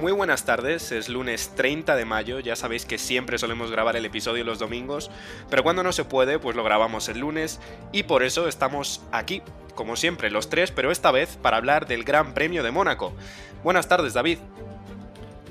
Muy 0.00 0.12
buenas 0.12 0.46
tardes, 0.46 0.92
es 0.92 1.10
lunes 1.10 1.52
30 1.56 1.94
de 1.94 2.06
mayo, 2.06 2.40
ya 2.40 2.56
sabéis 2.56 2.86
que 2.86 2.96
siempre 2.96 3.36
solemos 3.36 3.70
grabar 3.70 3.96
el 3.96 4.06
episodio 4.06 4.44
los 4.44 4.58
domingos, 4.58 5.10
pero 5.50 5.62
cuando 5.62 5.82
no 5.82 5.92
se 5.92 6.06
puede, 6.06 6.38
pues 6.38 6.56
lo 6.56 6.64
grabamos 6.64 7.10
el 7.10 7.18
lunes 7.18 7.60
y 7.92 8.04
por 8.04 8.22
eso 8.22 8.48
estamos 8.48 9.02
aquí, 9.12 9.42
como 9.74 9.96
siempre, 9.96 10.30
los 10.30 10.48
tres, 10.48 10.70
pero 10.70 10.90
esta 10.90 11.10
vez 11.10 11.36
para 11.36 11.58
hablar 11.58 11.86
del 11.86 12.04
Gran 12.04 12.32
Premio 12.32 12.62
de 12.62 12.70
Mónaco. 12.70 13.12
Buenas 13.62 13.88
tardes, 13.88 14.14
David. 14.14 14.38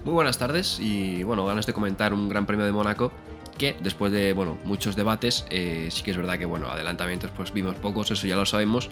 Muy 0.03 0.15
buenas 0.15 0.39
tardes 0.39 0.79
y 0.79 1.21
bueno, 1.21 1.45
ganas 1.45 1.67
de 1.67 1.73
comentar 1.73 2.11
un 2.11 2.27
Gran 2.27 2.47
Premio 2.47 2.65
de 2.65 2.71
Mónaco 2.71 3.11
que 3.59 3.75
después 3.81 4.11
de 4.11 4.33
bueno, 4.33 4.57
muchos 4.63 4.95
debates, 4.95 5.45
eh, 5.51 5.89
sí 5.91 6.01
que 6.01 6.09
es 6.09 6.17
verdad 6.17 6.39
que 6.39 6.47
bueno, 6.47 6.71
adelantamientos 6.71 7.29
pues 7.37 7.53
vimos 7.53 7.75
pocos, 7.75 8.09
eso 8.09 8.25
ya 8.25 8.35
lo 8.35 8.47
sabemos, 8.47 8.89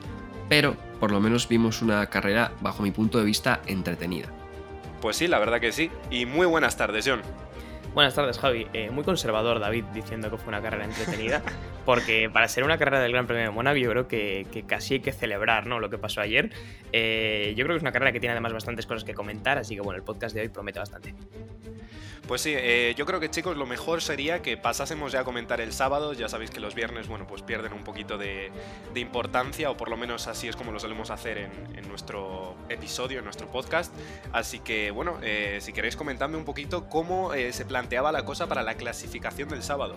pero 0.50 0.76
por 1.00 1.10
lo 1.10 1.20
menos 1.20 1.48
vimos 1.48 1.82
una 1.82 2.06
carrera 2.12 2.52
bajo 2.62 2.84
mi 2.84 2.92
punto 2.92 3.18
de 3.18 3.26
vista 3.26 3.62
entretenida. 3.66 4.28
Pues 5.02 5.18
sí, 5.18 5.28
la 5.28 5.40
verdad 5.40 5.60
que 5.60 5.72
sí. 5.72 5.92
Y 6.10 6.26
muy 6.26 6.48
buenas 6.48 6.78
tardes, 6.78 7.06
John. 7.08 7.22
Buenas 7.98 8.14
tardes, 8.14 8.38
Javi. 8.38 8.68
Eh, 8.74 8.92
muy 8.92 9.04
conservador, 9.04 9.60
David, 9.60 9.86
diciendo 9.86 10.30
que 10.30 10.38
fue 10.38 10.50
una 10.50 10.62
carrera 10.62 10.86
entretenida, 10.86 11.42
porque 11.84 12.30
para 12.32 12.48
ser 12.48 12.64
una 12.64 12.78
carrera 12.78 13.00
del 13.00 13.12
Gran 13.12 13.26
Premio 13.26 13.46
de 13.46 13.50
Mónaco, 13.50 13.78
yo 13.78 13.90
creo 13.90 14.08
que, 14.08 14.46
que 14.52 14.68
casi 14.68 14.94
hay 14.94 15.00
que 15.00 15.12
celebrar 15.12 15.66
¿no? 15.66 15.80
lo 15.80 15.90
que 15.90 15.98
pasó 15.98 16.22
ayer. 16.22 16.52
Eh, 16.94 17.56
yo 17.58 17.66
creo 17.66 17.74
que 17.74 17.78
es 17.78 17.82
una 17.82 17.92
carrera 17.92 18.12
que 18.12 18.20
tiene 18.20 18.34
además 18.34 18.54
bastantes 18.54 18.86
cosas 18.86 19.04
que 19.04 19.16
comentar, 19.16 19.58
así 19.58 19.74
que 19.74 19.82
bueno, 19.82 19.98
el 19.98 20.04
podcast 20.04 20.36
de 20.36 20.42
hoy 20.42 20.50
promete 20.50 20.78
bastante. 20.78 21.16
Pues 22.28 22.42
sí, 22.42 22.54
eh, 22.56 22.94
yo 22.98 23.06
creo 23.06 23.22
que 23.22 23.32
chicos, 23.32 23.56
lo 23.56 23.66
mejor 23.66 24.02
sería 24.02 24.42
que 24.42 24.58
pasásemos 24.58 25.14
ya 25.14 25.22
a 25.22 25.24
comentar 25.24 25.62
el 25.62 25.72
sábado. 25.72 26.12
Ya 26.12 26.28
sabéis 26.28 26.52
que 26.52 26.60
los 26.60 26.76
viernes, 26.76 27.08
bueno, 27.08 27.26
pues 27.26 27.42
pierden 27.42 27.72
un 27.72 27.86
poquito 27.86 28.18
de, 28.18 28.52
de 28.94 29.00
importancia, 29.00 29.72
o 29.72 29.78
por 29.78 29.90
lo 29.90 29.96
menos 29.96 30.28
así 30.28 30.50
es 30.50 30.58
como 30.58 30.74
lo 30.74 30.80
solemos 30.80 31.10
hacer 31.10 31.38
en, 31.38 31.52
en 31.78 31.88
nuestro 31.88 32.58
episodio, 32.68 33.20
en 33.20 33.24
nuestro 33.24 33.48
podcast. 33.48 33.96
Así 34.34 34.60
que, 34.60 34.92
bueno, 34.92 35.20
si 35.60 35.72
queréis 35.72 35.96
comentarme 35.96 36.36
un 36.36 36.44
poquito 36.44 36.90
cómo 36.90 37.32
se 37.32 37.66
planteaba 37.88 38.12
la 38.12 38.26
cosa 38.26 38.48
para 38.48 38.64
la 38.64 38.76
clasificación 38.76 39.48
del 39.48 39.64
sábado. 39.64 39.96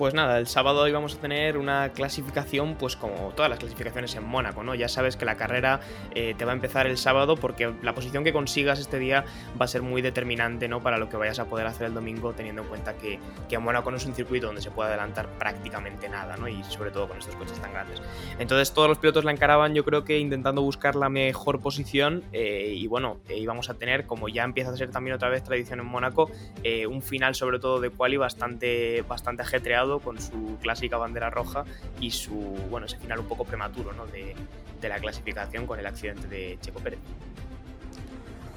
Pues 0.00 0.14
nada, 0.14 0.38
el 0.38 0.46
sábado 0.46 0.88
íbamos 0.88 1.16
a 1.16 1.20
tener 1.20 1.58
una 1.58 1.90
clasificación, 1.90 2.76
pues 2.76 2.96
como 2.96 3.34
todas 3.36 3.50
las 3.50 3.58
clasificaciones 3.58 4.14
en 4.14 4.24
Mónaco, 4.24 4.62
¿no? 4.62 4.74
Ya 4.74 4.88
sabes 4.88 5.18
que 5.18 5.26
la 5.26 5.34
carrera 5.34 5.80
eh, 6.14 6.34
te 6.38 6.46
va 6.46 6.52
a 6.52 6.54
empezar 6.54 6.86
el 6.86 6.96
sábado 6.96 7.36
porque 7.36 7.74
la 7.82 7.94
posición 7.94 8.24
que 8.24 8.32
consigas 8.32 8.78
este 8.78 8.98
día 8.98 9.26
va 9.60 9.66
a 9.66 9.68
ser 9.68 9.82
muy 9.82 10.00
determinante, 10.00 10.68
¿no? 10.68 10.82
Para 10.82 10.96
lo 10.96 11.10
que 11.10 11.18
vayas 11.18 11.38
a 11.38 11.50
poder 11.50 11.66
hacer 11.66 11.86
el 11.88 11.92
domingo, 11.92 12.32
teniendo 12.32 12.62
en 12.62 12.68
cuenta 12.68 12.96
que, 12.96 13.18
que 13.46 13.58
Mónaco 13.58 13.90
no 13.90 13.98
es 13.98 14.06
un 14.06 14.14
circuito 14.14 14.46
donde 14.46 14.62
se 14.62 14.70
puede 14.70 14.88
adelantar 14.88 15.28
prácticamente 15.38 16.08
nada, 16.08 16.34
¿no? 16.38 16.48
Y 16.48 16.64
sobre 16.64 16.90
todo 16.92 17.06
con 17.06 17.18
estos 17.18 17.36
coches 17.36 17.60
tan 17.60 17.74
grandes. 17.74 18.00
Entonces 18.38 18.72
todos 18.72 18.88
los 18.88 18.96
pilotos 18.96 19.24
la 19.24 19.32
encaraban, 19.32 19.74
yo 19.74 19.84
creo 19.84 20.04
que 20.04 20.18
intentando 20.18 20.62
buscar 20.62 20.96
la 20.96 21.10
mejor 21.10 21.60
posición 21.60 22.24
eh, 22.32 22.72
y 22.74 22.86
bueno, 22.86 23.18
íbamos 23.28 23.68
a 23.68 23.74
tener, 23.74 24.06
como 24.06 24.30
ya 24.30 24.44
empieza 24.44 24.70
a 24.70 24.76
ser 24.78 24.90
también 24.90 25.14
otra 25.14 25.28
vez 25.28 25.44
tradición 25.44 25.78
en 25.78 25.84
Mónaco, 25.84 26.30
eh, 26.62 26.86
un 26.86 27.02
final 27.02 27.34
sobre 27.34 27.58
todo 27.58 27.80
de 27.80 27.90
quali 27.90 28.16
bastante, 28.16 29.04
bastante 29.06 29.42
ajetreado 29.42 29.89
con 29.98 30.20
su 30.20 30.58
clásica 30.60 30.96
bandera 30.96 31.30
roja 31.30 31.64
y 32.00 32.12
su, 32.12 32.34
bueno, 32.70 32.86
ese 32.86 32.98
final 32.98 33.18
un 33.20 33.26
poco 33.26 33.44
prematuro 33.44 33.92
¿no? 33.92 34.06
de, 34.06 34.36
de 34.80 34.88
la 34.88 34.98
clasificación 34.98 35.66
con 35.66 35.80
el 35.80 35.86
accidente 35.86 36.28
de 36.28 36.58
Checo 36.60 36.80
Pérez. 36.80 37.00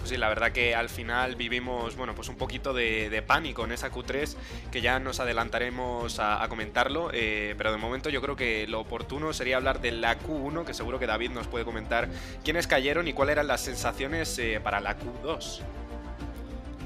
Pues 0.03 0.09
sí, 0.09 0.18
la 0.18 0.28
verdad 0.28 0.52
que 0.52 0.75
al 0.75 0.90
final 0.90 1.38
vivimos, 1.38 1.96
bueno, 1.96 2.13
pues 2.13 2.28
un 2.28 2.35
poquito 2.35 2.74
de, 2.74 3.09
de 3.09 3.22
pánico 3.22 3.63
en 3.63 3.72
esa 3.72 3.90
Q3, 3.90 4.35
que 4.69 4.81
ya 4.81 5.00
nos 5.00 5.22
adelantaremos 5.22 6.19
a, 6.19 6.46
comentarlo, 6.50 7.09
eh, 7.13 7.56
pero 7.57 7.72
de 7.72 7.78
momento 7.78 8.09
yo 8.09 8.22
creo 8.22 8.36
que 8.36 8.68
lo 8.68 8.81
oportuno 8.81 9.31
sería 9.31 9.56
hablar 9.56 9.80
de 9.80 9.94
la 9.94 10.19
Q1, 10.19 10.66
que 10.66 10.74
seguro 10.74 11.00
que 11.00 11.07
David 11.07 11.31
nos 11.31 11.47
puede 11.47 11.63
comentar 11.63 12.09
quiénes 12.44 12.68
cayeron 12.68 13.07
y 13.07 13.13
cuáles 13.13 13.31
eran 13.31 13.47
las 13.47 13.62
sensaciones 13.62 14.38
eh, 14.40 14.59
para 14.62 14.81
la 14.81 14.97
Q2. 15.00 15.62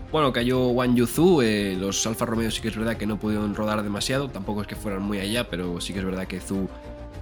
Bueno, 0.09 0.31
cayó 0.31 0.67
Wang 0.69 0.95
Yuzu, 0.95 1.41
eh, 1.41 1.75
los 1.77 2.07
Alfa 2.07 2.25
Romeo 2.25 2.49
sí 2.49 2.61
que 2.61 2.69
es 2.69 2.77
verdad 2.77 2.95
que 2.95 3.05
no 3.05 3.19
pudieron 3.19 3.53
rodar 3.53 3.83
demasiado, 3.83 4.29
tampoco 4.29 4.61
es 4.61 4.67
que 4.67 4.77
fueran 4.77 5.01
muy 5.01 5.19
allá, 5.19 5.49
pero 5.49 5.81
sí 5.81 5.91
que 5.91 5.99
es 5.99 6.05
verdad 6.05 6.27
que 6.27 6.39
Zhu 6.39 6.69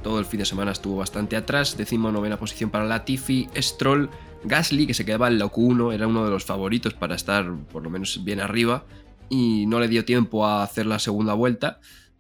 todo 0.03 0.19
el 0.19 0.25
fin 0.25 0.39
de 0.39 0.45
semana 0.45 0.71
estuvo 0.71 0.97
bastante 0.97 1.35
atrás, 1.35 1.77
decimo 1.77 2.11
novena 2.11 2.37
posición 2.37 2.69
para 2.69 2.85
Latifi, 2.85 3.49
Stroll, 3.57 4.11
Gasly 4.43 4.85
que 4.85 4.93
se 4.93 5.03
quedaba 5.03 5.27
en 5.29 5.39
la 5.39 5.47
Q1, 5.47 5.95
era 5.95 6.05
uno 6.05 6.25
de 6.25 6.29
los 6.29 6.45
favoritos 6.45 6.93
para 6.93 7.15
estar 7.15 7.51
por 7.71 7.81
lo 7.81 7.89
menos 7.89 8.23
bien 8.23 8.39
arriba 8.39 8.85
y 9.29 9.65
no 9.65 9.79
le 9.79 9.87
dio 9.87 10.05
tiempo 10.05 10.45
a 10.45 10.61
hacer 10.61 10.85
la 10.85 10.99
segunda 10.99 11.33
vuelta 11.33 11.79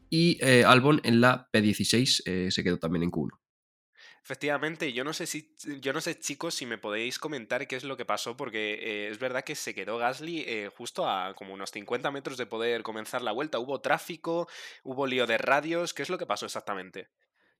y 0.09 0.39
eh, 0.41 0.63
Albon 0.65 0.99
en 1.03 1.21
la 1.21 1.47
P16 1.53 2.23
eh, 2.25 2.47
se 2.49 2.63
quedó 2.63 2.79
también 2.79 3.03
en 3.03 3.11
Q1. 3.11 3.44
Efectivamente, 4.25 4.91
yo 4.91 5.03
no 5.03 5.13
sé 5.13 5.27
si, 5.27 5.53
yo 5.81 5.93
no 5.93 6.01
sé 6.01 6.19
chicos 6.19 6.55
si 6.55 6.65
me 6.65 6.79
podéis 6.79 7.19
comentar 7.19 7.67
qué 7.67 7.75
es 7.75 7.83
lo 7.83 7.95
que 7.95 8.05
pasó, 8.05 8.35
porque 8.35 8.73
eh, 8.73 9.09
es 9.11 9.19
verdad 9.19 9.43
que 9.43 9.53
se 9.53 9.75
quedó 9.75 9.99
Gasly 9.99 10.43
eh, 10.47 10.71
justo 10.75 11.07
a 11.07 11.35
como 11.35 11.53
unos 11.53 11.69
50 11.69 12.09
metros 12.09 12.35
de 12.35 12.47
poder 12.47 12.81
comenzar 12.81 13.21
la 13.21 13.33
vuelta. 13.33 13.59
Hubo 13.59 13.81
tráfico, 13.81 14.47
hubo 14.83 15.05
lío 15.05 15.27
de 15.27 15.37
radios, 15.37 15.93
¿qué 15.93 16.01
es 16.01 16.09
lo 16.09 16.17
que 16.17 16.25
pasó 16.25 16.47
exactamente? 16.47 17.07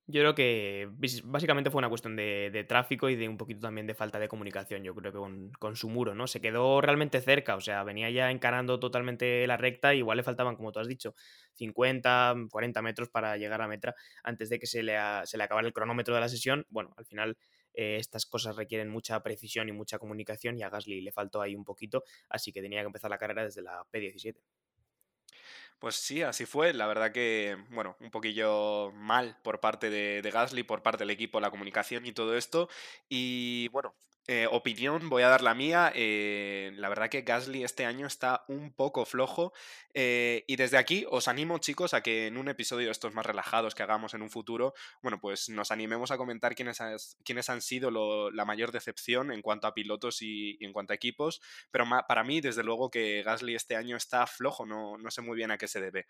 Yo 0.07 0.21
creo 0.21 0.35
que 0.35 0.87
básicamente 1.23 1.71
fue 1.71 1.79
una 1.79 1.89
cuestión 1.89 2.15
de, 2.15 2.51
de 2.53 2.63
tráfico 2.63 3.09
y 3.09 3.15
de 3.15 3.27
un 3.27 3.37
poquito 3.37 3.61
también 3.61 3.87
de 3.87 3.95
falta 3.95 4.19
de 4.19 4.27
comunicación, 4.27 4.83
yo 4.83 4.93
creo 4.93 5.11
que 5.11 5.51
con, 5.57 5.75
su 5.75 5.89
muro, 5.89 6.13
¿no? 6.13 6.27
Se 6.27 6.39
quedó 6.41 6.79
realmente 6.79 7.21
cerca, 7.21 7.55
o 7.55 7.61
sea, 7.61 7.83
venía 7.83 8.11
ya 8.11 8.29
encarando 8.29 8.79
totalmente 8.79 9.47
la 9.47 9.57
recta, 9.57 9.95
igual 9.95 10.17
le 10.17 10.23
faltaban, 10.23 10.55
como 10.55 10.71
tú 10.71 10.79
has 10.79 10.87
dicho, 10.87 11.15
50, 11.53 12.35
40 12.51 12.81
metros 12.83 13.09
para 13.09 13.35
llegar 13.37 13.63
a 13.63 13.67
metra 13.67 13.95
antes 14.23 14.49
de 14.49 14.59
que 14.59 14.67
se 14.67 14.83
le, 14.83 14.95
se 15.23 15.39
le 15.39 15.43
acabara 15.43 15.65
el 15.65 15.73
cronómetro 15.73 16.13
de 16.13 16.21
la 16.21 16.29
sesión. 16.29 16.67
Bueno, 16.69 16.93
al 16.97 17.05
final 17.05 17.35
eh, 17.73 17.97
estas 17.99 18.27
cosas 18.27 18.55
requieren 18.55 18.89
mucha 18.89 19.23
precisión 19.23 19.69
y 19.69 19.71
mucha 19.71 19.97
comunicación 19.97 20.55
y 20.55 20.61
a 20.61 20.69
Gasly 20.69 21.01
le 21.01 21.11
faltó 21.11 21.41
ahí 21.41 21.55
un 21.55 21.65
poquito, 21.65 22.03
así 22.29 22.51
que 22.51 22.61
tenía 22.61 22.81
que 22.81 22.87
empezar 22.87 23.09
la 23.09 23.17
carrera 23.17 23.43
desde 23.43 23.63
la 23.63 23.83
P17. 23.91 24.39
Pues 25.85 25.97
sí, 25.97 26.23
así 26.23 26.47
fue. 26.47 26.73
La 26.73 26.87
verdad 26.87 27.11
que, 27.11 27.57
bueno, 27.69 27.95
un 27.99 28.09
poquillo 28.09 28.91
mal 28.93 29.37
por 29.43 29.59
parte 29.59 29.91
de, 29.91 30.23
de 30.23 30.31
Gasly, 30.31 30.63
por 30.63 30.81
parte 30.81 31.03
del 31.03 31.11
equipo, 31.11 31.39
la 31.39 31.51
comunicación 31.51 32.07
y 32.07 32.11
todo 32.11 32.35
esto. 32.35 32.69
Y 33.07 33.67
bueno, 33.67 33.95
eh, 34.27 34.47
opinión, 34.51 35.09
voy 35.09 35.21
a 35.23 35.29
dar 35.29 35.41
la 35.43 35.53
mía. 35.53 35.91
eh, 35.95 36.71
la 36.77 36.89
verdad 36.89 37.09
que 37.09 37.21
Gasly 37.21 37.63
este 37.63 37.85
año 37.85 38.07
está 38.07 38.43
un 38.47 38.73
poco 38.73 39.05
flojo. 39.05 39.53
eh, 39.97 40.43
y 40.47 40.55
desde 40.57 40.77
aquí 40.77 41.05
os 41.09 41.27
animo, 41.29 41.57
chicos, 41.59 41.93
a 41.93 42.01
que 42.01 42.27
en 42.27 42.37
un 42.37 42.49
episodio 42.49 42.87
de 42.87 42.91
estos 42.91 43.13
más 43.13 43.25
relajados 43.25 43.75
que 43.75 43.83
hagamos 43.83 44.13
en 44.13 44.21
un 44.23 44.29
futuro, 44.29 44.73
bueno, 45.01 45.19
pues 45.21 45.47
nos 45.49 45.71
animemos 45.71 46.11
a 46.11 46.17
comentar 46.17 46.53
quiénes, 46.55 46.81
has- 46.81 47.17
han 47.49 47.61
sido 47.61 47.91
la 48.31 48.43
mayor 48.45 48.71
decepción 48.73 49.31
en 49.31 49.41
cuanto 49.41 49.67
a 49.67 49.73
pilotos 49.73 50.21
y, 50.21 50.57
en 50.59 50.73
cuanto 50.73 50.91
a 50.93 50.95
equipos. 50.95 51.39
Pero 51.71 51.85
para 52.07 52.23
mí, 52.23 52.41
desde 52.41 52.63
luego 52.63 52.89
que 52.89 53.23
Gasly 53.23 53.55
este 53.55 53.75
año 53.77 53.95
está 53.95 54.27
flojo, 54.27 54.65
no, 54.65 54.97
no 54.97 55.11
sé 55.11 55.21
muy 55.21 55.37
bien 55.37 55.51
a 55.51 55.57
qué 55.57 55.67
se 55.67 55.79
debe. 55.79 56.07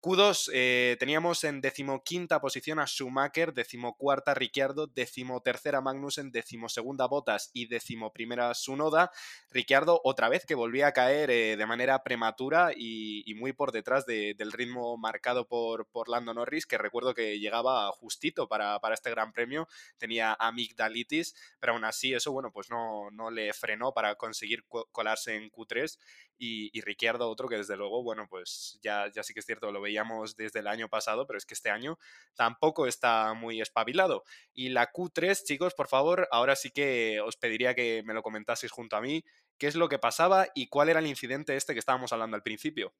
Q2, 0.00 0.50
eh, 0.52 0.96
teníamos 0.98 1.42
en 1.44 1.60
decimoquinta 1.60 2.40
posición 2.40 2.78
a 2.78 2.86
Schumacher, 2.86 3.52
decimocuarta 3.52 4.34
Ricciardo, 4.34 4.86
decimotercera 4.86 5.80
Magnussen, 5.80 6.30
decimosegunda 6.30 7.06
Bottas 7.06 7.50
y 7.62 7.66
decimoprimera 7.66 8.52
Sunoda. 8.54 9.10
Ricciardo 9.50 10.00
otra 10.04 10.28
vez 10.28 10.44
que 10.46 10.54
volvía 10.54 10.88
a 10.88 10.92
caer 10.92 11.30
eh, 11.30 11.56
de 11.56 11.66
manera 11.66 12.02
prematura 12.02 12.72
y, 12.76 13.24
muy 13.34 13.52
por 13.52 13.72
detrás 13.72 14.04
de- 14.06 14.34
del 14.36 14.52
ritmo 14.52 14.96
marcado 14.96 15.46
por, 15.46 15.86
por 15.86 16.08
Lando 16.08 16.34
Norris, 16.34 16.66
que 16.66 16.76
recuerdo 16.78 17.14
que 17.14 17.38
llegaba 17.38 17.90
justito 17.92 18.48
para, 18.48 18.78
para 18.80 18.94
este 18.94 19.10
gran 19.10 19.32
premio, 19.32 19.68
tenía 19.96 20.36
amigdalitis, 20.38 21.34
pero 21.60 21.72
aún 21.74 21.84
así 21.84 22.14
eso, 22.14 22.32
bueno, 22.32 22.50
pues 22.52 22.70
no, 22.70 23.10
no 23.10 23.30
le 23.30 23.52
frenó 23.52 23.92
para 23.92 24.14
conseguir 24.16 24.64
co- 24.66 24.88
colarse 24.92 25.36
en 25.36 25.50
Q3 25.50 25.98
y, 26.36 26.70
y 26.76 26.80
Ricciardo 26.82 27.28
otro 27.30 27.48
que 27.48 27.56
desde 27.56 27.76
luego, 27.76 28.02
bueno, 28.02 28.26
pues 28.28 28.78
ya, 28.82 29.10
ya 29.12 29.22
sí 29.22 29.34
que 29.34 29.40
es 29.40 29.46
cierto, 29.46 29.72
lo 29.72 29.80
veíamos 29.80 30.36
desde 30.36 30.60
el 30.60 30.66
año 30.68 30.88
pasado, 30.88 31.26
pero 31.26 31.38
es 31.38 31.46
que 31.46 31.54
este 31.54 31.70
año 31.70 31.98
tampoco 32.34 32.86
está 32.86 33.34
muy 33.34 33.60
espabilado. 33.60 34.24
Y 34.54 34.68
la 34.70 34.90
Q3, 34.90 35.44
chicos, 35.44 35.74
por 35.74 35.88
favor, 35.88 36.28
ahora 36.30 36.56
sí 36.56 36.70
que 36.70 37.20
os 37.20 37.36
pediría 37.48 37.74
que 37.74 38.02
me 38.04 38.12
lo 38.12 38.22
comentaseis 38.22 38.70
junto 38.70 38.96
a 38.96 39.00
mí, 39.00 39.24
qué 39.56 39.68
es 39.68 39.74
lo 39.74 39.88
que 39.88 39.98
pasaba 39.98 40.48
y 40.54 40.68
cuál 40.68 40.90
era 40.90 41.00
el 41.00 41.06
incidente 41.06 41.56
este 41.56 41.72
que 41.72 41.78
estábamos 41.80 42.12
hablando 42.12 42.36
al 42.36 42.42
principio. 42.42 42.92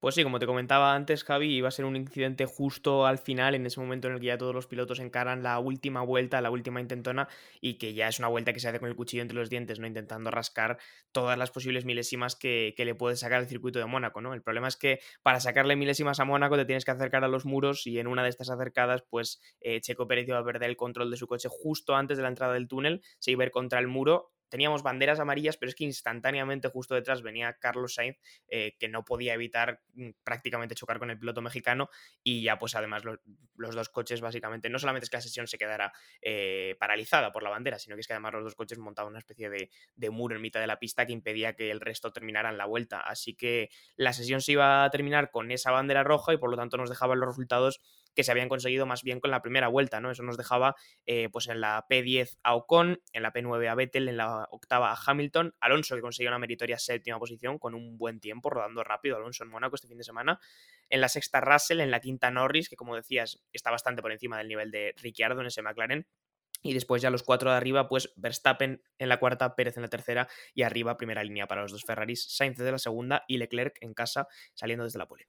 Pues 0.00 0.14
sí, 0.14 0.22
como 0.22 0.38
te 0.38 0.46
comentaba 0.46 0.94
antes, 0.94 1.24
Javi, 1.24 1.54
iba 1.54 1.68
a 1.68 1.70
ser 1.70 1.84
un 1.84 1.94
incidente 1.94 2.46
justo 2.46 3.04
al 3.04 3.18
final, 3.18 3.54
en 3.54 3.66
ese 3.66 3.80
momento 3.80 4.08
en 4.08 4.14
el 4.14 4.20
que 4.20 4.28
ya 4.28 4.38
todos 4.38 4.54
los 4.54 4.66
pilotos 4.66 4.98
encaran 4.98 5.42
la 5.42 5.58
última 5.58 6.00
vuelta, 6.00 6.40
la 6.40 6.50
última 6.50 6.80
intentona, 6.80 7.28
y 7.60 7.74
que 7.74 7.92
ya 7.92 8.08
es 8.08 8.18
una 8.18 8.28
vuelta 8.28 8.54
que 8.54 8.60
se 8.60 8.68
hace 8.68 8.80
con 8.80 8.88
el 8.88 8.96
cuchillo 8.96 9.20
entre 9.20 9.36
los 9.36 9.50
dientes, 9.50 9.78
¿no? 9.78 9.86
Intentando 9.86 10.30
rascar 10.30 10.78
todas 11.12 11.36
las 11.36 11.50
posibles 11.50 11.84
milésimas 11.84 12.34
que, 12.34 12.72
le 12.78 12.94
puede 12.94 13.16
sacar 13.16 13.42
el 13.42 13.46
circuito 13.46 13.78
de 13.78 13.84
Mónaco, 13.84 14.22
¿no? 14.22 14.32
El 14.32 14.40
problema 14.40 14.68
es 14.68 14.78
que 14.78 15.00
para 15.22 15.38
sacarle 15.38 15.76
milésimas 15.76 16.18
a 16.18 16.24
Mónaco 16.24 16.56
te 16.56 16.64
tienes 16.64 16.86
que 16.86 16.92
acercar 16.92 17.22
a 17.24 17.28
los 17.28 17.44
muros 17.44 17.86
y 17.86 17.98
en 17.98 18.06
una 18.06 18.22
de 18.22 18.30
estas 18.30 18.48
acercadas, 18.48 19.04
pues 19.10 19.38
eh, 19.60 19.82
Checo 19.82 20.06
Pérez 20.08 20.26
iba 20.26 20.38
a 20.38 20.44
perder 20.44 20.70
el 20.70 20.78
control 20.78 21.10
de 21.10 21.18
su 21.18 21.26
coche 21.26 21.50
justo 21.50 21.94
antes 21.94 22.16
de 22.16 22.22
la 22.22 22.30
entrada 22.30 22.54
del 22.54 22.68
túnel, 22.68 23.02
se 23.18 23.32
iba 23.32 23.44
a 23.44 23.46
ir 23.46 23.52
contra 23.52 23.78
el 23.78 23.86
muro 23.86 24.32
teníamos 24.50 24.82
banderas 24.82 25.20
amarillas, 25.20 25.56
pero 25.56 25.70
es 25.70 25.74
que 25.74 25.84
instantáneamente 25.84 26.68
justo 26.68 26.94
detrás 26.94 27.22
venía 27.22 27.54
Carlos 27.54 27.94
Sainz, 27.94 28.18
eh, 28.48 28.76
que 28.78 28.88
no 28.88 29.04
podía 29.04 29.32
evitar 29.32 29.80
mm, 29.94 30.10
prácticamente 30.22 30.74
chocar 30.74 30.98
con 30.98 31.10
el 31.10 31.18
piloto 31.18 31.40
mexicano 31.40 31.88
y 32.22 32.42
ya 32.42 32.58
pues 32.58 32.74
además 32.74 33.02
los 33.04 33.74
dos 33.74 33.88
coches 33.88 34.20
básicamente, 34.20 34.68
no 34.68 34.78
solamente 34.78 35.04
es 35.04 35.10
que 35.10 35.16
la 35.16 35.22
sesión 35.22 35.46
se 35.46 35.56
quedara 35.56 35.92
eh, 36.20 36.76
paralizada 36.78 37.32
por 37.32 37.42
la 37.42 37.50
bandera, 37.50 37.78
sino 37.78 37.96
que 37.96 38.00
es 38.00 38.06
que 38.06 38.12
además 38.12 38.34
los 38.34 38.44
dos 38.44 38.54
coches 38.54 38.78
montaban 38.78 39.10
una 39.10 39.18
especie 39.20 39.48
de, 39.48 39.70
de, 39.94 40.10
muro 40.10 40.36
en 40.36 40.42
mitad 40.42 40.60
de 40.60 40.66
la 40.66 40.78
pista 40.78 41.06
que 41.06 41.12
impedía 41.12 41.54
que 41.54 41.70
el 41.70 41.80
resto 41.80 42.12
terminaran 42.12 42.58
la 42.58 42.66
vuelta. 42.66 43.00
Así 43.00 43.34
que 43.34 43.70
la 43.96 44.12
sesión 44.12 44.40
se 44.40 44.52
iba 44.52 44.84
a 44.84 44.90
terminar 44.90 45.30
con 45.30 45.50
esa 45.50 45.70
bandera 45.70 46.02
roja 46.02 46.34
y 46.34 46.38
por 46.38 46.50
lo 46.50 46.56
tanto 46.56 46.76
nos 46.76 46.90
dejaban 46.90 47.20
los 47.20 47.28
resultados 47.28 47.80
que 48.14 48.24
se 48.24 48.32
habían 48.32 48.48
conseguido 48.48 48.86
más 48.86 49.02
bien 49.02 49.20
con 49.20 49.30
la 49.30 49.42
primera 49.42 49.68
vuelta, 49.68 50.00
¿no? 50.00 50.10
Eso 50.10 50.22
nos 50.22 50.36
dejaba 50.36 50.74
eh, 51.06 51.28
pues 51.30 51.48
en 51.48 51.60
la 51.60 51.86
P10 51.88 52.38
a 52.42 52.54
Ocon, 52.54 53.00
en 53.12 53.22
la 53.22 53.32
P9 53.32 53.68
a 53.68 53.74
Vettel, 53.74 54.08
en 54.08 54.16
la 54.16 54.46
octava 54.50 54.92
a 54.92 54.98
Hamilton, 55.04 55.54
Alonso 55.60 55.94
que 55.94 56.02
consiguió 56.02 56.30
una 56.30 56.38
meritoria 56.38 56.78
séptima 56.78 57.18
posición 57.18 57.58
con 57.58 57.74
un 57.74 57.96
buen 57.98 58.20
tiempo, 58.20 58.50
rodando 58.50 58.84
rápido 58.84 59.16
Alonso 59.16 59.44
en 59.44 59.50
Mónaco 59.50 59.76
este 59.76 59.88
fin 59.88 59.98
de 59.98 60.04
semana, 60.04 60.40
en 60.88 61.00
la 61.00 61.08
sexta 61.08 61.40
Russell, 61.40 61.80
en 61.80 61.90
la 61.90 62.00
quinta 62.00 62.30
Norris, 62.30 62.68
que 62.68 62.76
como 62.76 62.96
decías 62.96 63.42
está 63.52 63.70
bastante 63.70 64.02
por 64.02 64.12
encima 64.12 64.38
del 64.38 64.48
nivel 64.48 64.70
de 64.70 64.94
Ricciardo 65.00 65.40
en 65.40 65.46
ese 65.46 65.62
McLaren, 65.62 66.06
y 66.62 66.74
después 66.74 67.00
ya 67.00 67.10
los 67.10 67.22
cuatro 67.22 67.50
de 67.50 67.56
arriba, 67.56 67.88
pues 67.88 68.12
Verstappen 68.16 68.82
en 68.98 69.08
la 69.08 69.18
cuarta, 69.18 69.54
Pérez 69.56 69.76
en 69.76 69.82
la 69.82 69.88
tercera 69.88 70.28
y 70.54 70.62
arriba 70.62 70.96
primera 70.96 71.24
línea 71.24 71.46
para 71.46 71.62
los 71.62 71.72
dos 71.72 71.84
Ferraris, 71.84 72.26
Sainz 72.28 72.58
de 72.58 72.70
la 72.70 72.78
segunda 72.78 73.24
y 73.28 73.38
Leclerc 73.38 73.78
en 73.80 73.94
casa 73.94 74.28
saliendo 74.54 74.84
desde 74.84 74.98
la 74.98 75.08
pole. 75.08 75.28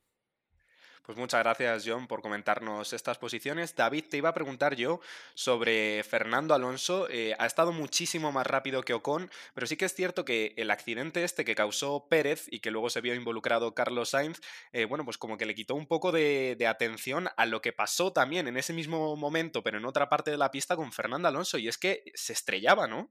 Pues 1.03 1.17
muchas 1.17 1.41
gracias, 1.41 1.83
John, 1.83 2.07
por 2.07 2.21
comentarnos 2.21 2.93
estas 2.93 3.17
posiciones. 3.17 3.75
David, 3.75 4.05
te 4.07 4.17
iba 4.17 4.29
a 4.29 4.33
preguntar 4.35 4.75
yo 4.75 4.99
sobre 5.33 6.03
Fernando 6.03 6.53
Alonso. 6.53 7.07
Eh, 7.09 7.35
ha 7.39 7.47
estado 7.47 7.71
muchísimo 7.71 8.31
más 8.31 8.45
rápido 8.45 8.83
que 8.83 8.93
Ocon, 8.93 9.31
pero 9.55 9.65
sí 9.65 9.77
que 9.77 9.85
es 9.85 9.95
cierto 9.95 10.25
que 10.25 10.53
el 10.57 10.69
accidente 10.69 11.23
este 11.23 11.43
que 11.43 11.55
causó 11.55 12.07
Pérez 12.07 12.45
y 12.51 12.59
que 12.59 12.69
luego 12.69 12.91
se 12.91 13.01
vio 13.01 13.15
involucrado 13.15 13.73
Carlos 13.73 14.09
Sainz, 14.11 14.41
eh, 14.73 14.85
bueno, 14.85 15.03
pues 15.03 15.17
como 15.17 15.37
que 15.39 15.47
le 15.47 15.55
quitó 15.55 15.73
un 15.73 15.87
poco 15.87 16.11
de, 16.11 16.55
de, 16.57 16.67
atención 16.67 17.29
a 17.35 17.47
lo 17.47 17.61
que 17.61 17.73
pasó 17.73 18.13
también 18.13 18.47
en 18.47 18.57
ese 18.57 18.71
mismo 18.71 19.15
momento, 19.15 19.63
pero 19.63 19.79
en 19.79 19.85
otra 19.85 20.07
parte 20.07 20.29
de 20.29 20.37
la 20.37 20.51
pista 20.51 20.75
con 20.75 20.91
Fernando 20.91 21.27
Alonso, 21.27 21.57
y 21.57 21.67
es 21.67 21.79
que 21.79 22.03
se 22.13 22.33
estrellaba, 22.33 22.87
¿no? 22.87 23.09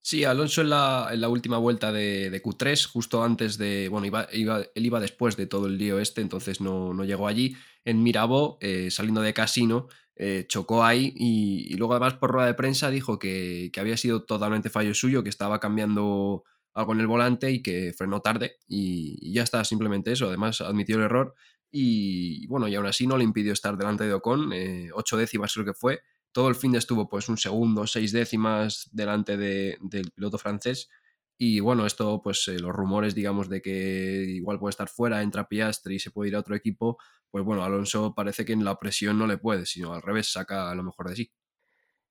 Sí, 0.00 0.24
Alonso 0.24 0.62
en 0.62 0.70
la, 0.70 1.08
en 1.12 1.20
la 1.20 1.28
última 1.28 1.58
vuelta 1.58 1.92
de, 1.92 2.40
Q3, 2.42 2.86
justo 2.86 3.22
antes 3.22 3.58
de. 3.58 3.88
Bueno, 3.88 4.06
iba, 4.06 4.22
él 4.32 4.86
iba 4.86 5.00
después 5.00 5.36
de 5.36 5.46
todo 5.46 5.66
el 5.66 5.76
lío 5.76 5.98
este, 5.98 6.20
entonces 6.20 6.60
no, 6.60 6.94
no 6.94 7.04
llegó 7.04 7.28
allí. 7.28 7.56
En 7.84 8.02
Mirabó, 8.02 8.58
eh, 8.60 8.90
saliendo 8.90 9.20
de 9.20 9.34
casino, 9.34 9.88
eh, 10.16 10.46
chocó 10.48 10.84
ahí 10.84 11.12
y, 11.16 11.74
luego, 11.76 11.94
además, 11.94 12.14
por 12.14 12.30
rueda 12.30 12.46
de 12.46 12.54
prensa, 12.54 12.90
dijo 12.90 13.18
que, 13.18 13.70
que, 13.72 13.80
había 13.80 13.96
sido 13.96 14.24
totalmente 14.24 14.70
fallo 14.70 14.94
suyo, 14.94 15.22
que 15.22 15.28
estaba 15.28 15.60
cambiando 15.60 16.44
algo 16.74 16.92
en 16.92 17.00
el 17.00 17.06
volante 17.06 17.50
y 17.50 17.62
que 17.62 17.92
frenó 17.96 18.20
tarde. 18.20 18.56
Y, 18.66 19.32
ya 19.32 19.42
está, 19.42 19.64
simplemente 19.64 20.12
eso. 20.12 20.28
Además, 20.28 20.60
admitió 20.60 20.96
el 20.96 21.02
error 21.02 21.34
y, 21.70 22.46
bueno, 22.46 22.68
y 22.68 22.74
aún 22.74 22.86
así 22.86 23.06
no 23.06 23.18
le 23.18 23.24
impidió 23.24 23.52
estar 23.52 23.76
delante 23.76 24.04
de 24.04 24.14
Ocon, 24.14 24.52
eh, 24.52 24.90
ocho 24.94 25.16
décimas 25.16 25.52
creo 25.52 25.66
que 25.66 25.74
fue 25.74 26.00
todo 26.38 26.50
el 26.50 26.54
fin 26.54 26.70
de 26.70 26.78
estuvo 26.78 27.08
pues 27.08 27.28
un 27.28 27.36
segundo, 27.36 27.84
seis 27.88 28.12
décimas 28.12 28.88
delante 28.92 29.36
del 29.36 30.12
piloto 30.14 30.38
francés. 30.38 30.88
Y 31.36 31.58
bueno, 31.58 31.84
esto, 31.84 32.22
pues 32.22 32.46
eh, 32.46 32.60
los 32.60 32.70
rumores, 32.72 33.16
digamos, 33.16 33.48
de 33.48 33.60
que 33.60 34.24
igual 34.28 34.60
puede 34.60 34.70
estar 34.70 34.88
fuera, 34.88 35.22
entra 35.22 35.48
Piastri 35.48 35.96
y 35.96 35.98
se 35.98 36.12
puede 36.12 36.28
ir 36.28 36.36
a 36.36 36.38
otro 36.38 36.54
equipo, 36.54 36.96
pues 37.32 37.44
bueno, 37.44 37.64
Alonso 37.64 38.14
parece 38.14 38.44
que 38.44 38.52
en 38.52 38.64
la 38.64 38.78
presión 38.78 39.18
no 39.18 39.26
le 39.26 39.38
puede, 39.38 39.66
sino 39.66 39.92
al 39.94 40.00
revés, 40.02 40.30
saca 40.30 40.72
lo 40.76 40.84
mejor 40.84 41.08
de 41.08 41.16
sí. 41.16 41.32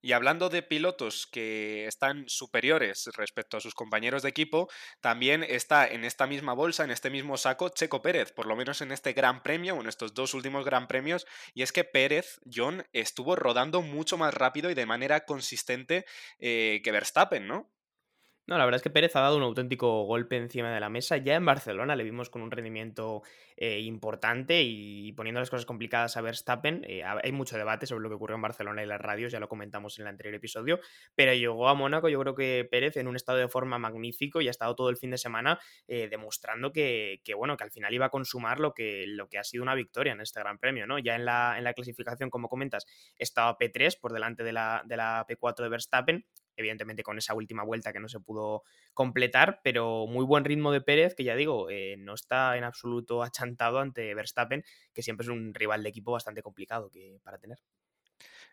Y 0.01 0.11
hablando 0.11 0.49
de 0.49 0.63
pilotos 0.63 1.27
que 1.27 1.85
están 1.87 2.25
superiores 2.27 3.09
respecto 3.15 3.57
a 3.57 3.61
sus 3.61 3.73
compañeros 3.73 4.23
de 4.23 4.29
equipo, 4.29 4.69
también 5.01 5.43
está 5.43 5.87
en 5.87 6.05
esta 6.05 6.27
misma 6.27 6.53
bolsa, 6.53 6.83
en 6.83 6.91
este 6.91 7.09
mismo 7.09 7.37
saco, 7.37 7.69
Checo 7.69 8.01
Pérez, 8.01 8.31
por 8.31 8.45
lo 8.45 8.55
menos 8.55 8.81
en 8.81 8.91
este 8.91 9.13
Gran 9.13 9.43
Premio 9.43 9.75
o 9.75 9.81
en 9.81 9.87
estos 9.87 10.13
dos 10.13 10.33
últimos 10.33 10.65
Gran 10.65 10.87
Premios, 10.87 11.25
y 11.53 11.63
es 11.63 11.71
que 11.71 11.83
Pérez, 11.83 12.39
John, 12.51 12.85
estuvo 12.93 13.35
rodando 13.35 13.81
mucho 13.81 14.17
más 14.17 14.33
rápido 14.33 14.69
y 14.69 14.75
de 14.75 14.85
manera 14.85 15.25
consistente 15.25 16.05
eh, 16.39 16.81
que 16.83 16.91
Verstappen, 16.91 17.47
¿no? 17.47 17.71
No, 18.47 18.57
la 18.57 18.63
verdad 18.63 18.77
es 18.77 18.81
que 18.81 18.89
Pérez 18.89 19.13
ha 19.17 19.19
dado 19.19 19.35
un 19.35 19.43
auténtico 19.43 20.03
golpe 20.03 20.37
encima 20.37 20.73
de 20.73 20.79
la 20.79 20.87
mesa. 20.87 21.17
Ya 21.17 21.35
en 21.35 21.43
Barcelona 21.43 21.97
le 21.97 22.05
vimos 22.05 22.29
con 22.29 22.41
un 22.41 22.49
rendimiento 22.49 23.21
eh, 23.57 23.81
importante 23.81 24.61
y 24.63 25.11
poniendo 25.11 25.41
las 25.41 25.49
cosas 25.49 25.65
complicadas 25.65 26.15
a 26.15 26.21
Verstappen. 26.21 26.85
Eh, 26.87 27.03
hay 27.03 27.33
mucho 27.33 27.57
debate 27.57 27.85
sobre 27.87 28.03
lo 28.03 28.09
que 28.09 28.15
ocurrió 28.15 28.35
en 28.37 28.41
Barcelona 28.41 28.81
y 28.81 28.85
las 28.85 29.01
radios, 29.01 29.33
ya 29.33 29.41
lo 29.41 29.49
comentamos 29.49 29.99
en 29.99 30.03
el 30.03 30.07
anterior 30.07 30.33
episodio. 30.33 30.79
Pero 31.13 31.33
llegó 31.33 31.67
a 31.67 31.73
Mónaco, 31.73 32.07
yo 32.07 32.21
creo 32.21 32.35
que 32.35 32.65
Pérez 32.71 32.95
en 32.95 33.09
un 33.09 33.17
estado 33.17 33.37
de 33.37 33.49
forma 33.49 33.79
magnífico 33.79 34.39
y 34.39 34.47
ha 34.47 34.51
estado 34.51 34.77
todo 34.77 34.89
el 34.89 34.95
fin 34.95 35.11
de 35.11 35.17
semana 35.17 35.59
eh, 35.89 36.07
demostrando 36.09 36.71
que, 36.71 37.19
bueno, 37.35 37.57
que 37.57 37.65
al 37.65 37.71
final 37.71 37.93
iba 37.93 38.05
a 38.05 38.09
consumar 38.09 38.61
lo 38.61 38.73
que, 38.73 39.03
lo 39.07 39.27
que 39.27 39.39
ha 39.39 39.43
sido 39.43 39.61
una 39.61 39.75
victoria 39.75 40.13
en 40.13 40.21
este 40.21 40.39
Gran 40.39 40.57
Premio, 40.57 40.87
¿no? 40.87 40.99
Ya 40.99 41.15
en 41.15 41.25
la, 41.25 41.55
en 41.57 41.65
la 41.65 41.73
clasificación, 41.73 42.29
como 42.29 42.47
comentas, 42.47 42.85
estaba 43.17 43.57
P3 43.57 43.99
por 43.99 44.13
delante 44.13 44.45
de 44.45 44.53
la, 44.53 44.83
de 44.85 44.95
la 44.95 45.25
P4 45.27 45.63
de 45.63 45.69
Verstappen 45.69 46.25
evidentemente 46.57 47.03
con 47.03 47.17
esa 47.17 47.33
última 47.33 47.63
vuelta 47.63 47.93
que 47.93 47.99
no 47.99 48.09
se 48.09 48.19
pudo 48.19 48.63
completar, 48.93 49.61
pero 49.63 50.07
muy 50.07 50.25
buen 50.25 50.43
ritmo 50.43 50.71
de 50.71 50.81
Pérez, 50.81 51.15
que 51.15 51.23
ya 51.23 51.35
digo, 51.35 51.69
eh, 51.69 51.95
no 51.97 52.15
está 52.15 52.57
en 52.57 52.63
absoluto 52.63 53.23
achantado 53.23 53.79
ante 53.79 54.13
Verstappen, 54.13 54.63
que 54.93 55.03
siempre 55.03 55.23
es 55.23 55.29
un 55.29 55.53
rival 55.53 55.83
de 55.83 55.89
equipo 55.89 56.11
bastante 56.11 56.41
complicado 56.41 56.89
que, 56.89 57.19
para 57.23 57.37
tener. 57.37 57.59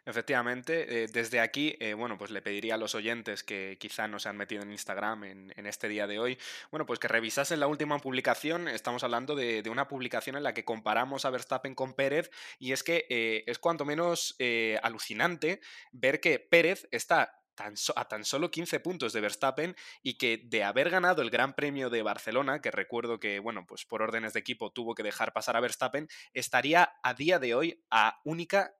Efectivamente, 0.07 1.05
eh, 1.05 1.07
desde 1.11 1.41
aquí, 1.41 1.77
eh, 1.81 1.95
bueno, 1.95 2.19
pues 2.19 2.31
le 2.31 2.43
pediría 2.43 2.75
a 2.75 2.77
los 2.79 2.95
oyentes 2.95 3.43
que 3.43 3.79
quizá 3.81 4.07
no 4.07 4.19
se 4.19 4.29
han 4.29 4.37
metido 4.37 4.63
en 4.63 4.71
Instagram 4.71 5.25
en, 5.25 5.67
este 5.67 5.89
día 5.89 6.07
de 6.07 6.19
hoy, 6.19 6.39
bueno, 6.71 6.85
pues 6.85 6.99
que 6.99 7.09
revisasen 7.09 7.59
la 7.59 7.69
última 7.69 7.99
publicación. 7.99 8.69
Estamos 8.69 9.03
hablando 9.03 9.35
de, 9.35 9.63
una 9.71 9.89
publicación 9.89 10.37
en 10.37 10.43
la 10.43 10.53
que 10.53 10.67
comparamos 10.67 11.25
a 11.25 11.31
Verstappen 11.31 11.75
con 11.75 11.95
Pérez 11.95 12.31
y 12.59 12.73
es 12.73 12.83
que 12.83 13.45
es 13.47 13.59
cuanto 13.59 13.87
menos 13.87 14.37
alucinante 14.83 15.61
ver 15.91 16.21
que 16.21 16.39
Pérez 16.39 16.87
está 16.91 17.44
a 17.97 18.05
tan 18.09 18.25
solo 18.25 18.51
15 18.51 18.81
puntos 18.81 19.13
de 19.13 19.21
Verstappen 19.21 19.77
y 20.03 20.19
que 20.19 20.43
de 20.45 20.65
haber 20.65 20.91
ganado 20.91 21.23
el 21.23 21.31
Gran 21.31 21.55
Premio 21.55 21.91
de 21.91 22.03
Barcelona, 22.03 22.61
que 22.61 22.71
recuerdo 22.71 23.21
que, 23.21 23.39
bueno, 23.39 23.65
pues 23.67 23.85
por 23.85 24.03
órdenes 24.03 24.33
de 24.33 24.41
equipo 24.41 24.73
tuvo 24.73 24.95
que 24.95 25.03
dejar 25.03 25.33
pasar 25.33 25.57
a 25.57 25.61
Verstappen, 25.61 26.09
estaría 26.33 26.95
a 27.03 27.15
día 27.15 27.39
de 27.39 27.55
hoy 27.55 27.85
a 27.91 28.21
única 28.25 28.75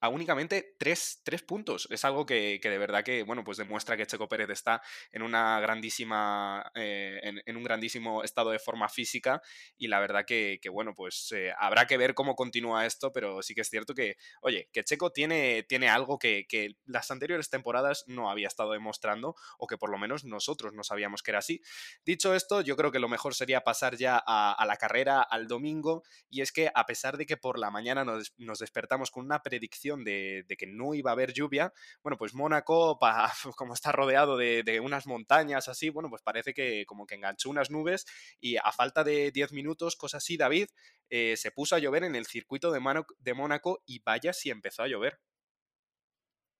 a 0.00 0.08
únicamente 0.08 0.76
tres, 0.78 1.22
puntos. 1.46 1.86
Es 1.90 2.04
algo 2.04 2.24
que, 2.24 2.58
de 2.62 2.78
verdad 2.78 3.04
que, 3.04 3.22
bueno, 3.22 3.44
pues 3.44 3.58
demuestra 3.58 3.96
que 3.96 4.06
Checo 4.06 4.28
Pérez 4.28 4.50
está 4.50 4.82
en 5.12 5.22
una 5.22 5.60
grandísima, 5.60 6.70
eh, 6.74 7.20
en, 7.44 7.56
un 7.56 7.62
grandísimo 7.62 8.22
estado 8.22 8.50
de 8.50 8.58
forma 8.58 8.88
física 8.88 9.42
y 9.76 9.88
la 9.88 10.00
verdad 10.00 10.24
que, 10.26 10.60
bueno, 10.72 10.94
pues 10.94 11.32
eh, 11.32 11.52
habrá 11.58 11.86
que 11.86 11.98
ver 11.98 12.14
cómo 12.14 12.34
continúa 12.34 12.86
esto, 12.86 13.12
pero 13.12 13.42
sí 13.42 13.54
que 13.54 13.60
es 13.60 13.68
cierto 13.68 13.94
que, 13.94 14.16
oye, 14.40 14.68
que 14.72 14.84
Checo 14.84 15.12
tiene, 15.12 15.64
tiene 15.64 15.88
algo 15.88 16.18
que, 16.18 16.46
las 16.84 17.10
anteriores 17.10 17.50
temporadas 17.50 18.04
no 18.06 18.30
había 18.30 18.48
estado 18.48 18.72
demostrando 18.72 19.34
o 19.58 19.66
que 19.66 19.76
por 19.76 19.90
lo 19.90 19.98
menos 19.98 20.24
nosotros 20.24 20.72
no 20.72 20.82
sabíamos 20.82 21.22
que 21.22 21.30
era 21.30 21.38
así. 21.38 21.60
Dicho 22.04 22.34
esto, 22.34 22.60
yo 22.60 22.76
creo 22.76 22.90
que 22.90 22.98
lo 22.98 23.08
mejor 23.08 23.34
sería 23.34 23.62
pasar 23.62 23.96
ya 23.96 24.22
a, 24.24 24.64
la 24.66 24.76
carrera 24.76 25.22
al 25.22 25.48
domingo 25.48 26.02
y 26.28 26.40
es 26.40 26.52
que 26.52 26.70
a 26.74 26.86
pesar 26.86 27.16
de 27.16 27.26
que 27.26 27.36
por 27.36 27.58
la 27.58 27.70
mañana 27.70 28.04
nos 28.04 28.58
despertamos 28.58 29.10
con 29.10 29.24
una 29.24 29.42
predicción 29.42 29.89
de, 29.98 30.44
que 30.58 30.66
no 30.66 30.94
iba 30.94 31.10
a 31.10 31.14
haber 31.14 31.32
lluvia, 31.32 31.72
bueno, 32.02 32.16
pues 32.16 32.34
Mónaco, 32.34 32.98
como 33.56 33.74
está 33.74 33.92
rodeado 33.92 34.36
de, 34.36 34.80
unas 34.82 35.06
montañas 35.06 35.68
así, 35.68 35.90
bueno, 35.90 36.08
pues 36.08 36.22
parece 36.22 36.54
que 36.54 36.84
como 36.86 37.06
que 37.06 37.16
enganchó 37.16 37.50
unas 37.50 37.70
nubes 37.70 38.06
y 38.40 38.56
a 38.56 38.72
falta 38.72 39.04
de 39.04 39.30
10 39.30 39.52
minutos, 39.52 39.96
cosa 39.96 40.18
así, 40.18 40.36
David, 40.36 40.68
eh, 41.10 41.34
se 41.36 41.50
puso 41.50 41.74
a 41.74 41.78
llover 41.78 42.04
en 42.04 42.14
el 42.14 42.26
circuito 42.26 42.70
de, 42.70 43.34
Mónaco 43.34 43.82
y 43.84 44.00
vaya 44.00 44.32
si 44.32 44.50
empezó 44.50 44.82
a 44.82 44.88
llover. 44.88 45.18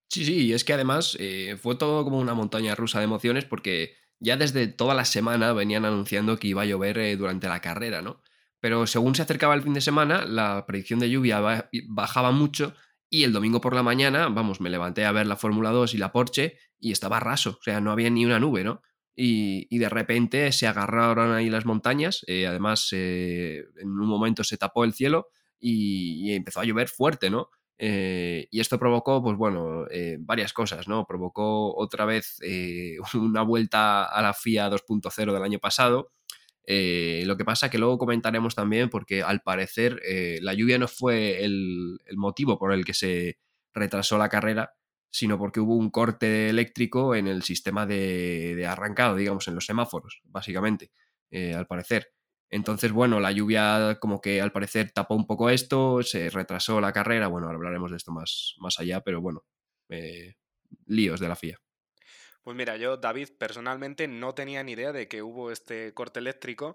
Sí, 0.08 0.24
sí, 0.24 0.52
es 0.52 0.64
que 0.64 0.72
además 0.72 1.16
eh, 1.20 1.56
fue 1.56 1.76
todo 1.76 2.02
como 2.02 2.18
una 2.18 2.34
montaña 2.34 2.74
rusa 2.74 2.98
de 2.98 3.04
emociones 3.04 3.44
porque 3.44 3.94
ya 4.18 4.36
desde 4.36 4.66
toda 4.66 4.94
la 4.94 5.04
semana 5.04 5.52
venían 5.52 5.84
anunciando 5.84 6.36
que 6.36 6.48
iba 6.48 6.62
a 6.62 6.66
llover 6.66 6.98
eh, 6.98 7.16
durante 7.16 7.48
la 7.48 7.60
carrera, 7.60 8.02
¿no? 8.02 8.22
Pero 8.60 8.86
según 8.86 9.14
se 9.14 9.22
acercaba 9.22 9.54
el 9.54 9.62
fin 9.62 9.72
de 9.72 9.80
semana, 9.80 10.26
la 10.26 10.66
predicción 10.66 11.00
de 11.00 11.08
lluvia 11.08 11.70
bajaba 11.88 12.30
mucho 12.30 12.74
y 13.10 13.24
el 13.24 13.32
domingo 13.32 13.60
por 13.60 13.74
la 13.74 13.82
mañana, 13.82 14.28
vamos, 14.28 14.60
me 14.60 14.70
levanté 14.70 15.04
a 15.04 15.12
ver 15.12 15.26
la 15.26 15.36
Fórmula 15.36 15.70
2 15.70 15.94
y 15.94 15.98
la 15.98 16.12
Porsche 16.12 16.56
y 16.78 16.92
estaba 16.92 17.20
raso, 17.20 17.58
o 17.60 17.62
sea, 17.62 17.80
no 17.80 17.90
había 17.90 18.08
ni 18.08 18.24
una 18.24 18.38
nube, 18.38 18.64
¿no? 18.64 18.80
y, 19.22 19.78
de 19.78 19.88
repente 19.88 20.50
se 20.52 20.66
agarraron 20.66 21.32
ahí 21.32 21.50
las 21.50 21.66
montañas, 21.66 22.24
eh, 22.26 22.46
además 22.46 22.92
en 22.92 23.66
un 23.84 24.06
momento 24.06 24.44
se 24.44 24.56
tapó 24.56 24.84
el 24.84 24.94
cielo 24.94 25.28
y, 25.58 26.32
empezó 26.32 26.60
a 26.60 26.64
llover 26.64 26.88
fuerte, 26.88 27.30
¿no? 27.30 27.50
y 27.82 28.60
esto 28.60 28.78
provocó, 28.78 29.22
pues 29.22 29.38
bueno, 29.38 29.86
varias 30.20 30.52
cosas, 30.52 30.86
¿no? 30.86 31.06
Provocó 31.06 31.74
otra 31.74 32.04
vez 32.04 32.38
una 33.14 33.42
vuelta 33.42 34.04
a 34.04 34.20
la 34.20 34.34
FIA 34.34 34.68
2.0 34.68 35.32
del 35.32 35.42
año 35.42 35.58
pasado, 35.58 36.12
eh, 36.66 37.22
lo 37.26 37.36
que 37.36 37.44
pasa 37.44 37.70
que 37.70 37.78
luego 37.78 37.98
comentaremos 37.98 38.54
también 38.54 38.90
porque 38.90 39.22
al 39.22 39.40
parecer 39.40 40.00
eh, 40.06 40.38
la 40.42 40.54
lluvia 40.54 40.78
no 40.78 40.88
fue 40.88 41.44
el, 41.44 41.98
motivo 42.16 42.58
por 42.58 42.72
el 42.72 42.84
que 42.84 42.94
se 42.94 43.38
retrasó 43.74 44.18
la 44.18 44.28
carrera, 44.28 44.74
sino 45.10 45.38
porque 45.38 45.60
hubo 45.60 45.76
un 45.76 45.90
corte 45.90 46.48
eléctrico 46.48 47.14
en 47.14 47.26
el 47.26 47.42
sistema 47.42 47.86
de, 47.86 48.64
arrancado, 48.68 49.16
digamos, 49.16 49.48
en 49.48 49.54
los 49.54 49.66
semáforos, 49.66 50.20
básicamente, 50.24 50.92
eh, 51.30 51.54
al 51.54 51.66
parecer. 51.66 52.12
Entonces, 52.50 52.92
bueno, 52.92 53.20
la 53.20 53.32
lluvia 53.32 53.98
como 54.00 54.20
que 54.20 54.40
al 54.40 54.52
parecer 54.52 54.90
tapó 54.92 55.14
un 55.14 55.26
poco 55.26 55.50
esto, 55.50 56.02
se 56.02 56.30
retrasó 56.30 56.80
la 56.80 56.92
carrera, 56.92 57.28
bueno, 57.28 57.48
hablaremos 57.48 57.90
de 57.90 57.96
esto 57.96 58.12
más, 58.12 58.54
más 58.58 58.78
allá, 58.80 59.00
pero 59.02 59.20
bueno, 59.20 59.44
líos 60.86 61.20
de 61.20 61.28
la 61.28 61.36
FIA. 61.36 61.58
Pues 62.42 62.56
mira, 62.56 62.76
yo, 62.76 62.96
David, 62.96 63.28
personalmente 63.38 64.08
no 64.08 64.34
tenía 64.34 64.62
ni 64.62 64.72
idea 64.72 64.92
de 64.92 65.08
que 65.08 65.22
hubo 65.22 65.50
este 65.50 65.92
corte 65.92 66.20
eléctrico. 66.20 66.74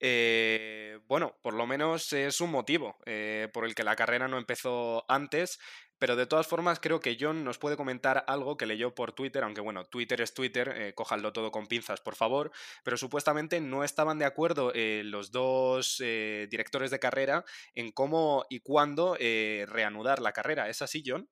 Eh, 0.00 0.98
bueno, 1.06 1.36
por 1.42 1.54
lo 1.54 1.66
menos 1.66 2.12
es 2.12 2.40
un 2.40 2.50
motivo 2.50 2.96
eh, 3.06 3.48
por 3.52 3.64
el 3.64 3.74
que 3.74 3.84
la 3.84 3.94
carrera 3.94 4.26
no 4.26 4.38
empezó 4.38 5.04
antes, 5.08 5.60
pero 5.98 6.16
de 6.16 6.26
todas 6.26 6.48
formas 6.48 6.80
creo 6.80 6.98
que 6.98 7.16
John 7.20 7.44
nos 7.44 7.58
puede 7.58 7.76
comentar 7.76 8.24
algo 8.26 8.56
que 8.56 8.66
leyó 8.66 8.94
por 8.94 9.12
Twitter, 9.12 9.44
aunque 9.44 9.60
bueno, 9.60 9.84
Twitter 9.84 10.20
es 10.22 10.34
Twitter, 10.34 10.72
eh, 10.76 10.94
todo 11.32 11.52
con 11.52 11.66
pinzas, 11.68 12.00
por 12.00 12.16
favor, 12.16 12.50
pero 12.82 12.96
supuestamente 12.96 13.60
no 13.60 13.84
estaban 13.84 14.18
de 14.18 14.24
acuerdo 14.24 14.72
los 14.74 15.30
dos 15.30 15.98
directores 15.98 16.90
de 16.90 16.98
carrera 16.98 17.44
en 17.74 17.92
cómo 17.92 18.44
y 18.50 18.60
cuándo 18.60 19.16
reanudar 19.16 20.20
la 20.20 20.32
carrera. 20.32 20.68
¿Es 20.68 20.82
así, 20.82 21.04
John? 21.06 21.28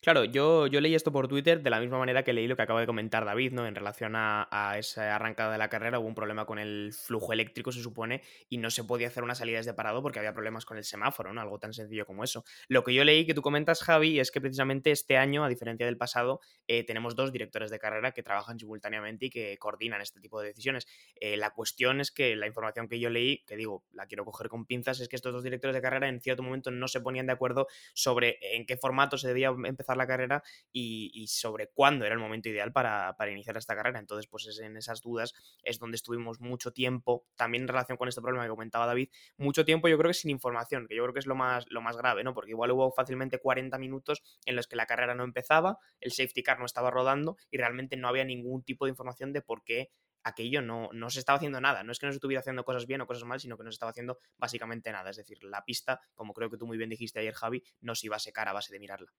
Claro, 0.00 0.22
yo, 0.22 0.68
yo 0.68 0.80
leí 0.80 0.94
esto 0.94 1.10
por 1.10 1.26
Twitter 1.26 1.60
de 1.60 1.70
la 1.70 1.80
misma 1.80 1.98
manera 1.98 2.22
que 2.22 2.32
leí 2.32 2.46
lo 2.46 2.54
que 2.54 2.62
acaba 2.62 2.78
de 2.78 2.86
comentar 2.86 3.24
David, 3.24 3.52
¿no? 3.52 3.66
En 3.66 3.74
relación 3.74 4.12
a, 4.14 4.46
esa 4.78 5.16
arrancada 5.16 5.50
de 5.50 5.58
la 5.58 5.68
carrera, 5.68 5.98
hubo 5.98 6.06
un 6.06 6.14
problema 6.14 6.46
con 6.46 6.60
el 6.60 6.92
flujo 6.92 7.32
eléctrico, 7.32 7.72
se 7.72 7.82
supone, 7.82 8.22
y 8.48 8.58
no 8.58 8.70
se 8.70 8.84
podía 8.84 9.08
hacer 9.08 9.24
una 9.24 9.34
salida 9.34 9.56
desde 9.56 9.74
parado 9.74 10.00
porque 10.00 10.20
había 10.20 10.32
problemas 10.32 10.64
con 10.64 10.76
el 10.76 10.84
semáforo, 10.84 11.32
¿no? 11.32 11.40
Algo 11.40 11.58
tan 11.58 11.72
sencillo 11.72 12.06
como 12.06 12.22
eso. 12.22 12.44
Lo 12.68 12.84
que 12.84 12.94
yo 12.94 13.02
leí 13.02 13.26
que 13.26 13.34
tú 13.34 13.42
comentas, 13.42 13.82
Javi, 13.82 14.20
es 14.20 14.30
que 14.30 14.40
precisamente 14.40 14.92
este 14.92 15.16
año, 15.16 15.42
a 15.42 15.48
diferencia 15.48 15.84
del 15.84 15.96
pasado, 15.96 16.40
eh, 16.68 16.84
tenemos 16.84 17.16
dos 17.16 17.32
directores 17.32 17.72
de 17.72 17.80
carrera 17.80 18.12
que 18.12 18.22
trabajan 18.22 18.56
simultáneamente 18.56 19.26
y 19.26 19.30
que 19.30 19.58
coordinan 19.58 20.00
este 20.00 20.20
tipo 20.20 20.40
de 20.40 20.46
decisiones. 20.46 20.86
Eh, 21.16 21.36
la 21.36 21.50
cuestión 21.50 22.00
es 22.00 22.12
que 22.12 22.36
la 22.36 22.46
información 22.46 22.86
que 22.86 23.00
yo 23.00 23.10
leí, 23.10 23.42
que 23.48 23.56
digo, 23.56 23.82
la 23.90 24.06
quiero 24.06 24.24
coger 24.24 24.48
con 24.48 24.64
pinzas, 24.64 25.00
es 25.00 25.08
que 25.08 25.16
estos 25.16 25.32
dos 25.32 25.42
directores 25.42 25.74
de 25.74 25.82
carrera 25.82 26.08
en 26.08 26.20
cierto 26.20 26.44
momento 26.44 26.70
no 26.70 26.86
se 26.86 27.00
ponían 27.00 27.26
de 27.26 27.32
acuerdo 27.32 27.66
sobre 27.94 28.38
en 28.40 28.64
qué 28.64 28.76
formato 28.76 29.18
se 29.18 29.26
debía 29.26 29.48
empezar 29.48 29.87
la 29.96 30.06
carrera 30.06 30.42
y, 30.72 31.26
sobre 31.28 31.68
cuándo 31.68 32.04
era 32.04 32.14
el 32.14 32.20
momento 32.20 32.48
ideal 32.48 32.72
para, 32.72 33.14
iniciar 33.30 33.56
esta 33.56 33.74
carrera. 33.74 33.98
Entonces, 33.98 34.26
pues 34.28 34.46
es 34.46 34.58
en 34.60 34.76
esas 34.76 35.00
dudas 35.00 35.34
es 35.62 35.78
donde 35.78 35.96
estuvimos 35.96 36.40
mucho 36.40 36.72
tiempo, 36.72 37.26
también 37.36 37.62
en 37.62 37.68
relación 37.68 37.96
con 37.96 38.08
este 38.08 38.20
problema 38.20 38.44
que 38.44 38.50
comentaba 38.50 38.86
David, 38.86 39.10
mucho 39.36 39.64
tiempo 39.64 39.88
yo 39.88 39.98
creo 39.98 40.10
que 40.10 40.14
sin 40.14 40.30
información, 40.30 40.86
que 40.86 40.96
yo 40.96 41.02
creo 41.04 41.12
que 41.12 41.20
es 41.20 41.26
lo 41.26 41.34
más, 41.34 41.66
lo 41.68 41.80
más 41.80 41.96
grave, 41.96 42.24
¿no? 42.24 42.34
Porque 42.34 42.50
igual 42.50 42.70
hubo 42.72 42.90
fácilmente 42.92 43.38
40 43.38 43.78
minutos 43.78 44.22
en 44.44 44.56
los 44.56 44.66
que 44.66 44.76
la 44.76 44.86
carrera 44.86 45.14
no 45.14 45.24
empezaba, 45.24 45.78
el 46.00 46.12
safety 46.12 46.42
car 46.42 46.58
no 46.58 46.66
estaba 46.66 46.90
rodando 46.90 47.36
y 47.50 47.58
realmente 47.58 47.96
no 47.96 48.08
había 48.08 48.24
ningún 48.24 48.62
tipo 48.62 48.86
de 48.86 48.90
información 48.90 49.32
de 49.32 49.42
por 49.42 49.62
qué 49.64 49.90
aquello 50.28 50.62
no, 50.62 50.90
no 50.92 51.10
se 51.10 51.18
estaba 51.18 51.36
haciendo 51.36 51.60
nada. 51.60 51.82
No 51.82 51.92
es 51.92 51.98
que 51.98 52.06
no 52.06 52.12
se 52.12 52.16
estuviera 52.16 52.40
haciendo 52.40 52.64
cosas 52.64 52.86
bien 52.86 53.00
o 53.00 53.06
cosas 53.06 53.24
mal, 53.24 53.40
sino 53.40 53.56
que 53.56 53.64
no 53.64 53.70
se 53.70 53.74
estaba 53.74 53.90
haciendo 53.90 54.18
básicamente 54.36 54.92
nada. 54.92 55.10
Es 55.10 55.16
decir, 55.16 55.42
la 55.44 55.64
pista, 55.64 56.00
como 56.14 56.34
creo 56.34 56.50
que 56.50 56.56
tú 56.56 56.66
muy 56.66 56.78
bien 56.78 56.90
dijiste 56.90 57.20
ayer, 57.20 57.34
Javi, 57.34 57.62
no 57.80 57.94
se 57.94 58.06
iba 58.06 58.16
a 58.16 58.20
secar 58.20 58.48
a 58.48 58.52
base 58.52 58.72
de 58.72 58.78
mirarla. 58.78 59.12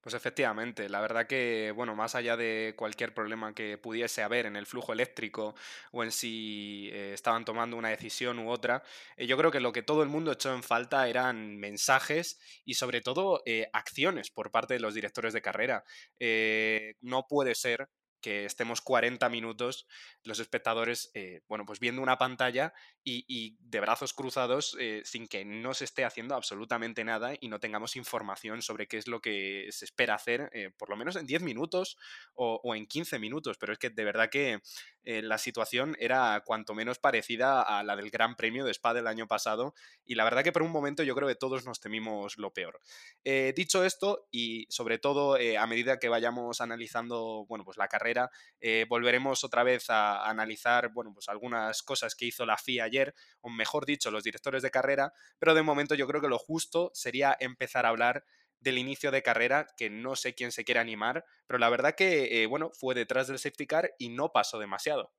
Pues 0.00 0.14
efectivamente, 0.14 0.88
la 0.88 1.00
verdad 1.00 1.26
que, 1.26 1.72
bueno, 1.74 1.96
más 1.96 2.14
allá 2.14 2.36
de 2.36 2.74
cualquier 2.76 3.12
problema 3.14 3.52
que 3.52 3.78
pudiese 3.78 4.22
haber 4.22 4.46
en 4.46 4.54
el 4.56 4.64
flujo 4.64 4.92
eléctrico 4.92 5.54
o 5.90 6.04
en 6.04 6.12
si 6.12 6.88
eh, 6.92 7.12
estaban 7.14 7.44
tomando 7.44 7.76
una 7.76 7.88
decisión 7.88 8.38
u 8.38 8.48
otra, 8.50 8.82
eh, 9.16 9.26
yo 9.26 9.36
creo 9.36 9.50
que 9.50 9.58
lo 9.60 9.72
que 9.72 9.82
todo 9.82 10.02
el 10.04 10.08
mundo 10.08 10.30
echó 10.32 10.54
en 10.54 10.62
falta 10.62 11.08
eran 11.08 11.56
mensajes 11.58 12.38
y 12.64 12.74
sobre 12.74 13.00
todo 13.00 13.42
eh, 13.44 13.68
acciones 13.72 14.30
por 14.30 14.52
parte 14.52 14.74
de 14.74 14.80
los 14.80 14.94
directores 14.94 15.32
de 15.34 15.42
carrera. 15.42 15.84
no 17.00 17.26
puede 17.28 17.54
ser 17.54 17.88
que 18.20 18.44
estemos 18.44 18.80
40 18.80 19.28
minutos 19.28 19.86
los 20.24 20.38
espectadores, 20.40 21.10
eh, 21.14 21.40
bueno, 21.48 21.64
pues 21.64 21.80
viendo 21.80 22.02
una 22.02 22.18
pantalla 22.18 22.72
y, 23.04 23.56
de 23.60 23.80
brazos 23.80 24.12
cruzados 24.12 24.76
eh, 24.78 25.00
sin 25.04 25.28
que 25.28 25.44
no 25.44 25.72
se 25.72 25.84
esté 25.84 26.04
haciendo 26.04 26.34
absolutamente 26.34 27.04
nada 27.04 27.32
y 27.40 27.48
no 27.48 27.58
tengamos 27.58 27.96
información 27.96 28.60
sobre 28.60 28.86
qué 28.86 28.98
es 28.98 29.06
lo 29.06 29.20
que 29.20 29.68
se 29.70 29.86
espera 29.86 30.14
hacer, 30.14 30.50
eh, 30.52 30.70
por 30.76 30.90
lo 30.90 30.96
menos 30.96 31.16
en 31.16 31.26
10 31.26 31.42
minutos 31.42 31.96
o, 32.34 32.60
o, 32.62 32.74
en 32.74 32.86
15 32.86 33.18
minutos. 33.18 33.56
Pero 33.58 33.72
es 33.72 33.78
que 33.78 33.90
de 33.90 34.04
verdad 34.04 34.28
que 34.30 34.60
la 35.04 35.38
situación 35.38 35.96
era 35.98 36.42
cuanto 36.44 36.74
menos 36.74 36.98
parecida 36.98 37.62
a 37.62 37.82
la 37.82 37.96
del 37.96 38.10
Gran 38.10 38.36
Premio 38.36 38.66
de 38.66 38.72
Spa 38.72 38.92
del 38.92 39.06
año 39.06 39.26
pasado 39.26 39.72
y 40.04 40.16
la 40.16 40.24
verdad 40.24 40.44
que 40.44 40.52
por 40.52 40.60
un 40.60 40.70
momento 40.70 41.02
yo 41.02 41.14
creo 41.14 41.26
que 41.26 41.34
todos 41.34 41.64
nos 41.64 41.80
temimos 41.80 42.36
lo 42.36 42.52
peor. 42.52 42.78
dicho 43.24 43.84
esto, 43.84 44.28
y 44.30 44.66
sobre 44.68 44.98
todo 44.98 45.36
a 45.36 45.66
medida 45.66 45.98
que 45.98 46.10
vayamos 46.10 46.60
analizando, 46.60 47.46
bueno, 47.48 47.64
pues 47.64 47.78
la 47.78 47.88
carrera, 47.88 48.07
eh, 48.60 48.86
volveremos 48.88 49.44
otra 49.44 49.62
vez 49.62 49.90
a, 49.90 50.28
analizar, 50.28 50.90
bueno, 50.92 51.12
pues 51.12 51.28
algunas 51.28 51.82
cosas 51.82 52.14
que 52.14 52.26
hizo 52.26 52.44
la 52.44 52.56
FIA 52.56 52.84
ayer, 52.84 53.14
o 53.40 53.50
mejor 53.50 53.86
dicho, 53.86 54.10
los 54.10 54.24
directores 54.24 54.62
de 54.62 54.70
carrera, 54.70 55.12
pero 55.38 55.54
de 55.54 55.62
momento 55.62 55.94
yo 55.94 56.06
creo 56.06 56.20
que 56.20 56.28
lo 56.28 56.38
justo 56.38 56.90
sería 56.94 57.36
empezar 57.40 57.86
a 57.86 57.90
hablar 57.90 58.24
del 58.60 58.78
inicio 58.78 59.10
de 59.10 59.22
carrera, 59.22 59.68
que 59.76 59.88
no 59.90 60.16
sé 60.16 60.34
quién 60.34 60.50
se 60.52 60.64
quiere 60.64 60.80
animar, 60.80 61.24
pero 61.46 61.58
la 61.58 61.70
verdad 61.70 61.94
que, 61.94 62.42
eh, 62.42 62.46
bueno, 62.46 62.70
fue 62.74 62.94
detrás 62.94 63.28
del 63.28 63.38
safety 63.38 63.66
car 63.66 63.90
y 63.98 64.08
no 64.08 64.32
pasó 64.32 64.58
demasiado. 64.58 65.12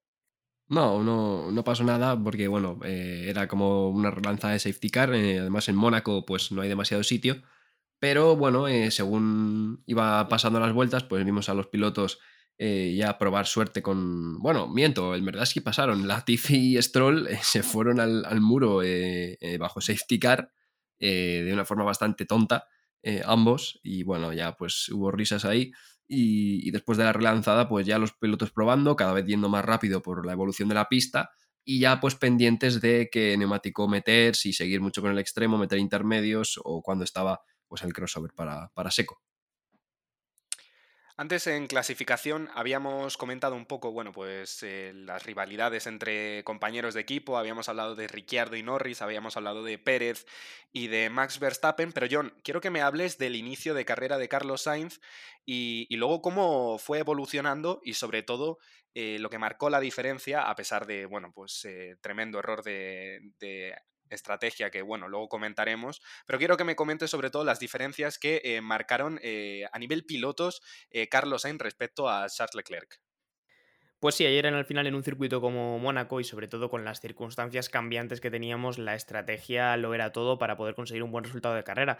No, 0.67 1.01
no, 1.03 1.51
no 1.51 1.63
pasó 1.63 1.83
nada 1.83 2.21
porque, 2.21 2.47
bueno, 2.47 2.79
eh, 2.83 3.25
era 3.27 3.47
como 3.47 3.89
una 3.89 4.11
relanza 4.11 4.49
de 4.49 4.59
safety 4.59 4.89
car. 4.89 5.09
además, 5.09 5.67
en 5.67 5.75
Mónaco, 5.75 6.25
pues 6.25 6.51
no 6.51 6.61
hay 6.61 6.69
demasiado 6.69 7.03
sitio. 7.03 7.41
Pero 7.99 8.35
bueno, 8.35 8.65
según 8.91 9.83
iba 9.85 10.27
pasando 10.29 10.59
las 10.59 10.73
vueltas, 10.73 11.03
pues 11.03 11.25
vimos 11.25 11.49
a 11.49 11.53
los 11.53 11.67
pilotos 11.67 12.19
eh, 12.61 12.93
ya 12.93 13.17
probar 13.17 13.47
suerte 13.47 13.81
con. 13.81 14.37
Bueno, 14.39 14.67
miento, 14.67 15.15
es 15.15 15.53
que 15.53 15.61
pasaron. 15.61 16.07
Latifi 16.07 16.77
y 16.77 16.81
Stroll 16.81 17.27
eh, 17.27 17.39
se 17.41 17.63
fueron 17.63 18.01
al, 18.01 18.41
muro 18.41 18.81
eh, 18.83 19.57
bajo 19.57 19.79
safety 19.79 20.19
car 20.19 20.51
de 20.99 21.49
una 21.53 21.63
forma 21.63 21.85
bastante 21.85 22.25
tonta, 22.25 22.67
ambos. 23.23 23.79
Y 23.81 24.03
bueno, 24.03 24.33
ya 24.33 24.57
pues 24.57 24.89
hubo 24.89 25.09
risas 25.11 25.45
ahí. 25.45 25.71
Y, 26.05 26.69
después 26.71 26.97
de 26.97 27.05
la 27.05 27.13
relanzada, 27.13 27.69
pues 27.69 27.87
ya 27.87 27.97
los 27.97 28.13
pilotos 28.13 28.51
probando, 28.51 28.97
cada 28.97 29.13
vez 29.13 29.25
yendo 29.25 29.47
más 29.47 29.63
rápido 29.63 30.01
por 30.01 30.25
la 30.25 30.33
evolución 30.33 30.67
de 30.67 30.75
la 30.75 30.89
pista. 30.89 31.29
Y 31.63 31.79
ya 31.79 32.01
pues 32.01 32.15
pendientes 32.15 32.81
de 32.81 33.09
qué 33.09 33.37
neumático 33.37 33.87
meter, 33.87 34.35
si 34.35 34.51
seguir 34.51 34.81
mucho 34.81 35.01
con 35.01 35.11
el 35.11 35.19
extremo, 35.19 35.57
meter 35.57 35.79
intermedios 35.79 36.59
o 36.63 36.81
cuando 36.81 37.05
estaba 37.05 37.41
pues 37.69 37.83
el 37.83 37.93
crossover 37.93 38.33
para, 38.33 38.69
para 38.73 38.91
seco. 38.91 39.21
Antes 41.19 41.47
en 41.47 41.67
clasificación 41.67 42.49
habíamos 42.53 43.17
comentado 43.17 43.53
un 43.53 43.65
poco, 43.65 43.91
bueno, 43.91 44.13
pues 44.13 44.63
eh, 44.63 44.93
las 44.95 45.25
rivalidades 45.25 45.85
entre 45.85 46.45
compañeros 46.45 46.93
de 46.93 47.01
equipo, 47.01 47.37
habíamos 47.37 47.67
hablado 47.67 47.93
de 47.93 48.07
Ricciardo 48.07 48.55
y 48.55 48.63
Norris, 48.63 49.01
habíamos 49.01 49.35
hablado 49.35 49.61
de 49.61 49.77
Pérez 49.77 50.25
y 50.71 50.87
de 50.87 51.09
Max 51.09 51.37
Verstappen, 51.39 51.91
pero 51.91 52.07
John, 52.09 52.33
quiero 52.41 52.61
que 52.61 52.69
me 52.69 52.79
hables 52.79 53.17
del 53.17 53.35
inicio 53.35 53.73
de 53.73 53.83
carrera 53.83 54.17
de 54.17 54.29
Carlos 54.29 54.61
Sainz 54.61 55.01
y, 55.45 55.93
luego 55.97 56.21
cómo 56.21 56.77
fue 56.77 56.99
evolucionando 56.99 57.81
y 57.83 57.95
sobre 57.95 58.23
todo 58.23 58.57
eh, 58.93 59.17
lo 59.19 59.29
que 59.29 59.39
marcó 59.39 59.69
la 59.69 59.81
diferencia, 59.81 60.49
a 60.49 60.55
pesar 60.55 60.87
de, 60.87 61.05
bueno, 61.05 61.33
pues 61.35 61.65
eh, 61.65 61.97
tremendo 61.99 62.39
error 62.39 62.63
de 62.63 63.75
estrategia 64.09 64.69
que, 64.69 64.81
bueno, 64.81 65.07
luego 65.07 65.29
comentaremos, 65.29 66.01
pero 66.25 66.39
quiero 66.39 66.57
que 66.57 66.63
me 66.63 66.75
comentes 66.75 67.09
sobre 67.09 67.29
todo 67.29 67.43
las 67.43 67.59
diferencias 67.59 68.17
que 68.17 68.41
eh, 68.43 68.61
marcaron 68.61 69.19
eh, 69.21 69.65
a 69.71 69.79
nivel 69.79 70.05
pilotos 70.05 70.61
eh, 70.89 71.07
Carlos 71.07 71.43
Sainz 71.43 71.61
respecto 71.61 72.09
a 72.09 72.27
Charles 72.29 72.55
Leclerc. 72.55 73.01
Pues 73.99 74.15
sí, 74.15 74.25
ayer 74.25 74.45
en 74.45 74.53
el 74.53 74.63
final 74.63 74.87
en 74.87 74.95
un 74.95 75.03
circuito 75.03 75.41
como 75.41 75.77
Mónaco 75.77 76.21
y 76.21 76.23
sobre 76.23 76.47
todo 76.47 76.69
con 76.69 76.85
las 76.85 77.01
circunstancias 77.01 77.67
cambiantes 77.67 78.21
que 78.21 78.31
teníamos, 78.31 78.77
la 78.77 78.95
estrategia 78.95 79.75
lo 79.75 79.93
era 79.93 80.13
todo 80.13 80.37
para 80.37 80.55
poder 80.55 80.73
conseguir 80.73 81.03
un 81.03 81.11
buen 81.11 81.25
resultado 81.25 81.55
de 81.55 81.65
carrera. 81.65 81.97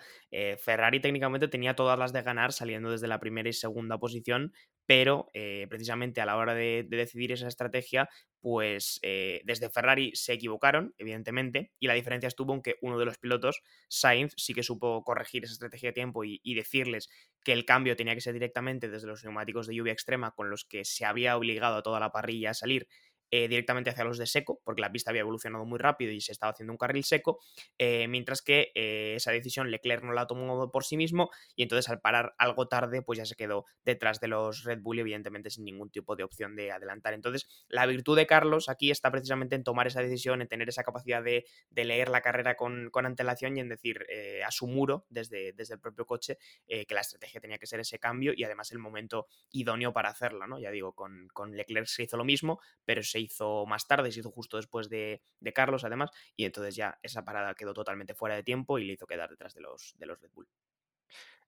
Ferrari 0.64 1.02
técnicamente 1.02 1.50
tenía 1.50 1.76
todas 1.76 2.00
las 2.00 2.14
de 2.14 2.22
ganar 2.22 2.54
saliendo 2.54 2.90
desde 2.90 3.10
la 3.10 3.20
primera 3.20 3.50
y 3.50 3.54
segunda 3.54 3.98
posición, 3.98 4.54
pero 4.90 5.28
precisamente 5.70 6.20
a 6.20 6.26
la 6.26 6.36
hora 6.36 6.56
de, 6.56 6.84
decidir 6.90 7.32
esa 7.32 7.48
estrategia, 7.48 8.10
pues 8.42 9.00
eh, 9.04 9.40
desde 9.46 9.70
Ferrari 9.70 10.12
se 10.16 10.34
equivocaron, 10.34 10.96
evidentemente, 10.98 11.72
y 11.78 11.86
la 11.86 11.94
diferencia 11.94 12.26
estuvo 12.26 12.56
en 12.56 12.64
que 12.64 12.78
uno 12.82 12.98
de 12.98 13.06
los 13.06 13.20
pilotos, 13.20 13.62
Sainz, 13.88 14.34
sí 14.36 14.56
que 14.56 14.64
supo 14.64 15.04
corregir 15.04 15.44
esa 15.44 15.54
estrategia 15.54 15.90
de 15.90 15.94
tiempo 15.94 16.24
y, 16.24 16.42
y, 16.42 16.56
decirles 16.56 17.08
que 17.44 17.54
el 17.54 17.66
cambio 17.66 17.96
tenía 17.96 18.16
que 18.16 18.22
ser 18.22 18.34
directamente 18.34 18.90
desde 18.90 19.06
los 19.06 19.24
neumáticos 19.24 19.68
de 19.68 19.76
lluvia 19.76 19.94
extrema 19.94 20.32
con 20.32 20.50
los 20.50 20.66
que 20.66 20.84
se 20.84 21.06
había 21.06 21.38
obligado 21.38 21.76
a 21.76 21.84
toda 21.84 22.00
la 22.00 22.12
parrilla 22.12 22.50
a 22.50 22.56
salir 22.56 22.88
eh, 23.32 23.48
directamente 23.48 23.92
hacia 23.92 24.04
los 24.04 24.18
de 24.18 24.26
seco, 24.26 24.60
porque 24.64 24.82
la 24.82 24.92
pista 24.92 25.12
había 25.12 25.22
evolucionado 25.22 25.64
muy 25.66 25.78
rápido 25.78 26.12
y 26.12 26.20
se 26.20 26.32
estaba 26.32 26.52
haciendo 26.52 26.74
un 26.74 26.78
carril 26.78 27.04
seco, 27.04 27.40
eh, 27.78 28.08
mientras 28.08 28.42
que 28.42 28.72
eh, 28.74 29.14
esa 29.16 29.32
decisión 29.32 29.70
Leclerc 29.70 30.04
no 30.04 30.14
la 30.14 30.26
tomó 30.26 30.72
por 30.72 30.84
sí 30.84 30.98
mismo 30.98 31.30
y 31.56 31.62
entonces 31.62 31.90
al 31.90 32.02
parar 32.02 32.34
algo 32.40 32.68
tarde 32.68 33.04
pues 33.04 33.18
ya 33.18 33.26
se 33.26 33.36
quedó 33.36 33.66
detrás 33.86 34.20
de 34.20 34.30
los 34.30 34.64
Red 34.64 34.80
Bull 34.82 35.00
evidentemente 35.00 35.52
sin 35.52 35.64
ningún 35.66 35.92
tipo 35.92 36.16
de 36.16 36.24
opción 36.24 36.56
de 36.56 36.72
adelantar. 36.72 37.14
Entonces 37.14 37.48
la 37.68 37.86
virtud 37.86 38.18
de 38.18 38.26
Carlos 38.26 38.68
aquí 38.68 38.90
está 38.90 39.12
precisamente 39.12 39.56
en 39.56 39.64
tomar 39.64 39.86
esa 39.86 40.02
decisión, 40.02 40.42
en 40.42 40.48
tener 40.48 40.68
esa 40.68 40.84
capacidad 40.84 41.24
de, 41.24 41.46
leer 41.72 42.10
la 42.10 42.22
carrera 42.22 42.56
con, 42.56 42.90
antelación 42.94 43.58
y 43.58 43.60
en 43.62 43.70
decir 43.70 44.06
a 44.46 44.52
su 44.52 44.68
muro 44.68 45.06
desde, 45.10 45.54
desde 45.54 45.76
el 45.76 45.80
propio 45.80 46.06
coche 46.06 46.38
que 46.68 46.94
la 46.94 47.02
estrategia 47.02 47.40
tenía 47.40 47.58
que 47.58 47.66
ser 47.66 47.80
ese 47.80 48.00
cambio 48.00 48.34
y 48.36 48.44
además 48.44 48.72
el 48.72 48.80
momento 48.80 49.28
idóneo 49.52 49.94
para 49.94 50.10
hacerlo, 50.10 50.46
¿no? 50.46 50.60
Ya 50.60 50.72
digo, 50.72 50.94
con, 50.94 51.28
con 51.32 51.56
Leclerc 51.56 51.88
se 51.88 52.04
hizo 52.04 52.18
lo 52.18 52.26
mismo, 52.26 52.60
pero 52.86 53.02
se 53.02 53.19
hizo 53.20 53.66
más 53.66 53.88
tarde, 53.88 54.12
se 54.12 54.22
hizo 54.22 54.32
justo 54.32 54.58
después 54.58 54.90
de, 54.90 55.22
Carlos 55.54 55.84
además, 55.84 56.12
y 56.36 56.46
entonces 56.46 56.76
ya 56.76 57.00
esa 57.04 57.26
parada 57.26 57.56
quedó 57.56 57.74
totalmente 57.74 58.14
fuera 58.14 58.36
de 58.36 58.44
tiempo 58.44 58.80
y 58.80 58.86
le 58.86 58.94
hizo 58.94 59.08
quedar 59.08 59.30
detrás 59.30 59.54
de 59.54 59.62
los, 59.62 59.94
de 59.98 60.06
los 60.06 60.20
Red 60.20 60.32
Bull. 60.34 60.48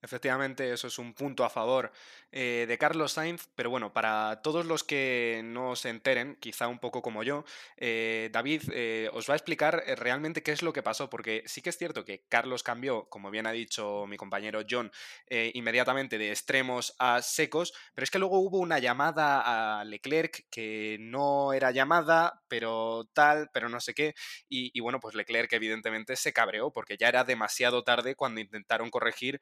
Efectivamente, 0.04 0.74
eso 0.74 0.88
es 0.88 0.98
un 0.98 1.14
punto 1.14 1.44
a 1.44 1.50
favor 1.52 1.92
eh, 2.32 2.66
de 2.68 2.78
Carlos 2.80 3.12
Sainz, 3.12 3.48
pero 3.54 3.70
bueno, 3.70 3.94
para 3.94 4.42
todos 4.42 4.66
los 4.66 4.84
que 4.84 5.42
no 5.44 5.76
se 5.76 5.90
enteren, 5.90 6.38
quizá 6.40 6.68
un 6.68 6.80
poco 6.80 7.04
como 7.04 7.22
yo, 7.22 7.46
eh, 7.78 8.30
David 8.34 8.64
eh, 8.74 9.12
os 9.14 9.30
va 9.30 9.34
a 9.34 9.38
explicar 9.38 9.84
realmente 9.98 10.42
qué 10.42 10.54
es 10.54 10.64
lo 10.64 10.74
que 10.74 10.82
pasó, 10.82 11.08
porque 11.08 11.44
sí 11.46 11.62
que 11.62 11.70
es 11.70 11.78
cierto 11.78 12.04
que 12.04 12.24
Carlos 12.30 12.64
cambió, 12.64 13.08
como 13.10 13.30
bien 13.30 13.46
ha 13.46 13.52
dicho 13.52 14.08
mi 14.08 14.18
compañero 14.18 14.62
John, 14.68 14.92
inmediatamente 15.30 16.18
de 16.18 16.32
extremos 16.32 16.96
a 16.98 17.22
secos, 17.22 17.74
pero 17.94 18.04
es 18.04 18.10
que 18.12 18.20
luego 18.20 18.40
hubo 18.40 18.58
una 18.58 18.80
llamada 18.80 19.80
a 19.82 19.84
Leclerc 19.86 20.46
que 20.50 20.98
no 21.00 21.54
era 21.54 21.72
llamada, 21.72 22.42
pero 22.48 23.08
tal, 23.14 23.50
pero 23.54 23.70
no 23.70 23.80
sé 23.80 23.94
qué, 23.94 24.16
y, 24.50 24.80
bueno, 24.80 25.00
pues 25.00 25.16
Leclerc 25.16 25.52
evidentemente 25.54 26.16
se 26.16 26.34
cabreó 26.34 26.72
porque 26.72 26.98
ya 26.98 27.08
era 27.08 27.24
demasiado 27.24 27.84
tarde 27.84 28.16
cuando 28.16 28.42
intentaron 28.42 28.90
corregir 28.90 29.40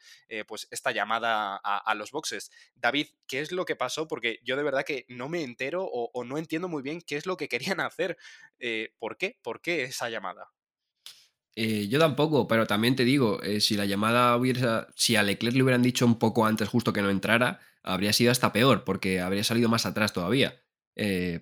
pues 0.50 0.68
esta 0.72 0.92
llamada 0.92 1.56
a, 1.56 1.96
los 1.96 2.12
boxes. 2.12 2.52
David, 2.76 3.08
¿qué 3.28 3.40
es 3.40 3.52
lo 3.52 3.66
que 3.66 3.76
pasó? 3.76 4.08
Porque 4.08 4.40
yo 4.44 4.58
de 4.58 4.64
verdad 4.64 4.84
que 4.84 5.06
no 5.08 5.30
me 5.30 5.44
entero 5.44 5.86
o, 5.86 6.24
no 6.24 6.38
entiendo 6.38 6.68
muy 6.68 6.82
bien 6.82 7.02
qué 7.06 7.16
es 7.16 7.28
lo 7.28 7.38
que 7.38 7.48
querían 7.48 7.80
hacer. 7.80 8.18
Eh, 8.58 8.96
¿Por 8.98 9.18
qué? 9.18 9.38
¿Por 9.44 9.62
qué 9.62 9.84
esa 9.84 10.10
llamada? 10.10 10.50
Eh, 11.56 11.88
yo 11.88 12.00
tampoco, 12.00 12.48
pero 12.48 12.66
también 12.66 12.96
te 12.96 13.06
digo, 13.06 13.42
eh, 13.44 13.62
si 13.62 13.76
la 13.76 13.86
llamada 13.86 14.36
hubiera, 14.36 14.88
si 14.96 15.16
a 15.16 15.24
Leclerc 15.24 15.56
le 15.56 15.64
hubieran 15.64 15.84
dicho 15.84 16.06
un 16.06 16.18
poco 16.18 16.46
antes 16.46 16.68
justo 16.68 16.94
que 16.94 17.02
no 17.02 17.10
entrara, 17.10 17.60
habría 17.84 18.14
sido 18.14 18.32
hasta 18.32 18.52
peor, 18.52 18.84
porque 18.84 19.22
habría 19.22 19.44
salido 19.44 19.70
más 19.70 19.86
atrás 19.86 20.14
todavía. 20.14 20.62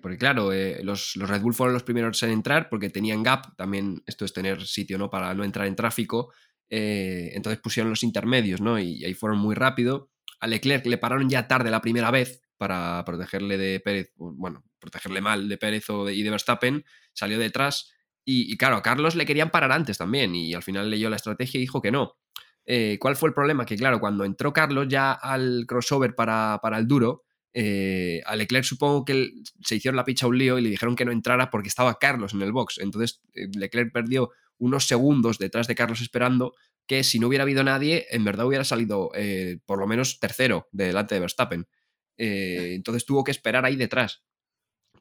porque 0.02 0.18
claro, 0.18 0.50
los, 0.82 1.16
los, 1.16 1.28
Red 1.28 1.40
Bull 1.40 1.54
fueron 1.54 1.74
los 1.74 1.82
primeros 1.82 2.22
en 2.22 2.30
entrar 2.30 2.68
porque 2.68 2.90
tenían 2.90 3.22
gap, 3.24 3.56
también 3.56 4.02
esto 4.06 4.24
es 4.24 4.32
tener 4.32 4.64
sitio 4.66 4.98
¿no? 4.98 5.10
para 5.10 5.34
no 5.34 5.44
entrar 5.44 5.66
en 5.66 5.74
tráfico, 5.76 6.32
eh, 6.70 7.32
entonces 7.34 7.60
pusieron 7.60 7.90
los 7.90 8.02
intermedios, 8.02 8.60
¿no? 8.60 8.78
Y, 8.78 9.04
ahí 9.04 9.14
fueron 9.14 9.38
muy 9.38 9.54
rápido. 9.54 10.10
A 10.40 10.46
Leclerc 10.46 10.86
le 10.86 10.98
pararon 10.98 11.28
ya 11.28 11.48
tarde 11.48 11.70
la 11.70 11.80
primera 11.80 12.10
vez 12.10 12.42
para 12.56 13.04
protegerle 13.04 13.56
de 13.56 13.80
Pérez, 13.80 14.12
bueno, 14.16 14.64
protegerle 14.78 15.20
mal 15.20 15.48
de 15.48 15.58
Pérez 15.58 15.88
o 15.90 16.08
y 16.10 16.22
de 16.22 16.30
Verstappen, 16.30 16.84
salió 17.12 17.38
detrás. 17.38 17.92
Y, 18.24 18.58
claro, 18.58 18.76
a 18.76 18.82
Carlos 18.82 19.14
le 19.14 19.24
querían 19.24 19.50
parar 19.50 19.72
antes 19.72 19.96
también, 19.96 20.34
y 20.34 20.52
al 20.52 20.62
final 20.62 20.90
leyó 20.90 21.08
la 21.08 21.16
estrategia 21.16 21.56
y 21.56 21.62
dijo 21.62 21.80
que 21.80 21.90
no. 21.90 22.18
Eh, 22.66 22.98
¿Cuál 23.00 23.16
fue 23.16 23.30
el 23.30 23.34
problema? 23.34 23.64
Que 23.64 23.76
claro, 23.76 24.00
cuando 24.00 24.26
entró 24.26 24.52
Carlos 24.52 24.86
ya 24.90 25.12
al 25.12 25.64
crossover 25.66 26.14
para, 26.14 26.58
para 26.62 26.76
el 26.76 26.86
duro, 26.86 27.24
eh, 27.54 28.20
a 28.26 28.36
Leclerc 28.36 28.64
supongo 28.64 29.06
que 29.06 29.32
se 29.64 29.76
hicieron 29.76 29.96
la 29.96 30.04
picha 30.04 30.26
un 30.26 30.36
lío 30.36 30.58
y 30.58 30.62
le 30.62 30.68
dijeron 30.68 30.94
que 30.94 31.06
no 31.06 31.12
entrara 31.12 31.48
porque 31.48 31.68
estaba 31.68 31.98
Carlos 31.98 32.34
en 32.34 32.42
el 32.42 32.52
box. 32.52 32.78
Entonces 32.78 33.22
Leclerc 33.32 33.92
perdió 33.92 34.30
unos 34.58 34.86
segundos 34.86 35.38
detrás 35.38 35.66
de 35.66 35.74
Carlos 35.74 36.00
esperando, 36.00 36.54
que 36.86 37.04
si 37.04 37.18
no 37.18 37.28
hubiera 37.28 37.42
habido 37.42 37.64
nadie, 37.64 38.06
en 38.10 38.24
verdad 38.24 38.46
hubiera 38.46 38.64
salido 38.64 39.10
eh, 39.14 39.58
por 39.66 39.78
lo 39.78 39.86
menos 39.86 40.20
tercero 40.20 40.68
delante 40.72 41.14
de 41.14 41.20
Verstappen. 41.20 41.68
Eh, 42.16 42.72
entonces 42.74 43.04
tuvo 43.04 43.24
que 43.24 43.30
esperar 43.30 43.64
ahí 43.64 43.76
detrás. 43.76 44.24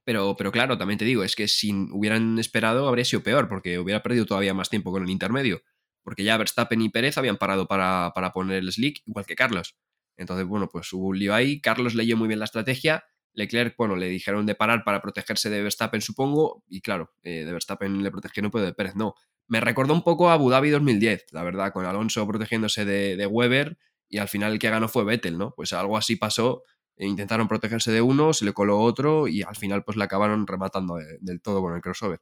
Pero, 0.03 0.35
pero 0.37 0.51
claro, 0.51 0.77
también 0.77 0.97
te 0.97 1.05
digo, 1.05 1.23
es 1.23 1.35
que 1.35 1.47
si 1.47 1.73
hubieran 1.91 2.39
esperado 2.39 2.87
habría 2.87 3.05
sido 3.05 3.23
peor, 3.23 3.49
porque 3.49 3.79
hubiera 3.79 4.03
perdido 4.03 4.25
todavía 4.25 4.53
más 4.53 4.69
tiempo 4.69 4.91
con 4.91 5.03
el 5.03 5.09
intermedio. 5.09 5.61
Porque 6.03 6.23
ya 6.23 6.37
Verstappen 6.37 6.81
y 6.81 6.89
Pérez 6.89 7.17
habían 7.17 7.37
parado 7.37 7.67
para, 7.67 8.11
para 8.15 8.31
poner 8.31 8.57
el 8.57 8.71
slick, 8.71 9.01
igual 9.05 9.25
que 9.25 9.35
Carlos. 9.35 9.77
Entonces, 10.15 10.45
bueno, 10.45 10.69
pues 10.69 10.91
hubo 10.93 11.07
un 11.07 11.19
lío 11.19 11.33
ahí. 11.33 11.59
Carlos 11.59 11.95
leyó 11.95 12.15
muy 12.15 12.27
bien 12.27 12.39
la 12.39 12.45
estrategia 12.45 13.03
Leclerc, 13.37 13.75
bueno, 13.77 13.95
le 13.95 14.07
dijeron 14.09 14.47
de 14.47 14.55
parar 14.55 14.83
para 14.83 14.99
protegerse 14.99 15.51
de 15.51 15.61
Verstappen, 15.61 16.01
supongo, 16.01 16.63
y 16.67 16.81
claro, 16.81 17.13
eh, 17.21 17.45
de 17.45 17.51
Verstappen 17.51 18.01
le 18.01 18.09
protegieron, 18.09 18.49
pero 18.49 18.65
de 18.65 18.73
Pérez 18.73 18.95
no. 18.95 19.13
Me 19.47 19.61
recordó 19.61 19.93
un 19.93 20.03
poco 20.03 20.29
a 20.29 20.33
Abu 20.33 20.49
Dhabi 20.49 20.69
2010, 20.69 21.27
la 21.31 21.43
verdad, 21.43 21.71
con 21.71 21.85
Alonso 21.85 22.27
protegiéndose 22.27 22.85
de, 22.85 23.25
Weber 23.27 23.77
y 24.09 24.17
al 24.17 24.27
final 24.27 24.53
el 24.53 24.59
que 24.59 24.69
ganó 24.69 24.87
fue 24.87 25.03
Vettel, 25.03 25.37
¿no? 25.37 25.53
Pues 25.55 25.73
algo 25.73 25.97
así 25.97 26.15
pasó, 26.15 26.63
e 26.95 27.07
intentaron 27.07 27.47
protegerse 27.47 27.91
de 27.91 28.01
uno, 28.01 28.33
se 28.33 28.45
le 28.45 28.53
coló 28.53 28.79
otro 28.79 29.27
y 29.27 29.43
al 29.43 29.55
final 29.55 29.83
pues 29.83 29.97
le 29.97 30.03
acabaron 30.03 30.47
rematando 30.47 30.97
del 31.21 31.41
todo 31.41 31.61
con 31.61 31.75
el 31.75 31.81
crossover. 31.81 32.19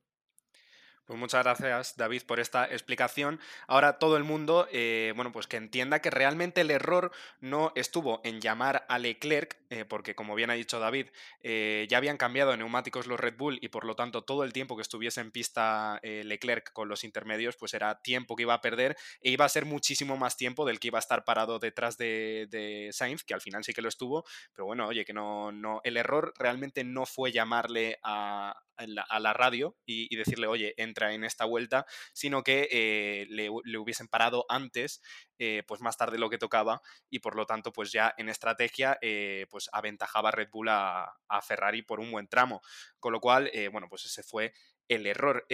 Pues 1.06 1.20
muchas 1.20 1.44
gracias, 1.44 1.98
David, 1.98 2.24
por 2.24 2.40
esta 2.40 2.66
explicación. 2.66 3.40
Ahora 3.68 4.00
todo 4.00 4.18
el 4.18 4.24
mundo, 4.24 4.68
eh, 4.72 5.14
bueno, 5.16 5.32
pues 5.32 5.46
que 5.46 5.58
entienda 5.58 6.02
que 6.02 6.10
realmente 6.10 6.62
el 6.62 6.72
error 6.72 7.12
no 7.40 7.72
estuvo 7.76 8.22
en 8.24 8.42
llamar 8.42 8.88
a 8.90 8.98
Leclerc, 8.98 9.56
eh, 9.70 9.86
porque 9.86 10.16
como 10.16 10.34
bien 10.34 10.50
ha 10.50 10.56
dicho 10.56 10.80
David, 10.80 11.10
eh, 11.42 11.86
ya 11.92 12.00
habían 12.00 12.18
cambiado 12.18 12.50
de 12.50 12.58
neumáticos 12.58 13.06
los 13.06 13.20
Red 13.20 13.38
Bull 13.38 13.60
y 13.62 13.68
por 13.68 13.86
lo 13.86 13.96
tanto 13.96 14.24
todo 14.24 14.44
el 14.44 14.52
tiempo 14.52 14.76
que 14.76 14.82
estuviese 14.82 15.22
en 15.22 15.30
pista 15.30 16.00
Leclerc 16.02 16.74
con 16.74 16.90
los 16.90 17.04
intermedios, 17.04 17.56
pues 17.56 17.76
era 17.76 18.02
tiempo 18.02 18.36
que 18.36 18.44
iba 18.44 18.56
a 18.56 18.62
perder 18.62 18.98
e 19.22 19.30
iba 19.30 19.46
a 19.46 19.50
ser 19.50 19.66
muchísimo 19.66 20.18
más 20.18 20.38
tiempo 20.38 20.66
del 20.66 20.80
que 20.80 20.88
iba 20.88 20.98
a 20.98 21.06
estar 21.06 21.24
parado 21.24 21.60
detrás 21.60 21.98
de, 22.00 22.90
Sainz, 22.92 23.24
que 23.24 23.36
al 23.36 23.42
final 23.42 23.64
sí 23.64 23.74
que 23.74 23.82
lo 23.84 23.90
estuvo, 23.90 24.26
pero 24.54 24.66
bueno, 24.66 24.88
oye, 24.88 25.06
que 25.06 25.14
no, 25.14 25.52
no, 25.52 25.82
el 25.84 25.98
error 25.98 26.34
realmente 26.40 26.84
no 26.84 27.06
fue 27.06 27.32
llamarle 27.32 28.00
a, 28.02 28.56
a 28.78 29.20
la 29.20 29.34
radio 29.34 29.76
y, 29.86 30.16
decirle, 30.16 30.48
oye, 30.48 30.74
entra 30.78 31.14
en 31.14 31.24
esta 31.24 31.46
vuelta, 31.46 31.86
sino 32.14 32.44
que 32.44 32.68
eh, 32.72 33.26
le, 33.30 33.50
hubiesen 33.50 34.08
parado 34.08 34.46
antes, 34.50 35.02
eh, 35.40 35.64
pues 35.68 35.82
más 35.82 35.98
tarde 35.98 36.18
lo 36.18 36.30
que 36.30 36.38
tocaba, 36.38 36.82
y 37.10 37.20
por 37.20 37.36
lo 37.36 37.46
tanto, 37.46 37.72
pues 37.72 37.92
ya 37.92 38.14
en 38.18 38.30
estrategia, 38.30 38.98
eh, 39.02 39.46
pues 39.50 39.70
aventajaba 39.72 40.32
Red 40.32 40.50
Bull 40.52 40.70
a, 40.70 41.18
a, 41.28 41.42
Ferrari 41.42 41.82
por 41.82 42.00
un 42.00 42.12
buen 42.12 42.28
tramo. 42.28 42.62
Con 43.00 43.14
lo 43.14 43.20
cual, 43.20 43.52
bueno, 43.72 43.88
pues 43.90 44.06
ese 44.06 44.24
fue 44.24 44.54
el 44.88 45.08
error. 45.08 45.46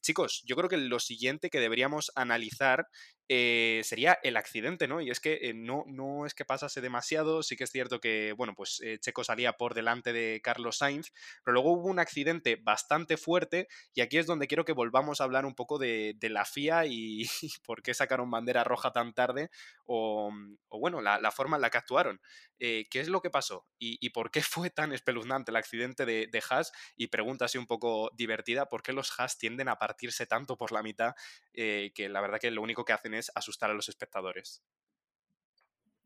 chicos, 0.00 0.42
yo 0.46 0.56
creo 0.56 0.68
que 0.68 0.76
lo 0.76 0.98
siguiente 0.98 1.50
que 1.50 1.60
deberíamos 1.60 2.10
analizar 2.14 2.88
eh, 3.28 3.80
sería 3.82 4.20
el 4.22 4.36
accidente, 4.36 4.86
¿no? 4.86 5.00
Y 5.00 5.10
es 5.10 5.18
que 5.18 5.40
eh, 5.42 5.52
no, 5.52 5.82
no 5.88 6.26
es 6.26 6.34
que 6.34 6.44
pasase 6.44 6.80
demasiado, 6.80 7.42
sí 7.42 7.56
que 7.56 7.64
es 7.64 7.70
cierto 7.70 7.98
que, 7.98 8.32
bueno, 8.36 8.54
pues 8.54 8.80
eh, 8.84 9.00
Checo 9.00 9.24
salía 9.24 9.54
por 9.54 9.74
delante 9.74 10.12
de 10.12 10.40
Carlos 10.44 10.78
Sainz, 10.78 11.12
pero 11.44 11.54
luego 11.54 11.72
hubo 11.72 11.88
un 11.88 11.98
accidente 11.98 12.54
bastante 12.54 13.16
fuerte 13.16 13.66
y 13.94 14.00
aquí 14.00 14.18
es 14.18 14.26
donde 14.26 14.46
quiero 14.46 14.64
que 14.64 14.72
volvamos 14.72 15.20
a 15.20 15.24
hablar 15.24 15.44
un 15.44 15.56
poco 15.56 15.78
de, 15.78 16.16
la 16.22 16.44
FIA 16.44 16.86
y, 16.86 17.26
por 17.64 17.82
qué 17.82 17.94
sacaron 17.94 18.30
bandera 18.30 18.62
roja 18.62 18.92
tan 18.92 19.12
tarde 19.12 19.50
o, 19.86 20.30
bueno, 20.70 21.00
la, 21.00 21.30
forma 21.32 21.56
en 21.56 21.62
la 21.62 21.70
que 21.70 21.78
actuaron. 21.78 22.20
¿Qué 22.58 22.86
es 22.92 23.08
lo 23.08 23.20
que 23.20 23.30
pasó? 23.30 23.66
¿Y, 23.78 24.10
por 24.10 24.30
qué 24.30 24.42
fue 24.42 24.70
tan 24.70 24.92
espeluznante 24.92 25.50
el 25.50 25.56
accidente 25.56 26.06
de, 26.06 26.28
de 26.30 26.42
Haas? 26.48 26.72
Y 26.96 27.08
pregunta 27.08 27.46
así 27.46 27.58
un 27.58 27.66
poco 27.66 28.10
divertida, 28.14 28.45
¿por 28.68 28.82
qué 28.82 28.92
los 28.92 29.18
Haas 29.18 29.38
tienden 29.38 29.68
a 29.68 29.78
partirse 29.78 30.26
tanto 30.26 30.56
por 30.56 30.72
la 30.72 30.82
mitad 30.82 31.14
que 31.52 32.08
la 32.10 32.20
verdad 32.20 32.38
que 32.40 32.50
lo 32.50 32.62
único 32.62 32.84
que 32.84 32.92
hacen 32.92 33.14
es 33.14 33.30
asustar 33.34 33.70
a 33.70 33.74
los 33.74 33.88
espectadores. 33.88 34.62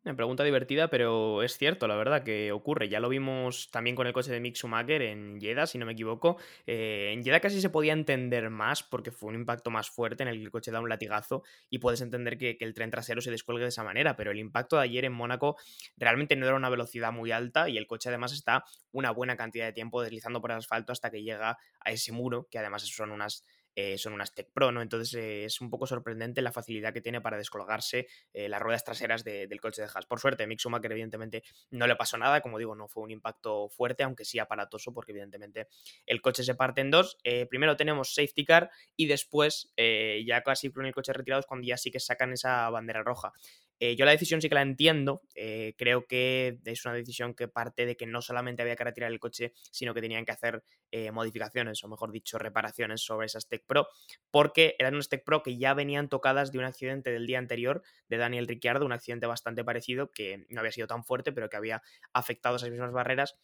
Una 0.02 0.16
pregunta 0.16 0.44
divertida, 0.44 0.88
pero 0.88 1.42
es 1.42 1.58
cierto, 1.58 1.86
la 1.86 1.94
verdad, 1.94 2.22
que 2.24 2.52
ocurre. 2.52 2.88
Ya 2.88 3.00
lo 3.00 3.10
vimos 3.10 3.70
también 3.70 3.94
con 3.94 4.06
el 4.06 4.14
coche 4.14 4.32
de 4.32 4.40
Mick 4.40 4.56
Schumacher 4.56 5.02
en 5.02 5.38
Jeddah, 5.38 5.66
si 5.66 5.76
no 5.76 5.84
me 5.84 5.92
equivoco. 5.92 6.38
Eh, 6.66 7.10
en 7.12 7.22
Jeddah 7.22 7.40
casi 7.40 7.60
se 7.60 7.68
podía 7.68 7.92
entender 7.92 8.48
más 8.48 8.82
porque 8.82 9.10
fue 9.10 9.28
un 9.28 9.34
impacto 9.34 9.70
más 9.70 9.90
fuerte 9.90 10.22
en 10.22 10.30
el 10.30 10.38
que 10.38 10.44
el 10.44 10.50
coche 10.50 10.70
da 10.70 10.80
un 10.80 10.88
latigazo 10.88 11.42
y 11.68 11.80
puedes 11.80 12.00
entender 12.00 12.38
que, 12.38 12.56
el 12.60 12.72
tren 12.72 12.90
trasero 12.90 13.20
se 13.20 13.30
descuelgue 13.30 13.64
de 13.64 13.68
esa 13.68 13.84
manera, 13.84 14.16
pero 14.16 14.30
el 14.30 14.38
impacto 14.38 14.76
de 14.76 14.84
ayer 14.84 15.04
en 15.04 15.12
Mónaco 15.12 15.58
realmente 15.98 16.34
no 16.34 16.46
era 16.46 16.56
una 16.56 16.70
velocidad 16.70 17.12
muy 17.12 17.30
alta 17.30 17.68
y 17.68 17.76
el 17.76 17.86
coche 17.86 18.08
además 18.08 18.32
está 18.32 18.64
una 18.92 19.10
buena 19.10 19.36
cantidad 19.36 19.66
de 19.66 19.74
tiempo 19.74 20.00
deslizando 20.00 20.40
por 20.40 20.50
el 20.50 20.56
asfalto 20.56 20.92
hasta 20.92 21.10
que 21.10 21.22
llega 21.22 21.58
a 21.78 21.90
ese 21.90 22.12
muro, 22.12 22.48
que 22.50 22.58
además 22.58 22.82
son 22.88 23.10
unas 23.10 23.44
eh, 23.74 23.98
son 23.98 24.12
unas 24.12 24.35
Tech 24.35 24.50
Pro, 24.52 24.72
¿no? 24.72 24.83
Entonces 24.83 25.14
eh, 25.14 25.44
es 25.44 25.61
un 25.61 25.70
poco 25.70 25.87
sorprendente 25.87 26.42
la 26.42 26.52
facilidad 26.52 26.92
que 26.92 27.00
tiene 27.00 27.20
para 27.20 27.37
descolgarse 27.37 28.06
las 28.33 28.61
ruedas 28.61 28.85
traseras 28.85 29.24
del 29.24 29.61
coche 29.61 29.83
de 29.83 29.88
Haas. 29.88 30.06
Por 30.06 30.20
suerte, 30.20 30.46
Mick 30.46 30.61
Schumacher 30.61 30.92
evidentemente 30.92 31.42
no 31.70 31.87
le 31.87 31.96
pasó 31.96 32.16
nada, 32.16 32.40
como 32.40 32.59
digo, 32.59 32.74
no 32.74 32.88
fue 32.88 33.02
un 33.02 33.11
impacto 33.11 33.68
fuerte, 33.68 34.02
aunque 34.02 34.24
sí 34.24 34.38
aparatoso, 34.38 34.92
porque 34.92 35.12
evidentemente 35.12 35.68
el 36.06 36.20
coche 36.20 36.42
se 36.42 36.54
parte 36.54 36.80
en 36.80 36.90
dos. 36.90 37.18
primero 37.48 37.76
tenemos 37.76 38.14
safety 38.14 38.44
car 38.44 38.70
y 38.96 39.06
después, 39.06 39.72
ya 39.76 40.42
casi 40.42 40.70
con 40.70 40.87
el 40.87 40.94
coche 40.94 41.12
retirado, 41.12 41.40
es 41.40 41.46
cuando 41.46 41.66
ya 41.66 41.76
sí 41.76 41.90
que 41.90 42.00
sacan 42.00 42.33
esa 42.33 42.68
bandera 42.70 43.02
roja. 43.02 43.33
Eh, 43.82 43.96
yo 43.96 44.04
la 44.04 44.10
decisión 44.10 44.42
sí 44.42 44.48
que 44.50 44.54
la 44.54 44.62
entiendo. 44.62 45.22
Eh, 45.34 45.74
creo 45.78 46.06
que 46.06 46.58
es 46.64 46.84
una 46.84 46.94
decisión 46.94 47.34
que 47.34 47.48
parte 47.48 47.86
de 47.86 47.96
que 47.96 48.06
no 48.06 48.20
solamente 48.20 48.60
había 48.62 48.76
que 48.76 48.84
retirar 48.84 49.10
el 49.10 49.18
coche, 49.18 49.54
sino 49.72 49.94
que 49.94 50.02
tenían 50.02 50.26
que 50.26 50.32
hacer 50.32 50.62
eh, 50.90 51.10
modificaciones, 51.10 51.82
o 51.82 51.88
mejor 51.88 52.12
dicho, 52.12 52.38
reparaciones 52.38 53.00
sobre 53.00 53.26
esas 53.26 53.48
Tech 53.48 53.64
Pro, 53.66 53.88
porque 54.30 54.76
eran 54.78 54.94
unas 54.94 55.08
Tech 55.08 55.24
Pro 55.24 55.42
que 55.42 55.56
ya 55.56 55.72
venían 55.72 56.10
tocadas 56.10 56.52
de 56.52 56.58
un 56.58 56.64
accidente 56.64 57.10
del 57.10 57.26
día 57.26 57.38
anterior 57.38 57.82
de 58.08 58.18
Daniel 58.18 58.46
Ricciardo, 58.46 58.84
un 58.84 58.92
accidente 58.92 59.26
bastante 59.26 59.64
parecido 59.64 60.10
que 60.12 60.46
no 60.50 60.60
había 60.60 60.72
sido 60.72 60.86
tan 60.86 61.02
fuerte, 61.02 61.32
pero 61.32 61.48
que 61.48 61.56
había 61.56 61.82
afectado 62.12 62.56
esas 62.56 62.70
mismas 62.70 62.92
barreras 62.92 63.38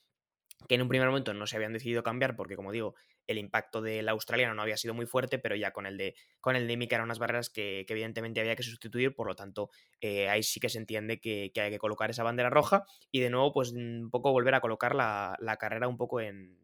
que 0.69 0.75
en 0.75 0.83
un 0.83 0.88
primer 0.88 1.09
momento 1.09 1.33
no 1.35 1.47
se 1.47 1.57
habían 1.57 1.73
decidido 1.73 2.03
cambiar 2.03 2.37
porque, 2.37 2.57
como 2.57 2.73
digo, 2.73 2.95
el 3.27 3.38
impacto 3.38 3.83
del 3.83 4.09
australiano 4.09 4.55
no 4.55 4.62
había 4.62 4.77
sido 4.77 4.95
muy 4.95 5.07
fuerte, 5.07 5.38
pero 5.38 5.57
ya 5.57 5.73
con 5.73 5.87
el 5.87 5.97
de, 5.97 6.14
con 6.40 6.57
el 6.57 6.66
de 6.66 6.88
eran 6.90 7.05
unas 7.05 7.19
barreras 7.19 7.51
que, 7.51 7.85
evidentemente 7.88 8.40
había 8.40 8.57
que 8.57 8.62
sustituir, 8.62 9.14
por 9.14 9.27
lo 9.27 9.35
tanto, 9.35 9.71
eh, 10.01 10.29
ahí 10.29 10.42
sí 10.42 10.61
que 10.61 10.69
se 10.69 10.79
entiende 10.79 11.21
que, 11.21 11.53
hay 11.57 11.71
que 11.71 11.79
colocar 11.79 12.11
esa 12.11 12.23
bandera 12.23 12.51
roja 12.51 12.85
y 13.11 13.21
de 13.21 13.31
nuevo, 13.31 13.53
pues 13.53 13.73
un 13.73 14.09
poco 14.11 14.33
volver 14.33 14.55
a 14.55 14.61
colocar 14.61 14.95
la, 14.95 15.57
carrera 15.59 15.88
un 15.88 15.97
poco 15.97 16.21
en, 16.21 16.59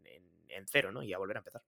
en 0.49 0.67
cero, 0.69 0.93
¿no? 0.93 1.03
Y 1.03 1.13
a 1.13 1.19
volver 1.19 1.37
a 1.37 1.41
empezar. 1.41 1.63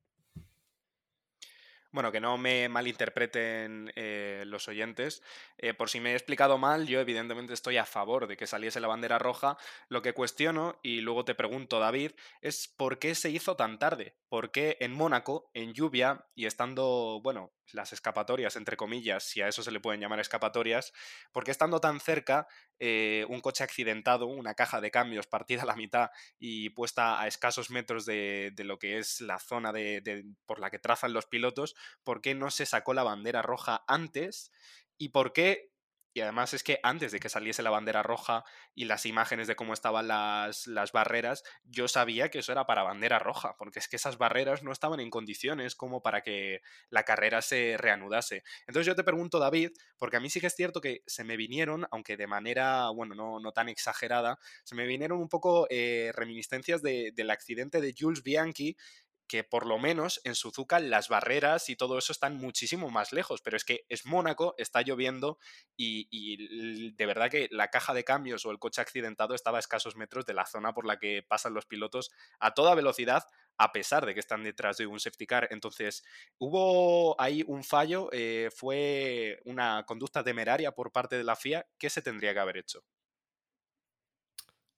Bueno, 1.94 2.11
que 2.11 2.18
no 2.20 2.37
me 2.38 2.68
malinterpreten 2.68 3.92
eh, 3.94 4.42
los 4.48 4.66
oyentes. 4.66 5.22
Eh, 5.59 5.74
por 5.74 5.88
si 5.88 6.00
me 6.00 6.11
he 6.11 6.14
explicado 6.14 6.59
mal, 6.59 6.88
yo 6.88 6.98
evidentemente 6.98 7.54
estoy 7.54 7.76
a 7.76 7.87
favor 7.87 8.26
de 8.26 8.37
que 8.37 8.48
saliese 8.48 8.80
la 8.80 8.88
bandera 8.88 9.20
roja. 9.20 9.57
Lo 9.87 10.02
que 10.02 10.12
cuestiono, 10.12 10.80
y 10.83 11.02
luego 11.02 11.24
te 11.24 11.37
pregunto, 11.37 11.78
David, 11.78 12.11
es 12.40 12.66
por 12.66 12.98
qué 12.98 13.14
se 13.14 13.30
hizo 13.30 13.54
tan 13.54 13.78
tarde. 13.78 14.16
¿Por 14.28 14.50
qué 14.50 14.76
en 14.80 14.92
Mónaco, 14.92 15.52
en 15.54 15.72
lluvia 15.72 16.26
y 16.35 16.46
estando, 16.46 17.20
bueno, 17.22 17.52
las 17.72 17.92
escapatorias, 17.92 18.57
entre 18.57 18.76
comillas, 18.76 19.22
si 19.22 19.40
a 19.40 19.46
eso 19.46 19.62
se 19.62 19.70
le 19.70 19.78
pueden 19.78 20.00
llamar 20.00 20.18
escapatorias, 20.18 20.92
porque 21.30 21.52
estando 21.52 21.80
tan 21.80 22.00
cerca, 22.00 22.48
eh, 22.78 23.24
un 23.28 23.40
coche 23.40 23.64
accidentado, 23.64 24.26
una 24.26 24.54
caja 24.54 24.80
de 24.80 24.90
cambios 24.90 25.26
partida 25.26 25.62
a 25.62 25.66
la 25.66 25.76
mitad 25.76 26.10
y 26.38 26.70
puesta 26.70 27.20
a 27.20 27.26
escasos 27.26 27.70
metros 27.70 28.06
de, 28.06 28.52
lo 28.58 28.78
que 28.78 28.98
es 28.98 29.20
la 29.20 29.38
zona 29.38 29.72
de, 29.72 30.24
por 30.46 30.58
la 30.58 30.70
que 30.70 30.78
trazan 30.78 31.12
los 31.12 31.26
pilotos, 31.26 31.74
¿por 32.02 32.20
qué 32.20 32.34
no 32.34 32.50
se 32.50 32.66
sacó 32.66 32.94
la 32.94 33.02
bandera 33.02 33.42
roja 33.42 33.84
antes? 33.87 34.50
¿Y 34.98 35.10
por 35.10 35.32
qué 35.32 35.73
y 36.14 36.20
además 36.20 36.55
es 36.55 36.62
que 36.62 36.79
antes 36.85 37.11
de 37.11 37.18
que 37.18 37.29
saliese 37.29 37.62
la 37.62 37.70
bandera 37.70 38.05
roja 38.05 38.44
y 38.74 38.85
las 38.85 39.05
imágenes 39.05 39.48
de 39.48 39.57
cómo 39.57 39.74
estaban 39.74 40.07
las, 40.07 40.68
las, 40.68 40.92
barreras, 40.92 41.42
yo 41.64 41.88
sabía 41.88 42.31
que 42.31 42.38
eso 42.38 42.53
era 42.53 42.66
para 42.66 42.85
bandera 42.85 43.18
roja, 43.18 43.57
porque 43.59 43.81
es 43.81 43.88
que 43.88 43.96
esas 43.96 44.16
barreras 44.16 44.62
no 44.62 44.70
estaban 44.70 45.00
en 45.00 45.11
condiciones 45.11 45.74
como 45.74 46.03
para 46.03 46.22
que 46.22 46.61
la 46.88 47.03
carrera 47.03 47.42
se 47.42 47.77
reanudase. 47.79 48.44
Entonces 48.68 48.87
yo 48.87 48.94
te 48.94 49.03
pregunto, 49.03 49.40
David, 49.40 49.72
porque 49.98 50.16
a 50.16 50.20
mí 50.20 50.31
sí 50.31 50.40
que 50.40 50.46
es 50.46 50.55
cierto 50.55 50.81
que 50.81 51.03
se 51.05 51.24
me 51.24 51.37
vinieron, 51.37 51.87
aunque 51.90 52.16
de 52.16 52.29
manera, 52.29 52.90
bueno, 52.90 53.16
no, 53.16 53.40
no 53.40 53.50
tan 53.50 53.68
exagerada, 53.68 54.38
se 54.62 54.77
me 54.77 54.87
vinieron 54.87 55.18
un 55.18 55.29
poco 55.29 55.66
eh, 55.68 56.12
reminiscencias 56.14 56.81
del 56.81 57.31
accidente 57.31 57.81
de 57.81 57.92
Jules 57.98 58.22
Bianchi 58.22 58.77
que 59.26 59.44
por 59.44 59.66
lo 59.66 59.78
menos 59.78 60.20
en 60.24 60.34
Suzuka 60.34 60.78
las 60.80 61.08
barreras 61.08 61.68
y 61.68 61.76
todo 61.76 61.98
eso 61.98 62.12
están 62.12 62.37
muchísimo 62.37 62.90
más 62.90 63.12
lejos, 63.12 63.40
pero 63.42 63.56
es 63.56 63.64
que 63.64 63.84
es 63.88 64.06
Mónaco, 64.06 64.54
está 64.58 64.82
lloviendo 64.82 65.38
y, 65.76 66.92
de 66.92 67.06
verdad 67.06 67.30
que 67.30 67.48
la 67.50 67.68
caja 67.68 67.94
de 67.94 68.04
cambios 68.04 68.44
o 68.46 68.50
el 68.50 68.58
coche 68.58 68.80
accidentado 68.80 69.34
estaba 69.34 69.58
a 69.58 69.60
escasos 69.60 69.96
metros 69.96 70.26
de 70.26 70.34
la 70.34 70.46
zona 70.46 70.72
por 70.72 70.87
la 70.87 70.98
que 70.98 71.22
pasan 71.22 71.54
los 71.54 71.66
pilotos 71.66 72.10
a 72.38 72.54
toda 72.54 72.74
velocidad, 72.74 73.24
a 73.56 73.72
pesar 73.72 74.06
de 74.06 74.14
que 74.14 74.20
están 74.20 74.44
detrás 74.44 74.76
de 74.76 74.87
un 74.87 75.00
safety 75.00 75.26
car. 75.26 75.48
Entonces, 75.50 76.04
hubo 76.38 77.20
ahí 77.20 77.44
un 77.46 77.64
fallo, 77.64 78.08
eh, 78.12 78.50
fue 78.54 79.40
una 79.44 79.84
conducta 79.87 80.22
temeraria 80.22 80.72
por 80.72 80.92
parte 80.92 81.16
de 81.16 81.24
la 81.24 81.37
FIA, 81.37 81.66
¿qué 81.78 81.90
se 81.90 82.02
tendría 82.02 82.34
que 82.34 82.40
haber 82.40 82.58
hecho? 82.58 82.84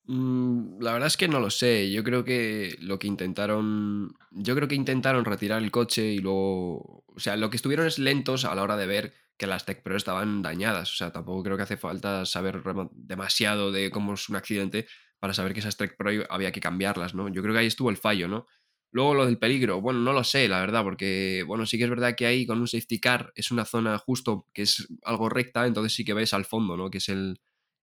Mm, 0.09 0.81
la 0.83 0.93
verdad 0.93 1.09
es 1.09 1.17
que 1.17 1.29
no 1.29 1.41
lo 1.41 1.51
sé. 1.51 1.91
Yo 1.91 2.05
creo 2.05 2.25
que 2.25 2.77
lo 2.81 2.99
que 2.99 3.07
intentaron. 3.09 4.15
Yo 4.31 4.55
creo 4.55 4.69
que 4.69 4.75
intentaron 4.75 5.25
retirar 5.25 5.63
el 5.63 5.71
coche 5.71 6.13
y 6.13 6.19
luego. 6.19 7.05
O 7.09 7.19
sea, 7.19 7.37
lo 7.37 7.51
que 7.51 7.57
estuvieron 7.57 7.87
es 7.87 7.99
lentos 7.99 8.45
a 8.45 8.55
la 8.55 8.63
hora 8.63 8.77
de 8.77 8.87
ver 8.87 9.15
que 9.37 9.47
las 9.47 9.65
Tech 9.67 9.83
Pro 9.83 9.97
estaban 9.97 10.43
dañadas. 10.43 10.93
O 10.93 10.97
sea, 10.97 11.13
tampoco 11.13 11.43
creo 11.43 11.57
que 11.57 11.65
hace 11.65 11.77
falta 11.77 12.25
saber 12.25 12.63
demasiado 12.93 13.73
de 13.73 13.91
cómo 13.91 14.15
es 14.15 14.29
un 14.29 14.37
accidente 14.37 14.87
para 15.19 15.35
saber 15.35 15.53
que 15.55 15.61
esas 15.61 15.77
Tech 15.77 15.97
Pro 15.97 16.11
había 16.31 16.53
que 16.53 16.61
cambiarlas, 16.61 17.15
¿no? 17.15 17.29
Yo 17.29 17.43
creo 17.43 17.55
que 17.55 17.61
ahí 17.61 17.67
estuvo 17.67 17.91
el 17.91 17.97
fallo, 17.97 18.29
¿no? 18.29 18.47
Luego 18.93 19.15
lo 19.15 19.27
del 19.27 19.39
peligro, 19.39 19.81
bueno, 19.81 20.01
no 20.01 20.13
lo 20.13 20.25
sé, 20.25 20.49
la 20.49 20.61
verdad, 20.61 20.83
porque, 20.85 21.45
bueno, 21.47 21.67
sí 21.67 21.77
que 21.77 21.85
es 21.85 21.91
verdad 21.91 22.15
que 22.17 22.25
ahí 22.27 22.47
con 22.47 22.61
un 22.61 22.69
safety 22.69 22.99
car 23.01 23.33
es 23.35 23.51
una 23.51 23.65
zona 23.67 23.99
justo 23.99 24.47
que 24.55 24.63
es 24.63 24.87
algo 25.05 25.29
recta, 25.29 25.67
entonces 25.67 25.93
sí 25.95 26.05
que 26.05 26.15
ves 26.15 26.33
al 26.33 26.45
fondo, 26.47 26.77
¿no? 26.79 26.89
Que 26.91 26.99
es 26.99 27.09
el, 27.11 27.39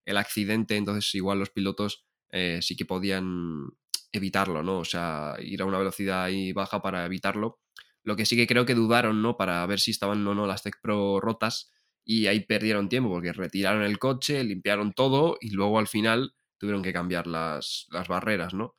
el 0.05 0.17
accidente, 0.17 0.75
entonces 0.75 1.13
igual 1.15 1.39
los 1.39 1.49
pilotos 1.49 2.05
eh, 2.33 2.59
sí 2.63 2.75
que 2.75 2.85
podían 2.85 3.67
evitarlo, 4.11 4.63
¿no? 4.63 4.79
O 4.79 4.85
sea, 4.85 5.35
ir 5.39 5.61
a 5.61 5.65
una 5.65 5.77
velocidad 5.77 6.23
ahí 6.23 6.51
baja 6.51 6.81
para 6.81 7.05
evitarlo. 7.05 7.59
Lo 8.03 8.15
que 8.15 8.25
sí 8.25 8.35
que 8.35 8.47
creo 8.47 8.65
que 8.65 8.75
dudaron, 8.75 9.21
¿no? 9.21 9.37
Para 9.37 9.65
ver 9.67 9.79
si 9.79 9.91
estaban 9.91 10.27
o 10.27 10.35
no 10.35 10.47
las 10.47 10.63
Tech 10.63 10.75
Pro 10.81 11.19
rotas 11.21 11.71
y 12.03 12.27
ahí 12.27 12.41
perdieron 12.41 12.89
tiempo 12.89 13.09
porque 13.09 13.33
retiraron 13.33 13.83
el 13.83 13.99
coche, 13.99 14.43
limpiaron 14.43 14.93
todo 14.93 15.37
y 15.41 15.51
luego 15.51 15.79
al 15.79 15.87
final 15.87 16.33
tuvieron 16.57 16.83
que 16.83 16.93
cambiar 16.93 17.27
las, 17.27 17.87
barreras, 18.09 18.53
¿no? 18.55 18.75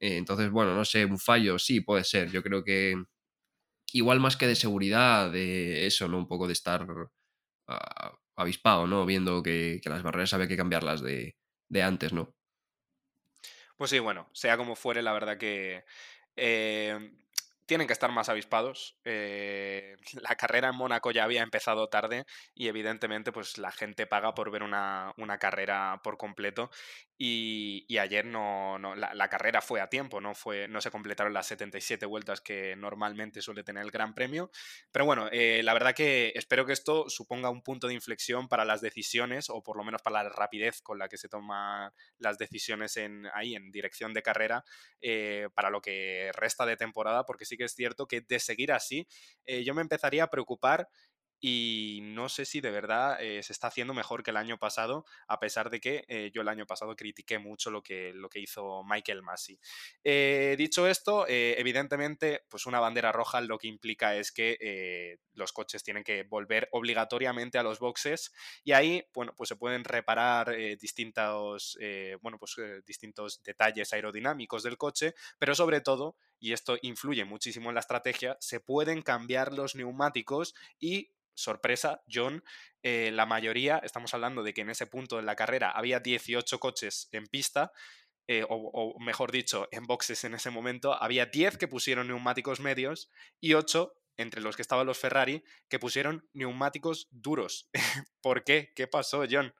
Eh, 0.00 0.18
entonces, 0.18 0.50
bueno, 0.50 0.74
no 0.74 0.84
sé, 0.84 1.04
un 1.06 1.18
fallo, 1.18 1.58
sí, 1.58 1.80
puede 1.80 2.04
ser. 2.04 2.30
Yo 2.30 2.42
creo 2.42 2.64
que 2.64 2.94
igual 3.92 4.20
más 4.20 4.36
que 4.36 4.46
de 4.46 4.56
seguridad, 4.56 5.32
de 5.32 5.86
eso, 5.86 6.08
¿no? 6.08 6.18
Un 6.18 6.28
poco 6.28 6.46
de 6.46 6.52
estar 6.54 6.86
ah, 7.68 8.12
avispado, 8.36 8.86
¿no? 8.86 9.06
Viendo 9.06 9.42
que, 9.42 9.80
las 9.84 10.02
barreras 10.02 10.34
había 10.34 10.48
que 10.48 10.56
cambiarlas 10.56 11.02
de, 11.02 11.36
de 11.70 11.82
antes, 11.82 12.12
¿no? 12.12 12.37
Pues 13.78 13.90
sí, 13.90 14.00
bueno, 14.00 14.28
sea 14.32 14.56
como 14.56 14.74
fuere, 14.76 15.02
la 15.02 15.12
verdad 15.12 15.38
que 15.38 15.84
em, 16.36 17.16
tienen 17.66 17.86
que 17.86 17.92
estar 17.92 18.10
más 18.12 18.28
avispados. 18.28 18.98
Eh, 19.04 19.96
la 20.22 20.34
carrera 20.36 20.70
en 20.70 20.76
Mónaco 20.76 21.12
ya 21.12 21.24
había 21.24 21.42
empezado 21.42 21.88
tarde 21.88 22.26
y 22.54 22.68
evidentemente 22.68 23.32
pues 23.32 23.56
la 23.58 23.70
gente 23.72 24.06
paga 24.06 24.34
por 24.34 24.50
ver 24.50 24.64
una, 24.64 25.12
una 25.16 25.38
carrera 25.38 26.00
por 26.02 26.18
completo 26.18 26.70
y, 27.20 27.98
ayer 27.98 28.24
no, 28.24 28.78
la, 28.78 29.28
carrera 29.28 29.60
fue 29.60 29.80
a 29.80 29.88
tiempo, 29.88 30.20
no, 30.20 30.36
fue, 30.36 30.68
no 30.68 30.80
se 30.80 30.92
completaron 30.92 31.34
las 31.34 31.48
77 31.48 32.06
vueltas 32.06 32.40
que 32.40 32.76
normalmente 32.76 33.42
suele 33.42 33.64
tener 33.64 33.82
el 33.82 33.90
Gran 33.90 34.14
Premio. 34.14 34.52
Pero 34.92 35.04
bueno, 35.04 35.28
eh, 35.32 35.62
la 35.64 35.74
verdad 35.74 35.94
que 35.94 36.32
espero 36.36 36.64
que 36.64 36.72
esto 36.72 37.10
suponga 37.10 37.50
un 37.50 37.62
punto 37.62 37.88
de 37.88 37.94
inflexión 37.94 38.46
para 38.46 38.64
las 38.64 38.80
decisiones, 38.80 39.50
o 39.50 39.64
por 39.64 39.76
lo 39.76 39.82
menos 39.82 40.00
para 40.00 40.22
la 40.22 40.28
rapidez 40.28 40.80
con 40.80 41.00
la 41.00 41.08
que 41.08 41.16
se 41.18 41.28
toman 41.28 41.90
las 42.18 42.38
decisiones 42.38 42.96
en, 42.96 43.26
ahí 43.34 43.56
en 43.56 43.72
dirección 43.72 44.14
de 44.14 44.22
carrera, 44.22 44.64
eh, 45.00 45.48
para 45.54 45.70
lo 45.70 45.80
que 45.80 46.30
resta 46.34 46.66
de 46.66 46.76
temporada, 46.76 47.24
porque 47.24 47.44
sí 47.44 47.56
que 47.56 47.64
es 47.64 47.74
cierto 47.74 48.06
que 48.06 48.20
de 48.20 48.38
seguir 48.38 48.70
así, 48.70 49.08
eh, 49.44 49.64
yo 49.64 49.74
me 49.74 49.82
empezaría 49.82 50.22
a 50.22 50.30
preocupar 50.30 50.88
y 51.40 52.00
no 52.02 52.28
sé 52.28 52.44
si 52.44 52.60
de 52.60 52.70
verdad 52.70 53.22
eh, 53.22 53.42
se 53.42 53.52
está 53.52 53.68
haciendo 53.68 53.94
mejor 53.94 54.22
que 54.22 54.30
el 54.30 54.36
año 54.36 54.58
pasado, 54.58 55.04
a 55.28 55.38
pesar 55.38 55.70
de 55.70 55.80
que 55.80 56.04
eh, 56.08 56.30
yo 56.34 56.42
el 56.42 56.48
año 56.48 56.66
pasado 56.66 56.96
critiqué 56.96 57.38
mucho 57.38 57.70
lo 57.70 57.82
que, 57.82 58.12
lo 58.12 58.28
que 58.28 58.40
hizo 58.40 58.82
Michael 58.84 59.22
Massey. 59.22 59.58
Eh, 60.02 60.56
dicho 60.58 60.86
esto, 60.86 61.26
evidentemente, 61.28 62.44
pues 62.48 62.66
una 62.66 62.80
bandera 62.80 63.12
roja 63.12 63.40
lo 63.40 63.58
que 63.58 63.68
implica 63.68 64.16
es 64.16 64.32
que 64.32 65.18
los 65.34 65.52
coches 65.52 65.84
tienen 65.84 66.02
que 66.02 66.24
volver 66.24 66.68
obligatoriamente 66.72 67.58
a 67.58 67.62
los 67.62 67.78
boxes 67.78 68.32
y 68.64 68.72
ahí, 68.72 69.04
bueno, 69.14 69.32
pues 69.36 69.48
se 69.48 69.56
pueden 69.56 69.84
reparar 69.84 70.54
distintos, 70.80 71.78
bueno, 72.20 72.38
pues, 72.38 72.56
distintos 72.84 73.42
detalles 73.42 73.92
aerodinámicos 73.92 74.62
del 74.62 74.76
coche, 74.76 75.14
pero 75.38 75.54
sobre 75.54 75.80
todo, 75.80 76.16
y 76.40 76.52
esto 76.52 76.76
influye 76.82 77.24
muchísimo 77.24 77.70
en 77.70 77.74
la 77.74 77.80
estrategia, 77.80 78.36
se 78.40 78.60
pueden 78.60 79.02
cambiar 79.02 79.52
los 79.52 79.74
neumáticos 79.74 80.54
y 80.78 81.12
sorpresa, 81.34 82.02
John, 82.12 82.42
eh, 82.82 83.10
la 83.12 83.24
mayoría, 83.24 83.78
estamos 83.78 84.12
hablando 84.12 84.42
de 84.42 84.52
que 84.52 84.62
en 84.62 84.70
ese 84.70 84.86
punto 84.86 85.16
de 85.16 85.22
la 85.22 85.36
carrera 85.36 85.70
había 85.70 86.00
18 86.00 86.58
coches 86.58 87.08
en 87.12 87.26
pista, 87.26 87.72
eh, 88.26 88.44
o, 88.46 88.94
mejor 89.00 89.32
dicho, 89.32 89.68
en 89.70 89.86
boxes 89.86 90.22
en 90.24 90.34
ese 90.34 90.50
momento, 90.50 90.92
había 90.92 91.26
10 91.26 91.56
que 91.56 91.66
pusieron 91.66 92.08
neumáticos 92.08 92.60
medios 92.60 93.10
y 93.40 93.54
8, 93.54 93.94
entre 94.18 94.42
los 94.42 94.54
que 94.56 94.62
estaban 94.62 94.86
los 94.86 94.98
Ferrari, 94.98 95.42
que 95.68 95.78
pusieron 95.78 96.28
neumáticos 96.34 97.08
duros. 97.10 97.70
¿Por 98.20 98.44
qué? 98.44 98.72
¿Qué 98.76 98.86
pasó, 98.86 99.24
John? 99.30 99.54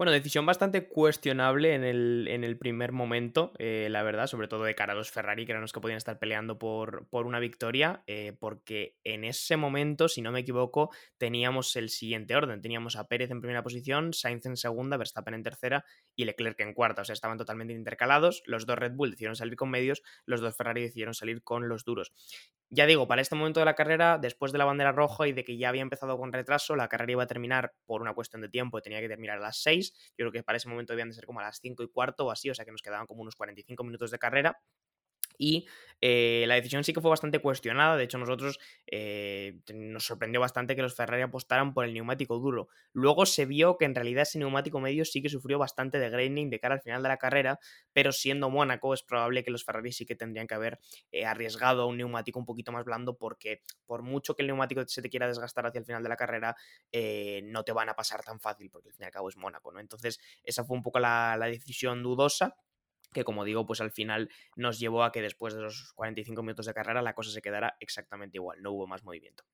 Bueno, 0.00 0.12
decisión 0.12 0.46
bastante 0.46 0.88
cuestionable 0.88 1.74
en 1.74 1.84
el, 1.84 2.26
en 2.30 2.42
el 2.42 2.56
primer 2.56 2.90
momento, 2.90 3.52
eh, 3.58 3.88
la 3.90 4.02
verdad, 4.02 4.28
sobre 4.28 4.48
todo 4.48 4.64
de 4.64 4.74
cara 4.74 4.94
a 4.94 4.96
los 4.96 5.10
Ferrari, 5.10 5.44
que 5.44 5.52
eran 5.52 5.60
los 5.60 5.74
que 5.74 5.80
podían 5.82 5.98
estar 5.98 6.18
peleando 6.18 6.58
por, 6.58 7.06
por 7.10 7.26
una 7.26 7.38
victoria, 7.38 8.02
eh, 8.06 8.32
porque 8.40 8.96
en 9.04 9.24
ese 9.24 9.58
momento, 9.58 10.08
si 10.08 10.22
no 10.22 10.32
me 10.32 10.40
equivoco, 10.40 10.88
teníamos 11.18 11.76
el 11.76 11.90
siguiente 11.90 12.34
orden. 12.34 12.62
Teníamos 12.62 12.96
a 12.96 13.08
Pérez 13.08 13.30
en 13.30 13.42
primera 13.42 13.62
posición, 13.62 14.14
Sainz 14.14 14.46
en 14.46 14.56
segunda, 14.56 14.96
Verstappen 14.96 15.34
en 15.34 15.42
tercera 15.42 15.84
y 16.16 16.24
Leclerc 16.24 16.58
en 16.60 16.72
cuarta. 16.72 17.02
O 17.02 17.04
sea, 17.04 17.12
estaban 17.12 17.36
totalmente 17.36 17.74
intercalados. 17.74 18.42
Los 18.46 18.64
dos 18.64 18.78
Red 18.78 18.92
Bull 18.92 19.10
decidieron 19.10 19.36
salir 19.36 19.56
con 19.56 19.68
medios, 19.68 20.02
los 20.24 20.40
dos 20.40 20.56
Ferrari 20.56 20.80
decidieron 20.80 21.12
salir 21.12 21.42
con 21.42 21.68
los 21.68 21.84
duros. 21.84 22.14
Ya 22.72 22.86
digo, 22.86 23.08
para 23.08 23.20
este 23.20 23.34
momento 23.34 23.58
de 23.60 23.66
la 23.66 23.74
carrera, 23.74 24.16
después 24.18 24.52
de 24.52 24.58
la 24.58 24.64
bandera 24.64 24.92
roja 24.92 25.26
y 25.26 25.32
de 25.32 25.42
que 25.44 25.56
ya 25.56 25.68
había 25.68 25.82
empezado 25.82 26.16
con 26.18 26.32
retraso, 26.32 26.76
la 26.76 26.88
carrera 26.88 27.12
iba 27.12 27.22
a 27.24 27.26
terminar 27.26 27.72
por 27.84 28.00
una 28.00 28.14
cuestión 28.14 28.42
de 28.42 28.48
tiempo, 28.48 28.80
tenía 28.80 29.00
que 29.00 29.08
terminar 29.08 29.38
a 29.38 29.40
las 29.40 29.60
6. 29.62 29.92
Yo 30.16 30.22
creo 30.24 30.32
que 30.32 30.42
para 30.44 30.56
ese 30.56 30.68
momento 30.68 30.92
debían 30.92 31.08
de 31.08 31.14
ser 31.14 31.26
como 31.26 31.40
a 31.40 31.42
las 31.42 31.58
5 31.60 31.82
y 31.82 31.88
cuarto 31.88 32.26
o 32.26 32.30
así, 32.30 32.48
o 32.48 32.54
sea 32.54 32.64
que 32.64 32.70
nos 32.70 32.82
quedaban 32.82 33.06
como 33.06 33.22
unos 33.22 33.34
45 33.34 33.82
minutos 33.82 34.12
de 34.12 34.18
carrera 34.20 34.56
y 35.40 35.66
eh, 36.02 36.44
la 36.46 36.54
decisión 36.54 36.84
sí 36.84 36.92
que 36.92 37.00
fue 37.00 37.10
bastante 37.10 37.40
cuestionada. 37.40 37.96
De 37.96 38.04
hecho, 38.04 38.18
nosotros 38.18 38.58
eh, 38.86 39.58
nos 39.74 40.04
sorprendió 40.04 40.40
bastante 40.40 40.76
que 40.76 40.82
los 40.82 40.94
Ferrari 40.94 41.22
apostaran 41.22 41.72
por 41.72 41.86
el 41.86 41.94
neumático 41.94 42.38
duro. 42.38 42.68
Luego 42.92 43.24
se 43.24 43.46
vio 43.46 43.78
que 43.78 43.86
en 43.86 43.94
realidad 43.94 44.22
ese 44.22 44.38
neumático 44.38 44.80
medio 44.80 45.04
sí 45.04 45.22
que 45.22 45.30
sufrió 45.30 45.58
bastante 45.58 45.98
de 45.98 46.10
graining 46.10 46.50
de 46.50 46.60
cara 46.60 46.74
al 46.74 46.82
final 46.82 47.02
de 47.02 47.08
la 47.08 47.16
carrera, 47.16 47.58
pero 47.92 48.12
siendo 48.12 48.50
Mónaco 48.50 48.92
es 48.92 49.02
probable 49.02 49.42
que 49.42 49.50
los 49.50 49.64
Ferrari 49.64 49.92
sí 49.92 50.04
que 50.04 50.14
tendrían 50.14 50.46
que 50.46 50.54
haber 50.54 50.78
eh, 51.10 51.24
arriesgado 51.24 51.86
un 51.86 51.96
neumático 51.96 52.38
un 52.38 52.44
poquito 52.44 52.70
más 52.70 52.84
blando 52.84 53.16
porque 53.16 53.62
por 53.86 54.02
mucho 54.02 54.34
que 54.34 54.42
el 54.42 54.48
neumático 54.48 54.82
se 54.86 55.00
te 55.00 55.08
quiera 55.08 55.26
desgastar 55.26 55.66
hacia 55.66 55.78
el 55.78 55.86
final 55.86 56.02
de 56.02 56.08
la 56.08 56.16
carrera, 56.16 56.54
no 57.44 57.64
te 57.64 57.72
van 57.72 57.88
a 57.88 57.94
pasar 57.94 58.22
tan 58.22 58.40
fácil 58.40 58.70
porque 58.70 58.88
al 58.88 58.94
fin 58.94 59.04
y 59.04 59.06
al 59.06 59.10
cabo 59.10 59.28
es 59.28 59.36
Mónaco, 59.36 59.72
¿no? 59.72 59.80
Entonces 59.80 60.20
esa 60.42 60.64
fue 60.64 60.76
un 60.76 60.82
poco 60.82 60.98
la 60.98 61.38
decisión 61.40 62.02
dudosa 62.02 62.56
que 63.12 63.24
como 63.24 63.44
digo, 63.44 63.66
pues 63.66 63.80
al 63.80 63.90
final 63.90 64.30
nos 64.56 64.78
llevó 64.78 65.04
a 65.04 65.12
que 65.12 65.22
después 65.22 65.54
de 65.54 65.62
los 65.62 65.92
45 65.94 66.42
minutos 66.42 66.66
de 66.66 66.74
carrera 66.74 67.02
la 67.02 67.14
cosa 67.14 67.30
se 67.30 67.42
quedara 67.42 67.76
exactamente 67.80 68.38
igual, 68.38 68.62
no 68.62 68.72
hubo 68.72 68.86
más 68.86 69.04
movimiento. 69.04 69.44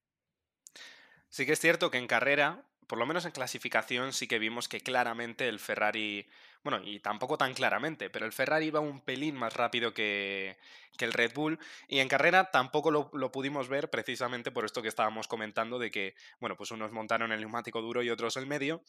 Sí 1.29 1.47
que 1.47 1.53
es 1.53 1.61
cierto 1.61 1.91
que 1.91 1.99
en 1.99 2.07
carrera, 2.07 2.65
por 2.87 2.99
lo 2.99 3.07
menos 3.07 3.25
en 3.25 3.33
clasificación, 3.33 4.13
sí 4.13 4.29
que 4.29 4.39
vimos 4.39 4.69
que 4.69 4.81
claramente 4.81 5.49
el 5.49 5.59
Ferrari, 5.59 6.29
bueno, 6.63 6.81
y 6.85 7.01
tampoco 7.01 7.37
tan 7.37 7.53
claramente, 7.53 8.11
pero 8.11 8.27
el 8.27 8.33
Ferrari 8.33 8.67
iba 8.67 8.81
un 8.81 9.01
pelín 9.01 9.35
más 9.35 9.55
rápido 9.55 9.93
que, 9.93 10.57
el 10.99 11.13
Red 11.13 11.35
Bull, 11.35 11.59
y 11.89 11.99
en 11.99 12.09
carrera 12.09 12.51
tampoco 12.51 12.91
lo, 12.91 13.33
pudimos 13.33 13.69
ver 13.69 13.91
precisamente 13.91 14.51
por 14.51 14.65
esto 14.65 14.83
que 14.83 14.89
estábamos 14.89 15.29
comentando 15.29 15.79
de 15.79 15.91
que, 15.91 16.15
bueno, 16.41 16.57
pues 16.57 16.71
unos 16.71 16.93
montaron 16.93 17.33
el 17.33 17.41
neumático 17.41 17.83
duro 17.83 18.03
y 18.03 18.11
otros 18.11 18.37
el 18.37 18.47
medio. 18.47 18.83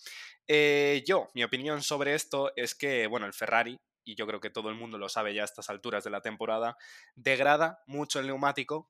Eh, 0.47 1.03
yo, 1.05 1.27
mi 1.33 1.43
opinión 1.43 1.81
sobre 1.81 2.13
esto 2.13 2.53
es 2.55 2.75
que, 2.75 3.07
bueno, 3.07 3.25
el 3.25 3.33
Ferrari 3.33 3.77
y 4.07 4.15
yo 4.15 4.25
creo 4.25 4.39
que 4.39 4.49
todo 4.49 4.69
el 4.69 4.75
mundo 4.75 4.97
lo 4.97 5.09
sabe 5.09 5.33
ya 5.33 5.41
a 5.41 5.45
estas 5.45 5.69
alturas 5.69 6.03
de 6.03 6.09
la 6.09 6.21
temporada, 6.21 6.77
degrada 7.15 7.83
mucho 7.85 8.19
el 8.19 8.27
neumático 8.27 8.89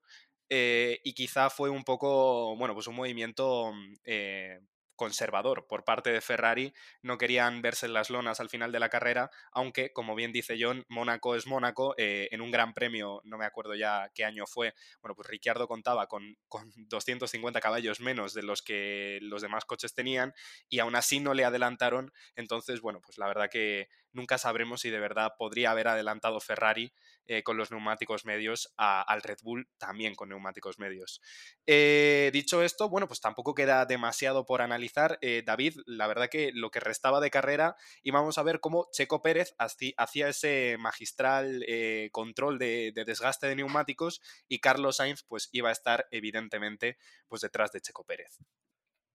eh, 0.50 1.02
y 1.04 1.14
quizá 1.14 1.50
fue 1.50 1.70
un 1.70 1.84
poco, 1.84 2.56
bueno, 2.56 2.74
pues 2.74 2.88
un 2.88 2.96
movimiento 2.96 3.74
mm, 3.74 3.94
eh, 4.06 4.60
conservador 4.96 5.68
por 5.68 5.86
parte 5.86 6.12
de 6.12 6.20
Ferrari. 6.22 6.74
No 7.02 7.18
querían 7.18 7.62
verse 7.62 7.86
en 7.86 7.94
las 7.94 8.10
lonas 8.10 8.42
al 8.42 8.50
final 8.50 8.72
de 8.74 8.80
la 8.80 8.90
carrera, 8.90 9.30
aunque, 9.52 9.94
como 9.94 10.16
bien 10.16 10.34
dice 10.34 10.58
John, 10.60 10.86
Mónaco 10.90 11.36
es 11.36 11.48
Mónaco. 11.48 11.94
Eh, 11.98 12.28
en 12.32 12.42
un 12.42 12.52
gran 12.52 12.74
premio, 12.74 13.22
no 13.24 13.38
me 13.38 13.46
acuerdo 13.46 13.76
ya 13.76 14.12
qué 14.14 14.26
año 14.26 14.46
fue, 14.48 14.74
bueno, 15.02 15.16
pues 15.16 15.28
Ricciardo 15.30 15.68
contaba 15.68 16.08
con, 16.08 16.38
con 16.50 16.72
250 16.76 17.62
caballos 17.62 18.00
menos 18.02 18.34
de 18.34 18.44
los 18.44 18.62
que 18.62 19.20
los 19.22 19.42
demás 19.42 19.66
coches 19.66 19.94
tenían 19.94 20.34
y 20.68 20.80
aún 20.80 20.96
así 20.96 21.20
no 21.20 21.34
le 21.34 21.46
adelantaron. 21.46 22.12
Entonces, 22.36 22.82
bueno, 22.82 23.00
pues 23.02 23.18
la 23.18 23.28
verdad 23.28 23.50
que 23.50 23.90
nunca 24.18 24.38
sabremos 24.38 24.82
si 24.82 24.90
de 24.90 25.00
verdad 25.00 25.34
podría 25.38 25.72
haber 25.72 25.88
adelantado 25.88 26.42
Ferrari 26.42 26.92
eh, 27.28 27.44
con 27.44 27.56
los 27.56 27.72
neumáticos 27.72 28.26
medios 28.26 28.74
al 28.76 29.22
Red 29.22 29.38
Bull 29.44 29.70
también 29.78 30.16
con 30.16 30.30
neumáticos 30.30 30.80
medios. 30.80 31.22
Eh, 31.66 32.30
dicho 32.34 32.64
esto, 32.64 32.90
bueno, 32.90 33.08
pues 33.08 33.22
tampoco 33.22 33.54
queda 33.54 33.86
demasiado 33.86 34.46
por 34.46 34.62
analizar. 34.62 35.18
Eh, 35.22 35.44
David, 35.46 35.78
la 35.86 36.08
verdad 36.08 36.30
que 36.30 36.52
lo 36.54 36.72
que 36.72 36.80
restaba 36.80 37.22
de 37.22 37.30
carrera 37.30 37.76
íbamos 38.04 38.38
a 38.38 38.44
ver 38.44 38.60
cómo 38.60 38.90
Checo 38.92 39.22
Pérez 39.22 39.54
hacía 39.58 40.28
ese 40.28 40.78
magistral 40.80 41.66
control 42.12 42.58
de, 42.58 42.92
de, 42.94 43.06
desgaste 43.06 43.48
de 43.48 43.56
neumáticos 43.56 44.22
y 44.48 44.60
Carlos 44.60 44.98
Sainz 44.98 45.24
pues 45.24 45.50
iba 45.52 45.70
a 45.70 45.74
estar 45.74 46.08
evidentemente 46.12 46.98
pues 47.28 47.42
detrás 47.42 47.72
de 47.72 47.82
Checo 47.82 48.04
Pérez. 48.04 48.40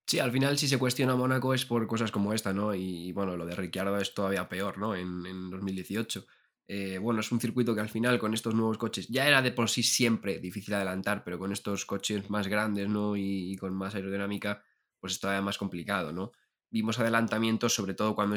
Sí, 0.06 0.18
al 0.18 0.32
final 0.32 0.58
si 0.58 0.68
se 0.68 0.78
cuestiona 0.78 1.16
Mónaco 1.16 1.54
es 1.54 1.64
por 1.64 1.86
cosas 1.86 2.10
como 2.10 2.32
esta, 2.32 2.52
¿no? 2.52 2.74
Y 2.74 3.12
bueno, 3.12 3.36
lo 3.36 3.46
de 3.46 3.54
Ricciardo 3.54 3.96
es 3.98 4.14
todavía 4.14 4.48
peor, 4.48 4.78
¿no? 4.78 4.94
En, 4.94 5.24
en 5.26 5.50
2018. 5.50 6.26
Eh, 6.68 6.98
bueno, 6.98 7.20
es 7.20 7.30
un 7.32 7.40
circuito 7.40 7.74
que 7.74 7.80
al 7.80 7.88
final 7.88 8.18
con 8.18 8.34
estos 8.34 8.54
nuevos 8.54 8.78
coches 8.78 9.08
ya 9.08 9.26
era 9.26 9.42
de 9.42 9.52
por 9.52 9.68
sí 9.68 9.82
siempre 9.82 10.38
difícil 10.38 10.74
adelantar, 10.74 11.24
pero 11.24 11.38
con 11.38 11.52
estos 11.52 11.84
coches 11.84 12.30
más 12.30 12.48
grandes, 12.48 12.88
¿no? 12.88 13.16
Y, 13.16 13.56
con 13.56 13.74
más 13.74 13.94
aerodinámica, 13.94 14.62
pues 15.00 15.14
es 15.14 15.20
todavía 15.20 15.42
más 15.42 15.58
complicado, 15.58 16.12
¿no? 16.12 16.32
Vimos 16.70 16.98
adelantamientos, 16.98 17.74
sobre 17.74 17.94
todo 17.94 18.14
cuando 18.14 18.36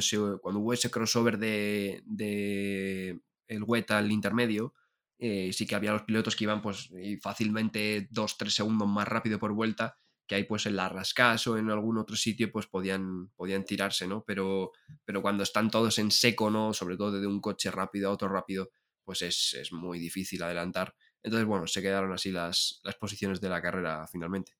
hubo 0.60 0.74
ese 0.74 0.92
crossover 0.92 1.38
de, 1.38 2.04
de 2.06 3.22
el 3.48 3.64
wet 3.64 3.92
al 3.92 4.12
intermedio, 4.12 4.74
eh, 5.18 5.52
sí 5.54 5.66
que 5.66 5.76
había 5.76 5.94
los 5.94 6.04
pilotos 6.04 6.36
que 6.36 6.44
iban 6.44 6.62
pues 6.62 6.90
fácilmente 7.22 8.10
2-3 8.10 8.50
segundos 8.50 8.88
más 8.90 9.08
rápido 9.08 9.40
por 9.40 9.54
vuelta 9.54 9.98
que 10.28 10.36
hay 10.36 10.44
pues 10.44 10.66
en 10.66 10.76
la 10.76 10.90
Rascas 10.90 11.46
o 11.48 11.58
en 11.58 11.70
algún 11.70 11.98
otro 11.98 12.16
sitio 12.16 12.52
pues 12.52 12.68
podían, 12.68 13.30
podían 13.36 13.64
tirarse, 13.64 14.08
¿no? 14.08 14.24
Pero, 14.26 14.72
pero 15.04 15.22
cuando 15.22 15.44
están 15.44 15.70
todos 15.70 16.00
en 16.00 16.12
seco, 16.12 16.50
¿no? 16.50 16.74
Sobre 16.74 16.98
todo 16.98 17.20
de 17.20 17.28
un 17.28 17.42
coche 17.42 17.72
rápido 17.72 18.10
a 18.10 18.14
otro 18.14 18.28
rápido, 18.30 18.72
pues 19.04 19.22
es, 19.22 19.72
muy 19.72 20.00
difícil 20.00 20.42
adelantar. 20.44 20.96
Entonces, 21.22 21.48
bueno, 21.48 21.68
se 21.68 21.82
quedaron 21.82 22.12
así 22.12 22.32
las, 22.32 22.82
las 22.84 22.96
posiciones 22.96 23.40
de 23.40 23.50
la 23.50 23.62
carrera 23.62 24.08
finalmente. 24.08 24.54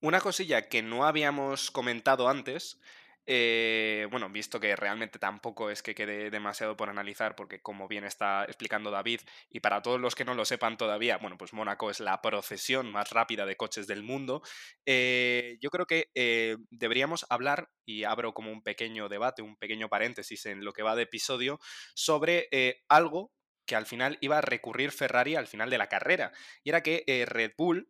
Una 0.00 0.20
cosilla 0.20 0.68
que 0.68 0.82
no 0.82 1.04
habíamos 1.04 1.70
comentado 1.70 2.28
antes 2.28 2.80
eh, 3.26 4.06
bueno, 4.10 4.28
visto 4.30 4.58
que 4.60 4.74
realmente 4.76 5.18
tampoco 5.18 5.70
es 5.70 5.82
que 5.82 5.94
quede 5.94 6.30
demasiado 6.30 6.76
por 6.76 6.88
analizar, 6.88 7.36
porque 7.36 7.60
como 7.60 7.88
bien 7.88 8.04
está 8.04 8.44
explicando 8.44 8.90
David, 8.90 9.20
y 9.48 9.60
para 9.60 9.82
todos 9.82 10.00
los 10.00 10.14
que 10.14 10.24
no 10.24 10.34
lo 10.34 10.44
sepan 10.44 10.76
todavía, 10.76 11.18
bueno, 11.18 11.38
pues 11.38 11.52
Mónaco 11.52 11.90
es 11.90 12.00
la 12.00 12.20
procesión 12.20 12.90
más 12.90 13.10
rápida 13.10 13.46
de 13.46 13.56
coches 13.56 13.86
del 13.86 14.02
mundo, 14.02 14.42
eh, 14.86 15.58
yo 15.60 15.70
creo 15.70 15.86
que 15.86 16.10
eh, 16.14 16.56
deberíamos 16.70 17.26
hablar, 17.28 17.70
y 17.84 18.04
abro 18.04 18.34
como 18.34 18.50
un 18.50 18.62
pequeño 18.62 19.08
debate, 19.08 19.42
un 19.42 19.56
pequeño 19.56 19.88
paréntesis 19.88 20.46
en 20.46 20.64
lo 20.64 20.72
que 20.72 20.82
va 20.82 20.96
de 20.96 21.02
episodio, 21.02 21.58
sobre 21.94 22.48
algo 22.88 23.32
que 23.66 23.76
al 23.76 23.86
final 23.86 24.18
iba 24.20 24.38
a 24.38 24.40
recurrir 24.40 24.90
Ferrari 24.90 25.36
al 25.36 25.46
final 25.46 25.70
de 25.70 25.78
la 25.78 25.88
carrera, 25.88 26.32
y 26.64 26.70
era 26.70 26.82
que 26.82 27.24
Red 27.28 27.52
Bull 27.56 27.88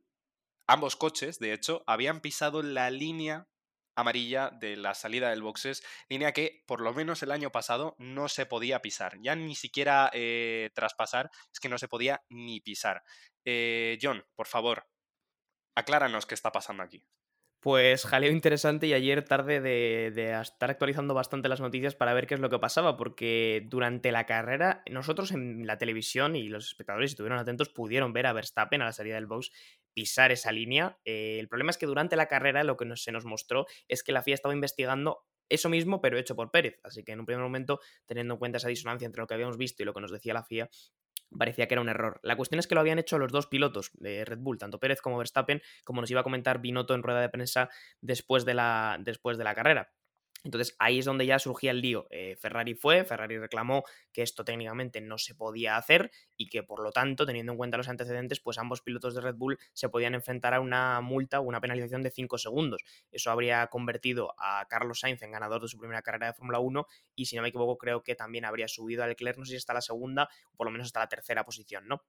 ambos 0.67 0.97
coches, 0.97 1.39
de 1.39 1.53
hecho, 1.53 1.85
habían 1.87 2.21
pisado 2.21 2.63
la 2.63 2.91
línea 2.91 3.47
amarilla 3.95 4.51
de 4.51 4.77
la 4.77 4.95
salida 4.95 5.31
del 5.31 5.43
boxes, 5.43 5.83
línea 6.09 6.33
que 6.33 6.63
por 6.67 6.81
lo 6.81 6.93
menos 6.93 7.23
el 7.23 7.33
año 7.33 7.51
pasado 7.51 7.95
no 7.99 8.29
se 8.29 8.47
podía 8.47 8.83
pisar, 8.83 9.19
ya 9.21 9.35
ni 9.37 9.55
siquiera 9.55 10.11
eh, 10.13 10.71
traspasar, 10.75 11.31
es 11.53 11.61
que 11.61 11.69
no 11.69 11.79
se 11.79 11.89
podía 11.89 12.23
ni 12.29 12.61
pisar. 12.61 13.03
Eh, 13.45 13.99
John, 14.01 14.25
por 14.35 14.47
favor, 14.47 14.87
acláranos 15.75 16.27
qué 16.27 16.35
está 16.35 16.53
pasando 16.53 16.83
aquí. 16.83 17.05
Pues 17.63 18.07
jaleo 18.07 18.33
interesante 18.33 18.89
y 18.89 18.93
ayer 18.93 19.25
tarde 19.25 19.61
de, 19.61 20.41
estar 20.41 20.69
actualizando 20.69 21.15
bastante 21.15 21.49
las 21.49 21.61
noticias 21.61 21.95
para 21.95 22.13
ver 22.13 22.27
qué 22.27 22.35
es 22.35 22.41
lo 22.41 22.51
que 22.51 22.59
pasaba, 22.59 22.97
porque 22.97 23.65
durante 23.69 24.11
la 24.11 24.27
carrera 24.27 24.83
nosotros 24.91 25.31
en 25.31 25.65
la 25.65 25.79
televisión 25.79 26.35
y 26.35 26.49
los 26.49 26.67
espectadores, 26.67 27.11
si 27.11 27.13
estuvieron 27.13 27.39
atentos, 27.39 27.69
pudieron 27.69 28.13
ver 28.13 28.27
a 28.27 28.33
Verstappen 28.33 28.83
a 28.83 28.87
la 28.87 28.93
salida 28.93 29.15
del 29.15 29.27
box 29.27 29.53
pisar 29.95 30.33
esa 30.33 30.53
línea. 30.53 30.99
Eh, 31.05 31.39
el 31.39 31.49
problema 31.49 31.71
es 31.71 31.79
que 31.79 31.87
durante 31.87 32.17
la 32.17 32.27
carrera 32.27 32.65
lo 32.65 32.77
que 32.77 32.87
se 32.97 33.13
nos 33.13 33.25
mostró 33.25 33.67
es 33.89 34.03
que 34.03 34.13
la 34.13 34.23
FIA 34.23 34.35
estaba 34.35 34.55
investigando 34.55 35.25
eso 35.49 35.69
mismo, 35.69 36.01
pero 36.01 36.19
hecho 36.19 36.35
por 36.35 36.51
Pérez. 36.51 36.81
Así 36.83 37.05
que 37.05 37.13
en 37.13 37.21
un 37.21 37.27
primer 37.27 37.43
momento, 37.43 37.81
teniendo 38.07 38.35
en 38.35 38.39
cuenta 38.39 38.59
esa 38.59 38.69
disonancia 38.69 39.07
entre 39.07 39.21
lo 39.21 39.27
que 39.27 39.35
habíamos 39.35 39.59
visto 39.59 39.83
y 39.83 39.87
lo 39.87 39.93
que 39.93 40.01
nos 40.01 40.11
decía 40.11 40.35
la 40.35 40.45
FIA, 40.45 40.71
parecía 41.37 41.67
que 41.67 41.75
era 41.75 41.81
un 41.81 41.89
error. 41.89 42.21
La 42.23 42.37
cuestión 42.37 42.59
es 42.59 42.67
que 42.67 42.75
lo 42.75 42.81
habían 42.81 42.99
hecho 42.99 43.19
los 43.19 43.33
dos 43.33 43.47
pilotos 43.47 43.91
de 43.95 44.25
Red 44.25 44.39
Bull, 44.39 44.59
tanto 44.59 44.79
Pérez 44.79 45.01
como 45.01 45.19
Verstappen, 45.19 45.63
como 45.85 46.01
nos 46.01 46.11
iba 46.11 46.21
a 46.21 46.25
comentar 46.25 46.61
Binotto 46.61 46.95
en 46.95 47.03
rueda 47.03 47.21
de 47.21 47.29
prensa 47.29 47.71
después 48.01 48.45
de 48.45 48.55
la, 48.55 48.99
después 49.01 49.39
de 49.39 49.45
la 49.45 49.55
carrera. 49.55 49.93
Entonces 50.45 50.75
ahí 50.79 50.99
es 50.99 51.05
donde 51.05 51.27
ya 51.27 51.39
surgía 51.39 51.71
el 51.71 51.81
lío. 51.81 52.07
Eh, 52.11 52.37
Ferrari 52.41 52.75
fue, 52.75 53.05
Ferrari 53.05 53.39
reclamó 53.39 53.85
que 54.13 54.23
esto 54.23 54.45
técnicamente 54.45 55.01
no 55.01 55.19
se 55.19 55.35
podía 55.35 55.77
hacer 55.77 56.11
y 56.37 56.49
que 56.49 56.63
por 56.63 56.83
lo 56.83 56.91
tanto, 56.93 57.27
teniendo 57.27 57.53
en 57.53 57.59
cuenta 57.59 57.77
los 57.77 57.89
antecedentes, 57.89 58.41
pues 58.41 58.59
ambos 58.59 58.83
pilotos 58.83 59.15
de 59.15 59.21
Red 59.21 59.37
Bull 59.37 59.59
se 59.73 59.89
podían 59.89 60.15
enfrentar 60.15 60.55
a 60.55 60.61
una 60.61 61.01
multa 61.01 61.41
o 61.41 61.43
una 61.45 61.61
penalización 61.61 62.03
de 62.03 62.11
5 62.11 62.39
segundos. 62.39 62.83
Eso 63.11 63.31
habría 63.31 63.67
convertido 63.69 64.35
a 64.39 64.67
Carlos 64.69 65.01
Sainz 65.01 65.23
en 65.23 65.33
ganador 65.33 65.63
de 65.63 65.69
su 65.69 65.79
primera 65.79 66.03
carrera 66.03 66.27
de 66.29 66.33
Fórmula 66.35 66.59
1 66.59 66.87
y 67.15 67.27
si 67.27 67.37
no 67.37 67.43
me 67.43 67.49
equivoco 67.49 67.79
creo 67.79 68.03
que 68.03 68.15
también 68.15 68.45
habría 68.45 68.69
subido 68.69 69.05
a 69.05 69.07
Leclerc, 69.07 69.39
no 69.39 69.45
sé 69.45 69.53
si 69.53 69.57
hasta 69.57 69.75
la 69.75 69.81
segunda 69.81 70.29
o 70.53 70.57
por 70.57 70.67
lo 70.67 70.71
menos 70.73 70.87
hasta 70.87 71.01
la 71.01 71.09
tercera 71.09 71.45
posición, 71.45 71.87
¿no? 71.87 72.03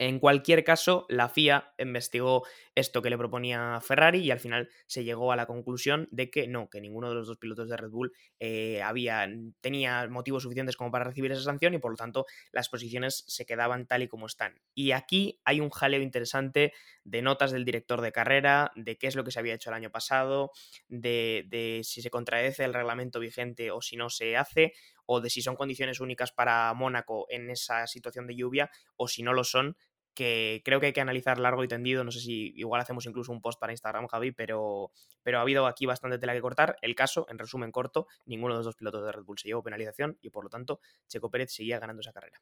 En 0.00 0.18
cualquier 0.18 0.64
caso, 0.64 1.04
la 1.10 1.28
FIA 1.28 1.74
investigó 1.76 2.46
esto 2.74 3.02
que 3.02 3.10
le 3.10 3.18
proponía 3.18 3.78
Ferrari 3.82 4.20
y 4.20 4.30
al 4.30 4.40
final 4.40 4.70
se 4.86 5.04
llegó 5.04 5.30
a 5.30 5.36
la 5.36 5.44
conclusión 5.44 6.08
de 6.10 6.30
que 6.30 6.48
no, 6.48 6.70
que 6.70 6.80
ninguno 6.80 7.10
de 7.10 7.16
los 7.16 7.26
dos 7.26 7.36
pilotos 7.36 7.68
de 7.68 7.76
Red 7.76 7.90
Bull 7.90 8.12
eh, 8.38 8.80
había, 8.80 9.28
tenía 9.60 10.08
motivos 10.08 10.44
suficientes 10.44 10.78
como 10.78 10.90
para 10.90 11.04
recibir 11.04 11.30
esa 11.32 11.42
sanción 11.42 11.74
y 11.74 11.78
por 11.80 11.90
lo 11.90 11.98
tanto 11.98 12.24
las 12.50 12.70
posiciones 12.70 13.24
se 13.26 13.44
quedaban 13.44 13.86
tal 13.86 14.02
y 14.02 14.08
como 14.08 14.24
están. 14.24 14.58
Y 14.74 14.92
aquí 14.92 15.38
hay 15.44 15.60
un 15.60 15.68
jaleo 15.68 16.00
interesante 16.00 16.72
de 17.04 17.20
notas 17.20 17.50
del 17.52 17.66
director 17.66 18.00
de 18.00 18.12
carrera, 18.12 18.72
de 18.76 18.96
qué 18.96 19.06
es 19.06 19.16
lo 19.16 19.24
que 19.24 19.32
se 19.32 19.38
había 19.38 19.52
hecho 19.52 19.68
el 19.68 19.76
año 19.76 19.90
pasado, 19.90 20.50
de, 20.88 21.44
de 21.48 21.82
si 21.84 22.00
se 22.00 22.08
contradice 22.08 22.64
el 22.64 22.72
reglamento 22.72 23.20
vigente 23.20 23.70
o 23.70 23.82
si 23.82 23.98
no 23.98 24.08
se 24.08 24.38
hace, 24.38 24.72
o 25.12 25.20
de 25.20 25.28
si 25.28 25.42
son 25.42 25.56
condiciones 25.56 25.98
únicas 25.98 26.30
para 26.30 26.72
Mónaco 26.72 27.26
en 27.30 27.50
esa 27.50 27.88
situación 27.88 28.28
de 28.28 28.36
lluvia 28.36 28.70
o 28.96 29.08
si 29.08 29.24
no 29.24 29.32
lo 29.32 29.42
son, 29.42 29.76
que 30.14 30.62
creo 30.64 30.80
que 30.80 30.86
hay 30.86 30.92
que 30.92 31.00
analizar 31.00 31.38
largo 31.38 31.64
y 31.64 31.68
tendido. 31.68 32.04
No 32.04 32.10
sé 32.10 32.20
si 32.20 32.52
igual 32.56 32.80
hacemos 32.80 33.06
incluso 33.06 33.32
un 33.32 33.40
post 33.40 33.58
para 33.58 33.72
Instagram, 33.72 34.06
Javi, 34.06 34.32
pero, 34.32 34.92
pero 35.22 35.38
ha 35.38 35.42
habido 35.42 35.66
aquí 35.66 35.86
bastante 35.86 36.18
tela 36.18 36.32
que 36.32 36.40
cortar. 36.40 36.76
El 36.82 36.94
caso, 36.94 37.26
en 37.28 37.38
resumen 37.38 37.72
corto, 37.72 38.06
ninguno 38.26 38.54
de 38.54 38.58
los 38.58 38.66
dos 38.66 38.76
pilotos 38.76 39.04
de 39.04 39.12
Red 39.12 39.24
Bull 39.24 39.38
se 39.38 39.48
llevó 39.48 39.62
penalización 39.62 40.18
y 40.20 40.30
por 40.30 40.44
lo 40.44 40.50
tanto 40.50 40.80
Checo 41.08 41.30
Pérez 41.30 41.52
seguía 41.52 41.78
ganando 41.78 42.00
esa 42.00 42.12
carrera. 42.12 42.40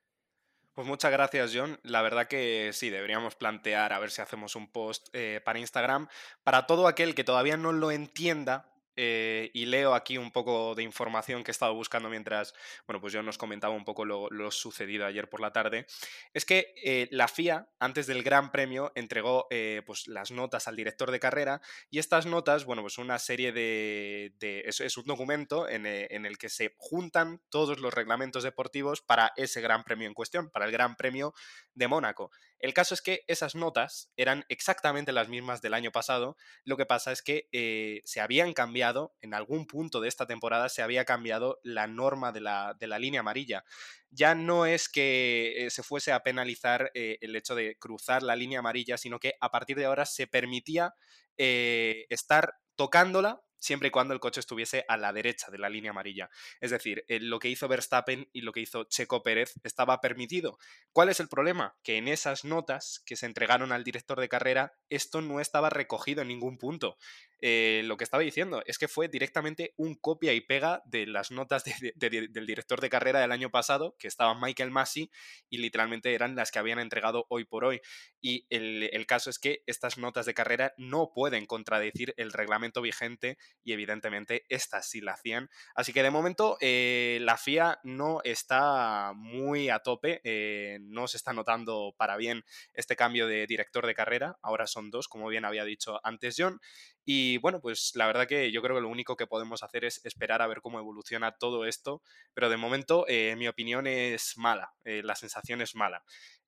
Pues 0.78 0.86
muchas 0.86 1.10
gracias, 1.10 1.50
John. 1.52 1.80
La 1.82 2.02
verdad 2.02 2.28
que 2.28 2.70
sí, 2.72 2.88
deberíamos 2.88 3.34
plantear 3.34 3.92
a 3.92 3.98
ver 3.98 4.12
si 4.12 4.22
hacemos 4.22 4.54
un 4.54 4.70
post 4.70 5.08
eh, 5.12 5.40
para 5.44 5.58
Instagram. 5.58 6.06
Para 6.44 6.66
todo 6.66 6.86
aquel 6.86 7.16
que 7.16 7.24
todavía 7.24 7.56
no 7.56 7.72
lo 7.72 7.90
entienda, 7.90 8.70
eh, 9.00 9.52
y 9.54 9.66
leo 9.66 9.94
aquí 9.94 10.18
un 10.18 10.32
poco 10.32 10.74
de 10.74 10.82
información 10.82 11.44
que 11.44 11.52
he 11.52 11.52
estado 11.52 11.72
buscando 11.72 12.08
mientras, 12.10 12.52
bueno, 12.84 13.00
pues 13.00 13.12
yo 13.12 13.22
nos 13.22 13.38
comentaba 13.38 13.72
un 13.72 13.84
poco 13.84 14.04
lo, 14.04 14.50
sucedido 14.50 15.06
ayer 15.06 15.28
por 15.28 15.40
la 15.40 15.52
tarde, 15.52 15.86
es 16.34 16.44
que 16.44 16.74
eh, 16.82 17.06
la 17.12 17.28
FIA, 17.28 17.68
antes 17.78 18.08
del 18.08 18.24
Gran 18.24 18.50
Premio, 18.50 18.90
entregó 18.96 19.46
eh, 19.50 19.82
pues 19.86 20.08
las 20.08 20.32
notas 20.32 20.66
al 20.66 20.74
director 20.74 21.12
de 21.12 21.20
carrera 21.20 21.60
y 21.90 22.00
estas 22.00 22.26
notas, 22.26 22.64
bueno, 22.64 22.82
pues 22.82 22.98
una 22.98 23.20
serie 23.20 23.52
de... 23.52 24.34
es, 24.40 24.96
un 24.96 25.04
documento 25.04 25.68
en, 25.68 25.86
en, 25.86 26.26
el 26.26 26.36
que 26.36 26.48
se 26.48 26.74
juntan 26.76 27.40
todos 27.50 27.78
los 27.78 27.94
reglamentos 27.94 28.42
deportivos 28.42 29.00
para 29.00 29.32
ese 29.36 29.60
Gran 29.60 29.84
Premio 29.84 30.08
en 30.08 30.14
cuestión, 30.14 30.50
para 30.50 30.64
el 30.64 30.72
Gran 30.72 30.96
Premio 30.96 31.34
de 31.72 31.86
Mónaco. 31.86 32.32
El 32.58 32.74
caso 32.74 32.94
es 32.94 33.02
que 33.02 33.22
esas 33.28 33.54
notas 33.54 34.10
eran 34.16 34.44
exactamente 34.48 35.12
las 35.12 35.28
mismas 35.28 35.62
del 35.62 35.74
año 35.74 35.92
pasado, 35.92 36.36
lo 36.64 36.76
que 36.76 36.86
pasa 36.86 37.12
es 37.12 37.22
que 37.22 38.02
se 38.04 38.20
habían 38.20 38.52
cambiado 38.54 38.87
en 39.20 39.34
algún 39.34 39.66
punto 39.66 40.00
de 40.00 40.08
esta 40.08 40.26
temporada 40.26 40.68
se 40.68 40.82
había 40.82 41.04
cambiado 41.04 41.58
la 41.62 41.86
norma 41.86 42.32
de 42.32 42.40
la, 42.40 42.98
línea 42.98 43.20
amarilla. 43.20 43.64
Ya 44.10 44.34
no 44.34 44.66
es 44.66 44.88
que 44.88 45.66
eh, 45.66 45.70
se 45.70 45.82
fuese 45.82 46.12
a 46.12 46.22
penalizar 46.22 46.90
eh, 46.94 47.18
el 47.20 47.36
hecho 47.36 47.54
de 47.54 47.76
cruzar 47.78 48.22
la 48.22 48.36
línea 48.36 48.60
amarilla, 48.60 48.96
sino 48.96 49.18
que 49.18 49.34
a 49.40 49.50
partir 49.50 49.76
de 49.76 49.86
ahora 49.86 50.06
se 50.06 50.26
permitía 50.26 50.94
eh, 51.36 52.06
estar 52.08 52.54
tocándola 52.76 53.42
siempre 53.58 53.88
y 53.88 53.90
cuando 53.90 54.14
el 54.14 54.20
coche 54.20 54.40
estuviese 54.40 54.84
a 54.88 54.96
la 54.96 55.12
derecha 55.12 55.50
de 55.50 55.58
la 55.58 55.68
línea 55.68 55.90
amarilla. 55.90 56.30
Es 56.60 56.70
decir, 56.70 57.04
lo 57.08 57.38
que 57.38 57.48
hizo 57.48 57.68
Verstappen 57.68 58.28
y 58.32 58.42
lo 58.42 58.52
que 58.52 58.60
hizo 58.60 58.84
Checo 58.84 59.22
Pérez 59.22 59.54
estaba 59.64 60.00
permitido. 60.00 60.58
¿Cuál 60.92 61.08
es 61.08 61.20
el 61.20 61.28
problema? 61.28 61.76
Que 61.82 61.96
en 61.96 62.08
esas 62.08 62.44
notas 62.44 63.02
que 63.04 63.16
se 63.16 63.26
entregaron 63.26 63.72
al 63.72 63.84
director 63.84 64.20
de 64.20 64.28
carrera, 64.28 64.74
esto 64.88 65.20
no 65.20 65.40
estaba 65.40 65.70
recogido 65.70 66.22
en 66.22 66.28
ningún 66.28 66.56
punto. 66.56 66.96
Eh, 67.40 67.82
lo 67.84 67.96
que 67.96 68.04
estaba 68.04 68.22
diciendo 68.22 68.62
es 68.66 68.78
que 68.78 68.88
fue 68.88 69.08
directamente 69.08 69.74
un 69.76 69.94
copia 69.94 70.32
y 70.32 70.40
pega 70.40 70.82
de 70.86 71.06
las 71.06 71.30
notas 71.30 71.64
del 71.64 72.46
director 72.46 72.80
de 72.80 72.90
carrera 72.90 73.20
del 73.20 73.32
año 73.32 73.50
pasado, 73.50 73.96
que 73.98 74.08
estaba 74.08 74.38
Michael 74.38 74.70
Massey, 74.70 75.10
y 75.48 75.58
literalmente 75.58 76.14
eran 76.14 76.34
las 76.34 76.50
que 76.50 76.58
habían 76.58 76.78
entregado 76.78 77.26
hoy 77.28 77.44
por 77.44 77.64
hoy. 77.64 77.80
Y 78.20 78.46
el, 78.50 79.06
caso 79.06 79.30
es 79.30 79.38
que 79.38 79.62
estas 79.66 79.96
notas 79.96 80.26
de 80.26 80.34
carrera 80.34 80.74
no 80.76 81.12
pueden 81.14 81.46
contradecir 81.46 82.12
el 82.16 82.32
reglamento 82.32 82.82
vigente 82.82 83.38
y 83.64 83.72
evidentemente 83.72 84.44
estas 84.48 84.88
sí 84.88 85.00
la 85.00 85.12
hacían. 85.12 85.48
Así 85.74 85.92
que 85.92 86.02
de 86.02 86.10
momento 86.10 86.58
eh, 86.60 87.18
la 87.22 87.38
FIA 87.38 87.78
no 87.84 88.20
está 88.24 89.12
muy 89.14 89.70
a 89.70 89.78
tope, 89.78 90.20
eh, 90.24 90.78
no 90.82 91.08
se 91.08 91.16
está 91.16 91.32
notando 91.32 91.94
para 91.96 92.16
bien 92.16 92.44
este 92.74 92.96
cambio 92.96 93.26
de 93.26 93.46
director 93.46 93.86
de 93.86 93.94
carrera, 93.94 94.38
ahora 94.42 94.66
son 94.66 94.90
dos, 94.90 95.08
como 95.08 95.28
bien 95.28 95.44
había 95.44 95.64
dicho 95.64 96.00
antes 96.04 96.34
John. 96.36 96.60
Y 97.10 97.38
bueno, 97.38 97.58
pues 97.62 97.92
la 97.94 98.06
verdad 98.06 98.26
que 98.26 98.52
yo 98.52 98.60
creo 98.60 98.76
que 98.76 98.82
lo 98.82 98.90
único 98.90 99.16
que 99.16 99.26
podemos 99.26 99.62
hacer 99.62 99.86
es 99.86 100.04
esperar 100.04 100.42
a 100.42 100.46
ver 100.46 100.60
cómo 100.60 100.78
evoluciona 100.78 101.38
todo 101.38 101.64
esto, 101.64 102.02
pero 102.34 102.50
de 102.50 102.58
momento 102.58 103.06
eh, 103.08 103.34
mi 103.38 103.48
opinión 103.48 103.86
es 103.86 104.34
mala, 104.36 104.74
la 104.84 105.14
sensación 105.14 105.62
es 105.62 105.74
mala. 105.74 106.04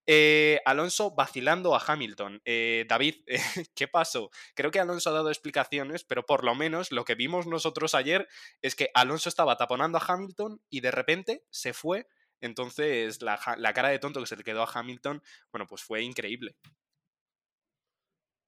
Eh, 0.06 0.60
Alonso 0.66 1.14
vacilando 1.14 1.74
a 1.74 1.82
Hamilton. 1.82 2.42
Eh, 2.44 2.84
David, 2.90 3.24
¿qué 3.74 3.88
pasó? 3.88 4.30
Creo 4.54 4.70
que 4.70 4.80
Alonso 4.80 5.08
ha 5.08 5.14
dado 5.14 5.30
explicaciones, 5.30 6.04
pero 6.04 6.26
por 6.26 6.44
lo 6.44 6.54
menos 6.54 6.92
lo 6.92 7.06
que 7.06 7.14
vimos 7.14 7.46
nosotros 7.46 7.94
ayer 7.94 8.28
es 8.60 8.74
que 8.74 8.90
Alonso 8.92 9.30
estaba 9.30 9.56
taponando 9.56 9.96
a 9.96 10.04
Hamilton 10.06 10.60
y 10.68 10.80
de 10.80 10.90
repente 10.90 11.44
se 11.48 11.72
fue. 11.72 12.06
Entonces 12.42 13.22
la, 13.22 13.38
cara 13.72 13.88
de 13.88 13.98
tonto 13.98 14.20
que 14.20 14.26
se 14.26 14.36
le 14.36 14.44
quedó 14.44 14.62
a 14.62 14.70
Hamilton, 14.70 15.22
bueno, 15.52 15.66
pues 15.66 15.82
fue 15.82 16.02
increíble. 16.02 16.54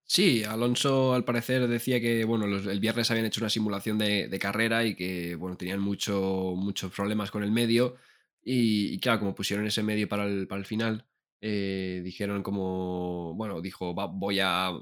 Sí, 0.04 0.44
Alonso 0.44 1.14
al 1.14 1.24
parecer 1.24 1.66
decía 1.68 2.00
que 2.00 2.24
bueno, 2.24 2.44
el 2.44 2.80
viernes 2.80 3.10
habían 3.10 3.26
hecho 3.26 3.40
una 3.40 3.48
simulación 3.48 3.96
de, 3.98 4.38
carrera 4.40 4.84
y 4.84 4.94
que 4.94 5.36
bueno, 5.36 5.56
tenían 5.56 5.80
mucho, 5.80 6.52
muchos 6.56 6.92
problemas 6.92 7.30
con 7.30 7.42
el 7.42 7.50
medio. 7.50 7.96
Y, 8.44 8.98
claro, 8.98 9.20
como 9.20 9.34
pusieron 9.34 9.66
ese 9.66 9.82
medio 9.82 10.08
para 10.08 10.24
el, 10.24 10.48
para 10.48 10.58
el 10.58 10.66
final, 10.66 11.06
eh, 11.40 12.02
dijeron 12.04 12.42
como, 12.42 13.34
bueno, 13.36 13.60
dijo, 13.60 13.94
voy 13.94 14.40
a 14.40 14.72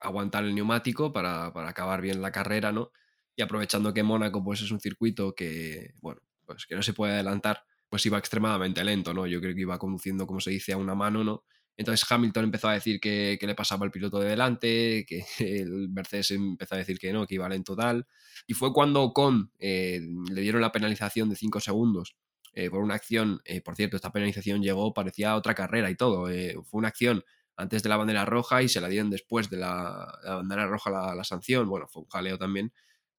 aguantar 0.00 0.44
el 0.44 0.54
neumático 0.54 1.12
para, 1.12 1.46
acabar 1.46 2.00
bien 2.00 2.22
la 2.22 2.32
carrera, 2.32 2.72
¿no? 2.72 2.92
Y 3.36 3.42
aprovechando 3.42 3.92
que 3.94 4.02
Mónaco 4.02 4.42
pues 4.42 4.62
es 4.62 4.70
un 4.70 4.80
circuito 4.80 5.34
que, 5.34 5.94
bueno, 6.00 6.20
pues 6.46 6.66
que 6.66 6.74
no 6.76 6.82
se 6.82 6.92
puede 6.92 7.14
adelantar, 7.14 7.64
pues 7.88 8.06
iba 8.06 8.18
extremadamente 8.18 8.84
lento, 8.84 9.12
¿no? 9.14 9.26
Yo 9.26 9.40
creo 9.40 9.54
que 9.54 9.60
iba 9.62 9.78
conduciendo, 9.78 10.26
como 10.26 10.40
se 10.40 10.50
dice, 10.50 10.72
a 10.72 10.76
una 10.76 10.94
mano, 10.94 11.24
¿no? 11.24 11.44
Entonces 11.78 12.10
Hamilton 12.10 12.44
empezó 12.44 12.68
a 12.68 12.72
decir 12.72 12.98
que, 12.98 13.38
le 13.40 13.54
pasaba 13.54 13.86
al 13.86 13.92
piloto 13.92 14.18
de 14.18 14.28
delante, 14.28 15.06
que 15.06 15.24
el 15.38 15.88
Mercedes 15.88 16.32
empezó 16.32 16.74
a 16.74 16.78
decir 16.78 16.98
que 16.98 17.12
no, 17.12 17.24
que 17.24 17.36
iba 17.36 17.48
lento 17.48 17.76
tal. 17.76 18.06
Y 18.48 18.54
fue 18.54 18.72
cuando 18.72 19.00
Ocon 19.02 19.52
eh, 19.60 20.00
le 20.28 20.40
dieron 20.40 20.60
la 20.60 20.72
penalización 20.72 21.30
de 21.30 21.36
5 21.36 21.60
segundos 21.60 22.16
eh, 22.52 22.68
por 22.68 22.80
una 22.80 22.94
acción, 22.94 23.40
eh, 23.44 23.60
por 23.60 23.76
cierto, 23.76 23.94
esta 23.94 24.10
penalización 24.10 24.60
llegó, 24.60 24.92
parecía 24.92 25.36
otra 25.36 25.54
carrera 25.54 25.88
y 25.88 25.94
todo. 25.94 26.26
Fue 26.64 26.78
una 26.78 26.88
acción 26.88 27.24
antes 27.56 27.84
de 27.84 27.88
la 27.88 27.96
bandera 27.96 28.24
roja 28.24 28.60
y 28.60 28.68
se 28.68 28.80
la 28.80 28.88
dieron 28.88 29.08
después 29.08 29.48
de 29.48 29.58
la, 29.58 30.18
bandera 30.24 30.66
roja 30.66 30.90
la, 30.90 31.24
sanción. 31.24 31.68
Bueno, 31.68 31.86
fue 31.86 32.02
un 32.02 32.08
jaleo 32.08 32.38
también 32.38 32.72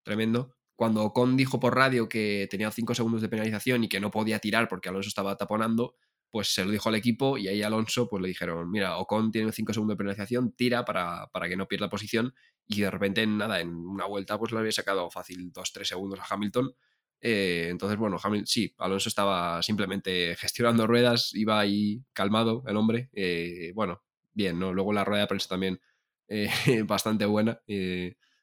tremendo. 0.03 0.57
Cuando 0.75 1.03
Ocon 1.03 1.37
dijo 1.37 1.61
por 1.61 1.75
radio 1.75 2.09
que 2.09 2.47
tenía 2.51 2.71
5 2.71 2.93
segundos 2.93 3.21
de 3.21 3.29
penalización 3.29 3.85
y 3.85 3.89
que 3.89 4.01
no 4.01 4.11
podía 4.11 4.39
tirar 4.39 4.67
porque 4.67 4.89
Alonso 4.89 5.07
estaba 5.07 5.37
taponando, 5.37 5.95
pues 6.31 6.53
se 6.53 6.65
lo 6.65 6.71
dijo 6.71 6.89
al 6.89 6.95
equipo 6.95 7.37
y 7.37 7.47
ahí 7.47 7.61
Alonso 7.63 8.07
pues 8.07 8.21
le 8.21 8.27
dijeron, 8.27 8.69
mira, 8.69 8.97
Ocon 8.97 9.31
tiene 9.31 9.51
5 9.51 9.73
segundos 9.73 9.95
de 9.95 9.97
penalización, 9.97 10.53
tira 10.53 10.85
para, 10.85 11.27
para, 11.33 11.47
que 11.49 11.57
no 11.57 11.67
pierda 11.67 11.89
posición 11.89 12.33
y 12.67 12.81
de 12.81 12.91
repente 12.91 13.25
nada, 13.25 13.59
en 13.61 13.69
una 13.75 14.05
vuelta 14.05 14.37
pues 14.37 14.51
le 14.51 14.59
había 14.59 14.71
sacado 14.71 15.09
fácil 15.09 15.51
2-3 15.51 15.83
segundos 15.85 16.19
a 16.19 16.33
Hamilton 16.33 16.73
eh, 17.21 17.67
entonces, 17.69 17.97
bueno, 17.97 18.17
sí, 18.45 18.73
Alonso 18.77 19.09
estaba 19.09 19.61
simplemente 19.61 20.35
gestionando 20.37 20.87
ruedas, 20.87 21.33
iba 21.33 21.59
ahí 21.59 22.03
calmado 22.13 22.63
el 22.67 22.77
hombre. 22.77 23.09
Eh, 23.13 23.71
bueno, 23.75 24.01
bien, 24.33 24.59
¿no? 24.59 24.73
Luego 24.73 24.93
la 24.93 25.03
rueda 25.03 25.21
de 25.21 25.27
prensa 25.27 25.49
también 25.49 25.79
eh, 26.27 26.49
bastante 26.87 27.25
buena, 27.25 27.61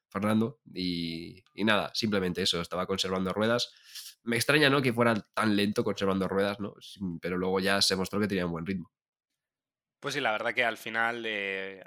Fernando. 0.09 0.61
Y, 0.75 1.42
nada, 1.55 1.90
simplemente 1.95 2.42
eso, 2.42 2.61
estaba 2.61 2.87
conservando 2.87 3.33
ruedas. 3.33 3.73
Me 4.23 4.37
extraña, 4.37 4.71
¿no? 4.71 4.83
Que 4.83 4.92
fuera 4.92 5.14
tan 5.35 5.57
lento 5.57 5.85
conservando 5.85 6.29
ruedas, 6.29 6.59
¿no? 6.61 6.75
Pero 7.21 7.38
luego 7.38 7.61
ya 7.61 7.81
se 7.83 7.97
mostró 7.97 8.21
que 8.21 8.29
tenía 8.29 8.47
un 8.47 8.53
buen 8.53 8.66
ritmo. 8.66 8.90
Pues 10.01 10.14
sí, 10.14 10.21
la 10.21 10.33
verdad 10.33 10.55
que 10.55 10.64
al 10.64 10.77
final 10.77 11.27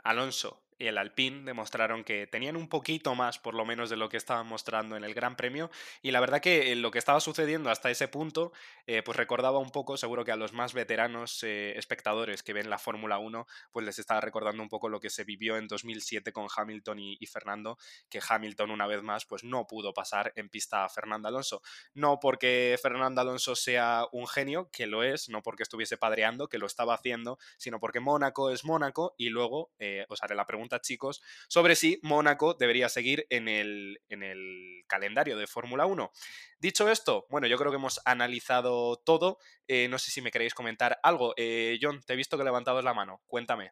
Alonso 0.03 0.63
y 0.79 0.87
el 0.87 0.97
Alpine 0.97 1.43
demostraron 1.43 2.05
que 2.05 2.25
tenían 2.25 2.55
un 2.55 2.69
poquito 2.69 3.13
más, 3.13 3.37
por 3.37 3.53
lo 3.53 3.65
menos, 3.65 3.89
de 3.89 3.97
lo 3.97 4.07
que 4.07 4.15
estaban 4.15 4.47
mostrando 4.47 4.95
en 4.95 5.03
el 5.03 5.13
Gran 5.13 5.35
Premio. 5.35 5.69
Y 6.01 6.11
la 6.11 6.21
verdad 6.21 6.39
que 6.39 6.71
eh, 6.71 6.75
lo 6.77 6.89
que 6.89 6.99
estaba 6.99 7.19
sucediendo 7.19 7.69
hasta 7.69 7.91
ese 7.91 8.07
punto, 8.07 8.53
eh, 8.87 9.03
pues 9.03 9.17
recordaba 9.17 9.59
un 9.59 9.71
poco, 9.71 9.97
seguro 9.97 10.23
que 10.23 10.31
a 10.31 10.37
los 10.37 10.53
más 10.53 10.73
veteranos 10.73 11.43
eh, 11.43 11.77
espectadores 11.77 12.43
que 12.43 12.53
ven 12.53 12.69
la 12.69 12.79
Fórmula 12.79 13.19
1, 13.19 13.45
pues 13.71 13.85
les 13.85 13.99
estaba 13.99 14.21
recordando 14.21 14.63
un 14.63 14.69
poco 14.69 14.87
lo 14.87 15.01
que 15.01 15.09
se 15.09 15.25
vivió 15.25 15.57
en 15.57 15.67
2007 15.67 16.31
con 16.31 16.47
Hamilton 16.55 16.99
y, 16.99 17.25
Fernando, 17.25 17.77
que 18.09 18.21
Hamilton 18.27 18.71
una 18.71 18.87
vez 18.87 19.03
más, 19.03 19.25
pues 19.25 19.43
no 19.43 19.67
pudo 19.67 19.93
pasar 19.93 20.31
en 20.37 20.47
pista 20.47 20.85
a 20.85 20.89
Fernando 20.89 21.27
Alonso. 21.27 21.61
No 21.93 22.19
porque 22.21 22.79
Fernando 22.81 23.19
Alonso 23.19 23.53
sea 23.55 24.05
un 24.13 24.27
genio, 24.27 24.69
que 24.71 24.87
lo 24.87 25.03
es, 25.03 25.27
no 25.27 25.43
porque 25.43 25.63
estuviese 25.63 25.97
padreando, 25.97 26.47
que 26.47 26.57
lo 26.57 26.67
estaba 26.67 26.93
haciendo, 26.93 27.37
sino 27.57 27.81
porque 27.81 27.99
Mónaco 27.99 28.49
es 28.49 28.63
Mónaco 28.63 29.13
y 29.17 29.27
luego 29.27 29.71
os 30.07 30.23
haré 30.23 30.35
la 30.35 30.45
pregunta 30.45 30.68
chicos, 30.77 31.21
sobre 31.47 31.75
si 31.75 31.99
Mónaco 32.03 32.53
debería 32.53 32.87
seguir 32.87 33.25
en 33.31 33.47
el, 33.47 33.99
en 34.09 34.21
el 34.21 34.83
calendario 34.87 35.35
de 35.37 35.47
Fórmula 35.47 35.87
1. 35.87 36.11
Dicho 36.59 36.87
esto, 36.89 37.25
bueno, 37.29 37.47
yo 37.47 37.57
creo 37.57 37.71
que 37.71 37.77
hemos 37.77 37.99
analizado 38.05 38.97
todo. 38.97 39.39
Eh, 39.67 39.87
no 39.89 39.97
sé 39.97 40.11
si 40.11 40.21
me 40.21 40.29
queréis 40.29 40.53
comentar 40.53 40.99
algo. 41.01 41.33
Eh, 41.37 41.79
John, 41.81 42.01
te 42.05 42.13
he 42.13 42.15
visto 42.15 42.37
que 42.37 42.43
levantado 42.43 42.81
la 42.83 42.93
mano. 42.93 43.21
Cuéntame. 43.25 43.71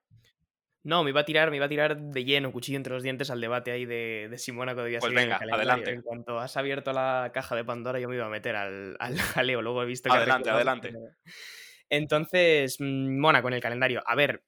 No, 0.83 1.03
me 1.03 1.09
iba 1.09 1.19
a 1.19 1.25
tirar, 1.25 1.49
me 1.49 1.57
iba 1.57 1.65
a 1.65 1.69
tirar 1.69 1.97
de 1.97 2.23
lleno, 2.23 2.51
cuchillo 2.53 2.77
entre 2.77 2.93
los 2.93 3.03
dientes 3.03 3.29
al 3.29 3.41
debate 3.41 3.71
ahí 3.71 3.85
de, 3.85 4.27
de 4.29 4.37
si 4.37 4.53
Mónaco 4.53 4.83
debía 4.83 4.99
Pues 4.99 5.09
seguir 5.11 5.25
venga, 5.25 5.35
en 5.35 5.43
el 5.43 5.49
calendario. 5.49 5.71
adelante. 5.71 5.91
En 5.91 6.01
cuanto 6.01 6.39
has 6.39 6.55
abierto 6.55 6.93
la 6.93 7.31
caja 7.33 7.55
de 7.57 7.65
Pandora, 7.65 7.99
yo 7.99 8.07
me 8.07 8.15
iba 8.15 8.25
a 8.25 8.29
meter 8.29 8.55
al, 8.55 8.95
al 8.99 9.17
jaleo. 9.19 9.61
Luego 9.61 9.83
he 9.83 9.85
visto 9.85 10.09
que. 10.09 10.15
Adelante, 10.15 10.49
adelante. 10.49 10.93
Entonces, 11.89 12.77
mm, 12.79 13.19
Mónaco 13.19 13.47
en 13.49 13.55
el 13.55 13.61
calendario. 13.61 14.01
A 14.05 14.15
ver, 14.15 14.43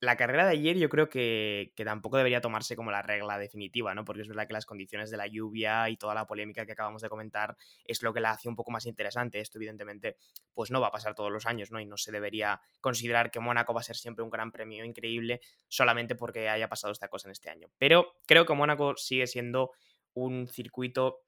la 0.00 0.16
carrera 0.16 0.44
de 0.44 0.52
ayer 0.52 0.76
yo 0.76 0.88
creo 0.88 1.08
que, 1.08 1.72
que 1.76 1.84
tampoco 1.84 2.16
debería 2.16 2.40
tomarse 2.40 2.76
como 2.76 2.90
la 2.90 3.02
regla 3.02 3.38
definitiva, 3.38 3.94
¿no? 3.94 4.04
Porque 4.04 4.22
es 4.22 4.28
verdad 4.28 4.46
que 4.46 4.52
las 4.52 4.66
condiciones 4.66 5.10
de 5.10 5.16
la 5.16 5.26
lluvia 5.26 5.88
y 5.88 5.96
toda 5.96 6.14
la 6.14 6.26
polémica 6.26 6.66
que 6.66 6.72
acabamos 6.72 7.02
de 7.02 7.08
comentar 7.08 7.56
es 7.84 8.02
lo 8.02 8.12
que 8.12 8.20
la 8.20 8.32
hace 8.32 8.48
un 8.48 8.56
poco 8.56 8.70
más 8.70 8.86
interesante. 8.86 9.40
Esto, 9.40 9.58
evidentemente, 9.58 10.16
pues 10.52 10.70
no 10.70 10.80
va 10.80 10.88
a 10.88 10.92
pasar 10.92 11.14
todos 11.14 11.32
los 11.32 11.46
años, 11.46 11.70
¿no? 11.70 11.80
Y 11.80 11.86
no 11.86 11.96
se 11.96 12.12
debería 12.12 12.60
considerar 12.80 13.30
que 13.30 13.40
Mónaco 13.40 13.72
va 13.72 13.80
a 13.80 13.84
ser 13.84 13.96
siempre 13.96 14.24
un 14.24 14.30
gran 14.30 14.52
premio 14.52 14.84
increíble 14.84 15.40
solamente 15.68 16.14
porque 16.14 16.48
haya 16.48 16.68
pasado 16.68 16.92
esta 16.92 17.08
cosa 17.08 17.28
en 17.28 17.32
este 17.32 17.50
año. 17.50 17.68
Pero 17.78 18.14
creo 18.26 18.44
que 18.44 18.54
Mónaco 18.54 18.96
sigue 18.96 19.26
siendo 19.26 19.70
un 20.14 20.48
circuito 20.48 21.20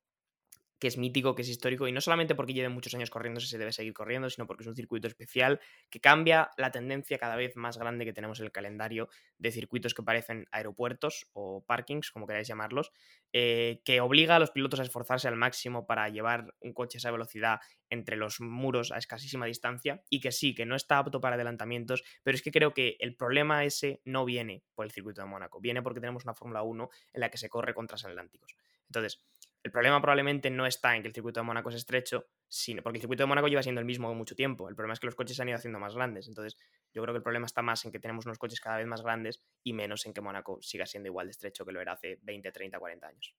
que 0.78 0.88
es 0.88 0.98
mítico, 0.98 1.34
que 1.34 1.42
es 1.42 1.48
histórico, 1.48 1.88
y 1.88 1.92
no 1.92 2.00
solamente 2.00 2.34
porque 2.34 2.52
lleve 2.52 2.68
muchos 2.68 2.94
años 2.94 3.10
corriendo 3.10 3.40
se 3.40 3.58
debe 3.58 3.72
seguir 3.72 3.92
corriendo, 3.92 4.28
sino 4.28 4.46
porque 4.46 4.62
es 4.64 4.66
un 4.66 4.76
circuito 4.76 5.08
especial 5.08 5.60
que 5.90 6.00
cambia 6.00 6.50
la 6.56 6.70
tendencia 6.70 7.18
cada 7.18 7.36
vez 7.36 7.56
más 7.56 7.78
grande 7.78 8.04
que 8.04 8.12
tenemos 8.12 8.40
en 8.40 8.46
el 8.46 8.52
calendario 8.52 9.08
de 9.38 9.52
circuitos 9.52 9.94
que 9.94 10.02
parecen 10.02 10.46
aeropuertos 10.50 11.28
o 11.32 11.64
parkings, 11.66 12.10
como 12.10 12.26
queráis 12.26 12.48
llamarlos, 12.48 12.92
eh, 13.32 13.80
que 13.84 14.00
obliga 14.00 14.36
a 14.36 14.38
los 14.38 14.50
pilotos 14.50 14.80
a 14.80 14.82
esforzarse 14.82 15.28
al 15.28 15.36
máximo 15.36 15.86
para 15.86 16.08
llevar 16.08 16.54
un 16.60 16.72
coche 16.72 16.98
a 16.98 17.00
esa 17.00 17.10
velocidad 17.10 17.60
entre 17.88 18.16
los 18.16 18.40
muros 18.40 18.92
a 18.92 18.98
escasísima 18.98 19.46
distancia, 19.46 20.02
y 20.10 20.20
que 20.20 20.32
sí, 20.32 20.54
que 20.54 20.66
no 20.66 20.76
está 20.76 20.98
apto 20.98 21.20
para 21.20 21.36
adelantamientos, 21.36 22.02
pero 22.22 22.34
es 22.34 22.42
que 22.42 22.50
creo 22.50 22.74
que 22.74 22.96
el 23.00 23.16
problema 23.16 23.64
ese 23.64 24.00
no 24.04 24.24
viene 24.24 24.64
por 24.74 24.84
el 24.84 24.92
circuito 24.92 25.22
de 25.22 25.28
Mónaco, 25.28 25.60
viene 25.60 25.82
porque 25.82 26.00
tenemos 26.00 26.24
una 26.24 26.34
Fórmula 26.34 26.62
1 26.62 26.90
en 27.12 27.20
la 27.20 27.30
que 27.30 27.38
se 27.38 27.48
corre 27.48 27.74
con 27.74 27.86
transatlánticos. 27.86 28.54
Entonces, 28.88 29.22
el 29.66 29.72
problema 29.72 30.00
probablemente 30.00 30.48
no 30.48 30.64
está 30.64 30.94
en 30.94 31.02
que 31.02 31.08
el 31.08 31.14
circuito 31.14 31.40
de 31.40 31.44
Mónaco 31.44 31.70
es 31.70 31.74
estrecho, 31.74 32.28
sino 32.46 32.84
porque 32.84 32.98
el 32.98 33.00
circuito 33.00 33.24
de 33.24 33.26
Mónaco 33.26 33.48
lleva 33.48 33.64
siendo 33.64 33.80
el 33.80 33.84
mismo 33.84 34.14
mucho 34.14 34.36
tiempo. 34.36 34.68
El 34.68 34.76
problema 34.76 34.94
es 34.94 35.00
que 35.00 35.06
los 35.06 35.16
coches 35.16 35.34
se 35.34 35.42
han 35.42 35.48
ido 35.48 35.58
haciendo 35.58 35.80
más 35.80 35.92
grandes. 35.92 36.28
Entonces, 36.28 36.56
yo 36.94 37.02
creo 37.02 37.12
que 37.12 37.16
el 37.16 37.24
problema 37.24 37.46
está 37.46 37.62
más 37.62 37.84
en 37.84 37.90
que 37.90 37.98
tenemos 37.98 38.26
unos 38.26 38.38
coches 38.38 38.60
cada 38.60 38.76
vez 38.76 38.86
más 38.86 39.02
grandes 39.02 39.42
y 39.64 39.72
menos 39.72 40.06
en 40.06 40.14
que 40.14 40.20
Mónaco 40.20 40.62
siga 40.62 40.86
siendo 40.86 41.08
igual 41.08 41.26
de 41.26 41.32
estrecho 41.32 41.66
que 41.66 41.72
lo 41.72 41.80
era 41.80 41.94
hace 41.94 42.20
20, 42.22 42.52
30, 42.52 42.78
40 42.78 43.08
años. 43.08 43.34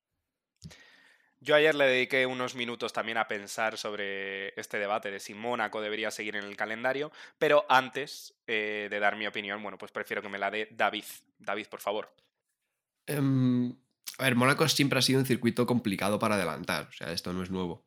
Yo 1.39 1.55
ayer 1.55 1.73
le 1.75 1.85
dediqué 1.85 2.25
unos 2.25 2.55
minutos 2.55 2.91
también 2.91 3.17
a 3.19 3.29
pensar 3.29 3.77
sobre 3.77 4.49
este 4.59 4.79
debate 4.79 5.09
de 5.09 5.21
si 5.21 5.33
Mónaco 5.33 5.79
debería 5.79 6.11
seguir 6.11 6.35
en 6.35 6.43
el 6.43 6.57
calendario, 6.57 7.09
pero 7.37 7.65
antes 7.69 8.35
eh, 8.47 8.89
de 8.91 8.99
dar 8.99 9.15
mi 9.15 9.27
opinión, 9.27 9.63
bueno, 9.63 9.77
pues 9.77 9.93
prefiero 9.93 10.21
que 10.21 10.27
me 10.27 10.39
la 10.39 10.51
dé 10.51 10.67
David. 10.71 11.05
David, 11.39 11.67
por 11.67 11.79
favor. 11.79 12.13
Em, 13.05 13.73
a 14.17 14.23
ver, 14.23 14.35
Mónaco 14.35 14.67
siempre 14.67 14.99
ha 14.99 15.01
sido 15.01 15.19
un 15.19 15.25
circuito 15.25 15.65
complicado 15.65 16.19
para 16.19 16.35
adelantar, 16.35 16.87
o 16.89 16.93
sea, 16.93 17.11
esto 17.11 17.33
no 17.33 17.43
es 17.43 17.51
nuevo. 17.51 17.85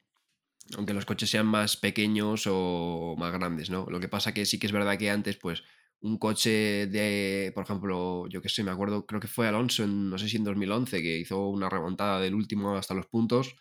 Aunque 0.76 0.94
los 0.94 1.06
coches 1.06 1.30
sean 1.30 1.46
más 1.46 1.76
pequeños 1.76 2.44
o 2.46 3.16
más 3.18 3.32
grandes, 3.32 3.70
¿no? 3.70 3.86
Lo 3.90 4.00
que 4.00 4.08
pasa 4.08 4.34
que 4.34 4.46
sí 4.46 4.58
que 4.58 4.66
es 4.66 4.72
verdad 4.72 4.98
que 4.98 5.10
antes, 5.10 5.36
pues, 5.36 5.64
un 6.00 6.18
coche 6.18 6.86
de, 6.86 7.52
por 7.54 7.64
ejemplo, 7.64 8.28
yo 8.28 8.40
qué 8.40 8.48
sé, 8.48 8.62
me 8.64 8.70
acuerdo, 8.70 9.06
creo 9.06 9.20
que 9.20 9.28
fue 9.28 9.48
Alonso, 9.48 9.84
en, 9.84 10.08
no 10.10 10.18
sé 10.18 10.28
si 10.28 10.36
en 10.36 10.44
2011, 10.44 11.02
que 11.02 11.18
hizo 11.18 11.48
una 11.48 11.68
remontada 11.68 12.20
del 12.20 12.34
último 12.34 12.76
hasta 12.76 12.94
los 12.94 13.06
puntos, 13.06 13.56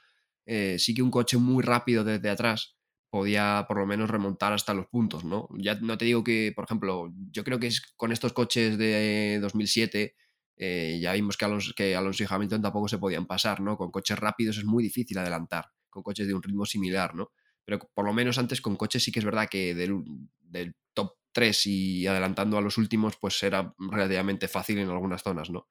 eh, 0.45 0.77
sí 0.79 0.93
que 0.93 1.01
un 1.01 1.11
coche 1.11 1.37
muy 1.37 1.63
rápido 1.63 2.03
desde 2.03 2.29
atrás 2.29 2.77
podía 3.09 3.65
por 3.67 3.77
lo 3.79 3.85
menos 3.87 4.09
remontar 4.09 4.53
hasta 4.53 4.73
los 4.73 4.87
puntos, 4.87 5.25
¿no? 5.25 5.49
Ya 5.57 5.75
no 5.75 5.97
te 5.97 6.05
digo 6.05 6.23
que, 6.23 6.53
por 6.55 6.65
ejemplo, 6.65 7.11
yo 7.31 7.43
creo 7.43 7.59
que 7.59 7.67
es 7.67 7.81
con 7.97 8.11
estos 8.11 8.33
coches 8.33 8.77
de 8.77 9.39
2007 9.41 10.15
eh, 10.61 10.99
ya 11.01 11.13
vimos 11.13 11.37
que 11.37 11.45
Alonso, 11.45 11.71
que 11.73 11.95
Alonso 11.95 12.21
y 12.21 12.27
Hamilton 12.29 12.61
tampoco 12.61 12.89
se 12.89 12.97
podían 12.97 13.25
pasar, 13.25 13.61
¿no? 13.61 13.77
Con 13.77 13.91
coches 13.91 14.19
rápidos 14.19 14.57
es 14.57 14.65
muy 14.65 14.83
difícil 14.83 15.17
adelantar, 15.17 15.69
con 15.89 16.03
coches 16.03 16.27
de 16.27 16.33
un 16.33 16.43
ritmo 16.43 16.65
similar, 16.65 17.15
¿no? 17.15 17.31
Pero 17.63 17.79
por 17.93 18.05
lo 18.05 18.11
menos 18.11 18.37
antes 18.37 18.59
con 18.59 18.75
coches 18.75 19.01
sí 19.01 19.09
que 19.09 19.19
es 19.19 19.25
verdad 19.25 19.47
que 19.49 19.73
del, 19.73 20.75
top 20.93 21.13
3 21.31 21.65
y 21.67 22.07
adelantando 22.07 22.57
a 22.57 22.61
los 22.61 22.77
últimos, 22.77 23.15
pues 23.15 23.41
era 23.41 23.73
relativamente 23.77 24.49
fácil 24.49 24.79
en 24.79 24.89
algunas 24.89 25.23
zonas, 25.23 25.49
¿no? 25.49 25.69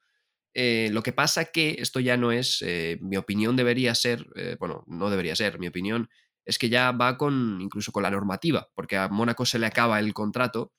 Eh, 0.54 0.88
lo 0.90 1.02
que 1.02 1.12
pasa 1.12 1.44
que 1.44 1.76
esto 1.78 2.00
ya 2.00 2.16
no 2.16 2.32
es, 2.32 2.62
eh, 2.62 2.98
mi 3.02 3.18
opinión 3.18 3.56
debería 3.56 3.94
ser, 3.94 4.26
bueno, 4.58 4.84
no 4.86 5.10
debería 5.10 5.36
ser, 5.36 5.58
mi 5.58 5.68
opinión 5.68 6.08
es 6.46 6.58
que 6.58 6.70
ya 6.70 6.92
va 6.92 7.18
con 7.18 7.60
incluso 7.60 7.92
con 7.92 8.04
la 8.04 8.10
normativa, 8.10 8.70
porque 8.74 8.96
a 8.96 9.08
Mónaco 9.08 9.44
se 9.44 9.58
le 9.58 9.66
acaba 9.66 9.98
el 9.98 10.14
contrato 10.14 10.72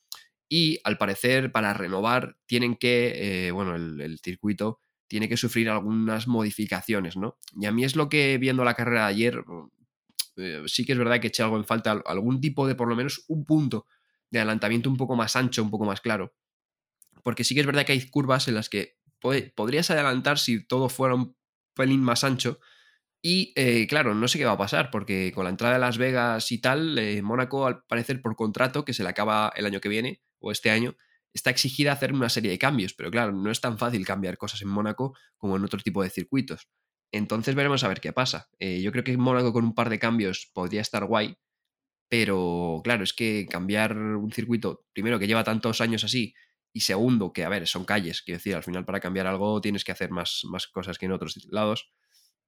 y 0.50 0.80
al 0.84 0.98
parecer 0.98 1.52
para 1.52 1.74
renovar 1.74 2.38
tienen 2.48 2.76
que, 2.76 3.48
eh, 3.48 3.52
bueno, 3.52 3.76
el, 3.76 4.20
circuito 4.20 4.80
tiene 5.08 5.30
que 5.30 5.38
sufrir 5.38 5.70
algunas 5.70 6.28
modificaciones, 6.28 7.16
¿no? 7.18 7.38
Y 7.60 7.68
a 7.68 7.72
mí 7.72 7.84
es 7.84 7.96
lo 7.96 8.10
que 8.10 8.38
viendo 8.40 8.64
la 8.64 8.74
carrera 8.74 9.02
de 9.02 9.10
ayer, 9.10 9.44
eh, 10.38 10.64
sí 10.66 10.86
que 10.86 10.94
es 10.94 10.98
verdad 10.98 11.20
que 11.20 11.28
eché 11.28 11.44
algo 11.44 11.58
en 11.58 11.66
falta, 11.66 12.02
algún 12.06 12.42
tipo 12.42 12.68
de 12.68 12.76
por 12.76 12.90
lo 12.90 12.96
menos 12.96 13.24
un 13.28 13.46
punto 13.46 13.86
de 14.32 14.40
adelantamiento 14.40 14.90
un 14.90 14.98
poco 14.98 15.16
más 15.16 15.36
ancho, 15.36 15.64
un 15.64 15.72
poco 15.72 15.86
más 15.86 16.02
claro. 16.02 16.34
Porque 17.24 17.44
sí 17.44 17.54
que 17.54 17.62
es 17.62 17.68
verdad 17.68 17.86
que 17.86 17.94
hay 17.94 18.10
curvas 18.10 18.48
en 18.48 18.56
las 18.56 18.70
que 18.70 18.98
pod- 19.22 19.54
podrías 19.56 19.92
adelantar 19.92 20.40
si 20.40 20.66
todo 20.66 20.90
fuera 20.90 21.16
un 21.16 21.36
pelín 21.76 22.02
más 22.02 22.24
ancho. 22.24 22.60
Y 23.22 23.54
eh, 23.56 23.88
claro, 23.88 24.16
no 24.16 24.28
sé 24.28 24.40
qué 24.40 24.46
va 24.46 24.54
a 24.54 24.58
pasar, 24.58 24.92
porque 24.92 25.32
con 25.34 25.44
la 25.44 25.50
entrada 25.52 25.76
de 25.76 25.80
Las 25.80 25.98
Vegas 25.98 26.52
y 26.52 26.60
tal, 26.60 27.00
Mónaco, 27.24 27.68
al 27.68 27.84
parecer 27.84 28.22
por 28.22 28.36
contrato, 28.36 28.86
que 28.86 28.94
se 28.94 29.04
le 29.04 29.10
acaba 29.10 29.52
el 29.56 29.66
año 29.66 29.82
que 29.82 29.90
viene, 29.90 30.22
o 30.40 30.52
este 30.52 30.70
año, 30.72 30.96
está 31.34 31.50
exigida 31.50 31.92
hacer 31.92 32.14
una 32.14 32.30
serie 32.30 32.52
de 32.52 32.60
cambios. 32.60 32.94
Pero 32.94 33.12
claro, 33.12 33.32
no 33.32 33.52
es 33.52 33.62
tan 33.62 33.78
fácil 33.78 34.06
cambiar 34.06 34.38
cosas 34.38 34.62
en 34.62 34.70
Mónaco 34.70 35.18
como 35.38 35.56
en 35.56 35.64
otro 35.64 35.80
tipo 35.80 36.04
de 36.04 36.10
circuitos. 36.10 36.68
Entonces 37.12 37.56
veremos 37.56 37.84
a 37.84 37.88
ver 37.88 38.02
qué 38.02 38.14
pasa. 38.14 38.50
Eh, 38.60 38.82
yo 38.82 38.92
creo 38.92 39.04
que 39.04 39.18
Mónaco 39.18 39.54
con 39.54 39.64
un 39.64 39.74
par 39.74 39.90
de 39.90 40.00
cambios 40.00 40.52
podría 40.54 40.82
estar 40.82 41.06
guay, 41.06 41.38
pero 42.10 42.82
claro, 42.84 43.04
es 43.04 43.14
que 43.14 43.48
cambiar 43.50 43.98
un 43.98 44.32
circuito, 44.32 44.86
primero 44.94 45.20
que 45.20 45.28
lleva 45.28 45.44
tantos 45.44 45.82
años 45.82 46.04
así, 46.04 46.34
y 46.74 46.82
segundo 46.82 47.34
que, 47.34 47.44
a 47.44 47.50
ver, 47.50 47.68
son 47.68 47.86
calles, 47.86 48.22
quiero 48.22 48.38
decir, 48.38 48.56
al 48.56 48.64
final 48.64 48.86
para 48.86 49.00
cambiar 49.00 49.28
algo 49.28 49.60
tienes 49.62 49.84
que 49.84 49.92
hacer 49.92 50.12
más, 50.12 50.42
más 50.46 50.68
cosas 50.68 50.98
que 50.98 51.08
en 51.08 51.14
otros 51.14 51.38
lados. 51.52 51.92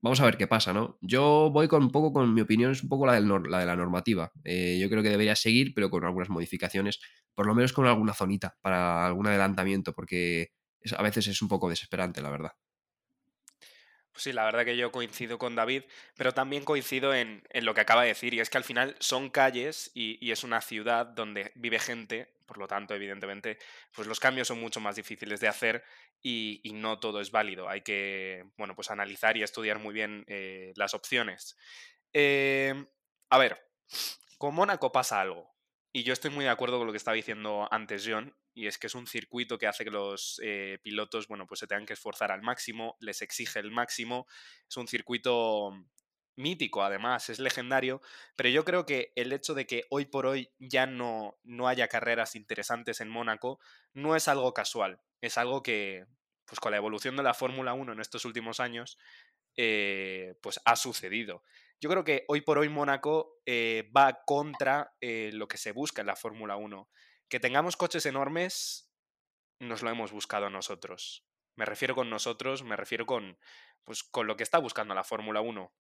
Vamos 0.04 0.20
a 0.20 0.26
ver 0.26 0.38
qué 0.38 0.48
pasa, 0.48 0.74
¿no? 0.74 0.98
Yo 1.02 1.52
voy 1.54 1.68
con 1.68 1.84
un 1.84 1.92
poco, 1.92 2.12
con 2.12 2.34
mi 2.34 2.42
opinión, 2.42 2.72
es 2.72 2.82
un 2.84 2.90
poco 2.90 3.06
la, 3.06 3.14
de 3.14 3.22
la 3.66 3.76
normativa. 3.76 4.32
Eh, 4.44 4.80
yo 4.82 4.90
creo 4.90 5.04
que 5.04 5.10
debería 5.10 5.36
seguir, 5.36 5.74
pero 5.76 5.90
con 5.92 6.04
algunas 6.04 6.30
modificaciones, 6.30 7.00
por 7.36 7.46
lo 7.46 7.54
menos 7.54 7.72
con 7.74 7.86
alguna 7.86 8.14
zonita 8.14 8.58
para 8.62 9.06
algún 9.06 9.28
adelantamiento, 9.28 9.94
porque 9.94 10.50
a 10.98 11.04
veces 11.04 11.28
es 11.28 11.42
un 11.44 11.48
poco 11.50 11.70
desesperante, 11.70 12.22
la 12.22 12.32
verdad. 12.32 12.52
Pues 14.12 14.24
sí, 14.24 14.34
la 14.34 14.44
verdad 14.44 14.66
que 14.66 14.76
yo 14.76 14.92
coincido 14.92 15.38
con 15.38 15.56
David, 15.56 15.84
pero 16.18 16.34
también 16.34 16.66
coincido 16.66 17.14
en, 17.14 17.44
en 17.50 17.66
lo 17.66 17.74
que 17.74 17.82
acaba 17.82 18.02
de 18.02 18.10
decir, 18.10 18.34
y 18.34 18.42
es 18.42 18.50
que 18.50 18.58
al 18.58 18.66
final 18.66 18.96
son 19.00 19.30
calles 19.30 19.90
y, 19.94 20.18
y 20.26 20.32
es 20.32 20.44
una 20.44 20.60
ciudad 20.62 21.06
donde 21.06 21.52
vive 21.56 21.80
gente, 21.80 22.34
por 22.46 22.58
lo 22.58 22.68
tanto, 22.68 22.94
evidentemente, 22.94 23.58
pues 23.96 24.08
los 24.10 24.20
cambios 24.20 24.50
son 24.50 24.60
mucho 24.60 24.82
más 24.82 24.98
difíciles 24.98 25.40
de 25.40 25.48
hacer 25.48 25.84
y, 26.22 26.60
y 26.64 26.74
no 26.74 27.00
todo 27.00 27.22
es 27.22 27.32
válido. 27.32 27.70
Hay 27.70 27.82
que, 27.82 28.44
bueno, 28.58 28.76
pues 28.76 28.92
analizar 28.92 29.38
y 29.38 29.44
estudiar 29.44 29.80
muy 29.80 29.94
bien 29.94 30.26
eh, 30.28 30.74
las 30.76 30.94
opciones. 30.94 31.58
Eh, 32.12 32.86
a 33.30 33.38
ver, 33.38 33.62
con 34.38 34.56
Mónaco 34.56 34.92
pasa 34.92 35.22
algo, 35.22 35.51
y 35.94 36.04
yo 36.04 36.14
estoy 36.14 36.32
muy 36.32 36.46
de 36.46 36.52
acuerdo 36.52 36.78
con 36.78 36.88
lo 36.88 36.94
que 36.94 36.98
estaba 36.98 37.16
diciendo 37.16 37.68
antes 37.72 38.06
John, 38.08 38.36
y 38.54 38.68
es 38.68 38.78
que 38.78 38.88
es 38.88 38.96
un 38.96 39.08
circuito 39.08 39.58
que 39.58 39.68
hace 39.68 39.84
que 39.84 39.92
los 39.92 40.40
eh, 40.44 40.80
pilotos, 40.84 41.28
bueno, 41.28 41.48
pues 41.48 41.60
se 41.60 41.68
tengan 41.68 41.86
que 41.86 41.94
esforzar 41.94 42.32
al 42.32 42.42
máximo, 42.42 42.98
les 43.00 43.22
exige 43.22 43.60
el 43.60 43.72
máximo, 43.72 44.28
es 44.70 44.78
un 44.78 44.88
circuito 44.88 45.74
mítico 46.38 46.84
además, 46.84 47.30
es 47.30 47.40
legendario, 47.40 48.02
pero 48.36 48.50
yo 48.50 48.64
creo 48.64 48.86
que 48.86 49.12
el 49.16 49.34
hecho 49.34 49.54
de 49.54 49.68
que 49.68 49.86
hoy 49.90 50.06
por 50.06 50.26
hoy 50.26 50.50
ya 50.60 50.86
no, 50.86 51.38
no 51.44 51.68
haya 51.68 51.88
carreras 51.88 52.36
interesantes 52.36 53.02
en 53.02 53.10
Mónaco 53.10 53.60
no 53.94 54.16
es 54.16 54.28
algo 54.28 54.54
casual, 54.54 55.02
es 55.20 55.38
algo 55.38 55.62
que, 55.62 56.06
pues 56.46 56.60
con 56.60 56.72
la 56.72 56.78
evolución 56.78 57.16
de 57.18 57.24
la 57.24 57.34
Fórmula 57.34 57.74
1 57.74 57.94
en 57.94 58.00
estos 58.00 58.26
últimos 58.26 58.60
años, 58.60 58.98
eh, 59.58 60.36
pues 60.42 60.60
ha 60.66 60.76
sucedido. 60.76 61.44
Yo 61.82 61.90
creo 61.90 62.04
que 62.04 62.26
hoy 62.28 62.42
por 62.42 62.60
hoy 62.60 62.70
Mónaco 62.70 63.42
eh, 63.48 63.90
va 63.96 64.24
contra 64.24 64.94
eh, 65.02 65.32
lo 65.34 65.48
que 65.48 65.58
se 65.58 65.72
busca 65.72 66.02
en 66.02 66.08
la 66.08 66.16
Fórmula 66.16 66.56
1. 66.56 66.88
Que 67.28 67.40
tengamos 67.40 67.76
coches 67.76 68.06
enormes, 68.06 68.94
nos 69.60 69.82
lo 69.82 69.90
hemos 69.90 70.12
buscado 70.12 70.52
nosotros. 70.52 71.26
Me 71.56 71.66
refiero 71.66 71.96
con 71.96 72.12
nosotros, 72.12 72.64
me 72.64 72.76
refiero 72.76 73.08
con, 73.08 73.40
pues, 73.84 74.04
con 74.04 74.28
lo 74.28 74.38
que 74.38 74.44
está 74.44 74.60
buscando 74.60 74.94
la 74.94 75.04
Fórmula 75.04 75.42
1. 75.42 75.74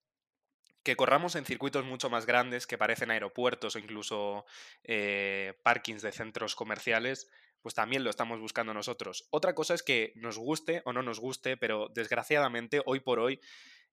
Que 0.82 0.96
corramos 0.96 1.36
en 1.36 1.46
circuitos 1.46 1.86
mucho 1.86 2.10
más 2.10 2.26
grandes, 2.26 2.66
que 2.66 2.80
parecen 2.80 3.12
aeropuertos 3.12 3.76
o 3.76 3.80
incluso 3.80 4.46
eh, 4.84 5.54
parkings 5.64 6.02
de 6.02 6.12
centros 6.12 6.56
comerciales, 6.56 7.30
pues 7.62 7.76
también 7.76 8.04
lo 8.04 8.10
estamos 8.10 8.40
buscando 8.40 8.74
nosotros. 8.74 9.28
Otra 9.30 9.54
cosa 9.54 9.76
es 9.76 9.84
que 9.84 10.14
nos 10.16 10.40
guste 10.40 10.82
o 10.86 10.94
no 10.94 11.04
nos 11.04 11.20
guste, 11.20 11.58
pero 11.58 11.90
desgraciadamente 11.94 12.82
hoy 12.88 13.02
por 13.02 13.20
hoy 13.20 13.40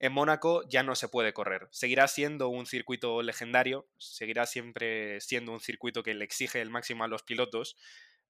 en 0.01 0.12
Mónaco 0.12 0.62
ya 0.68 0.82
no 0.82 0.94
se 0.94 1.09
puede 1.09 1.32
correr. 1.32 1.68
Seguirá 1.70 2.07
siendo 2.09 2.49
un 2.49 2.66
circuito 2.66 3.22
legendario, 3.22 3.88
seguirá 3.99 4.46
siempre 4.46 5.20
siendo 5.20 5.53
un 5.53 5.61
circuito 5.61 6.03
que 6.03 6.14
le 6.14 6.24
exige 6.24 6.61
el 6.61 6.70
máximo 6.70 7.05
a 7.05 7.09
los 7.09 7.22
pilotos, 7.22 7.76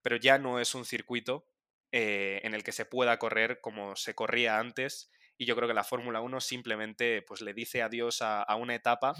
pero 0.02 0.16
ya 0.16 0.38
no 0.38 0.60
es 0.60 0.74
un 0.74 0.84
circuito 0.84 1.46
eh, 1.92 2.40
en 2.44 2.54
el 2.54 2.64
que 2.64 2.72
se 2.72 2.86
pueda 2.86 3.18
correr 3.18 3.60
como 3.60 3.96
se 3.96 4.14
corría 4.14 4.58
antes. 4.58 5.10
Y 5.36 5.44
yo 5.44 5.54
creo 5.56 5.68
que 5.68 5.74
la 5.74 5.84
Fórmula 5.84 6.20
1 6.20 6.40
simplemente 6.40 7.22
pues, 7.22 7.40
le 7.42 7.52
dice 7.52 7.82
adiós 7.82 8.22
a, 8.22 8.42
a 8.42 8.56
una 8.56 8.74
etapa 8.74 9.14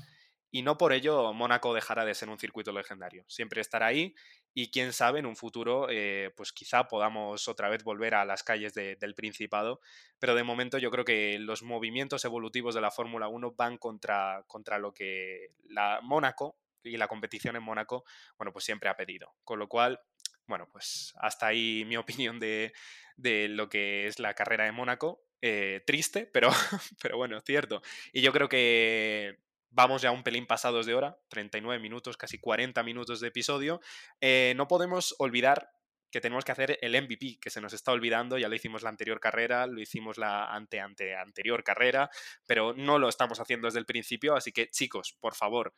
y 0.51 0.62
no 0.62 0.78
por 0.78 0.92
ello 0.92 1.32
Mónaco 1.32 1.74
dejará 1.74 2.05
de 2.05 2.14
ser 2.14 2.28
un 2.28 2.38
circuito 2.38 2.72
legendario. 2.72 3.24
Siempre 3.28 3.61
estará 3.61 3.86
ahí 3.86 4.14
y 4.55 4.70
quién 4.70 4.92
sabe, 4.92 5.20
en 5.20 5.26
un 5.26 5.36
futuro, 5.36 5.88
eh, 5.90 6.32
pues 6.36 6.53
quizá 6.53 6.88
podamos 6.88 7.46
otra 7.49 7.68
vez 7.68 7.84
volver 7.84 8.14
a 8.14 8.24
las 8.24 8.42
calles 8.42 8.74
del 8.74 9.14
Principado. 9.14 9.80
Pero 10.18 10.34
de 10.34 10.42
momento 10.42 10.78
yo 10.78 10.90
creo 10.90 11.05
que 11.05 11.38
los 11.38 11.62
movimientos 11.62 12.24
evolutivos 12.24 12.74
de 12.74 12.80
la 12.80 12.90
Fórmula 12.90 13.28
1 13.28 13.53
van 13.53 13.78
contra, 13.78 14.42
contra 14.46 14.78
lo 14.78 14.92
que 14.92 15.53
la 15.68 16.01
Mónaco 16.03 16.59
y 16.82 16.96
la 16.96 17.09
competición 17.09 17.57
en 17.57 17.62
Mónaco, 17.62 18.05
bueno, 18.36 18.53
pues 18.53 18.64
siempre 18.64 18.88
ha 18.88 18.96
pedido. 18.96 19.34
Con 19.44 19.59
lo 19.59 19.68
cual, 19.68 20.01
bueno, 20.46 20.68
pues 20.72 21.12
hasta 21.18 21.46
ahí 21.46 21.84
mi 21.86 21.96
opinión 21.96 22.40
de, 22.40 22.72
lo 23.16 23.68
que 23.68 24.07
es 24.07 24.18
la 24.18 24.34
carrera 24.34 24.64
de 24.64 24.72
Mónaco. 24.72 25.22
Eh, 25.40 25.84
triste, 25.86 26.28
pero, 26.32 26.51
pero 27.03 27.16
bueno, 27.16 27.40
cierto. 27.42 27.80
Y 28.12 28.22
yo 28.22 28.32
creo 28.32 28.49
que 28.49 29.38
Vamos 29.71 30.03
ya 30.03 30.11
un 30.11 30.23
pelín 30.23 30.47
pasados 30.47 30.87
de 30.87 30.95
hora, 30.95 31.19
39 31.29 31.81
minutos, 31.81 32.16
casi 32.16 32.39
40 32.39 32.83
minutos 32.83 33.21
de 33.21 33.29
episodio. 33.29 33.81
Eh, 34.21 34.55
no 34.57 34.66
podemos 34.66 35.14
olvidar 35.19 35.71
que 36.11 36.21
tenemos 36.21 36.45
que 36.45 36.53
hacer 36.53 36.79
el 36.81 37.01
MVP, 37.01 37.39
que 37.41 37.51
se 37.51 37.61
nos 37.61 37.73
está 37.73 37.93
olvidando, 37.93 38.39
ya 38.39 38.49
lo 38.49 38.55
hicimos 38.55 38.83
la 38.83 38.89
anterior 38.89 39.21
carrera, 39.21 39.66
lo 39.66 39.81
hicimos 39.81 40.16
la 40.16 40.47
ante, 40.47 40.81
ante 40.81 41.14
anterior 41.14 41.62
carrera, 41.62 42.11
pero 42.47 42.73
no 42.73 42.99
lo 42.99 43.09
estamos 43.09 43.41
haciendo 43.41 43.66
desde 43.66 43.81
el 43.81 43.87
principio, 43.87 44.35
así 44.35 44.53
que 44.53 44.71
chicos, 44.71 45.16
por 45.21 45.35
favor, 45.35 45.75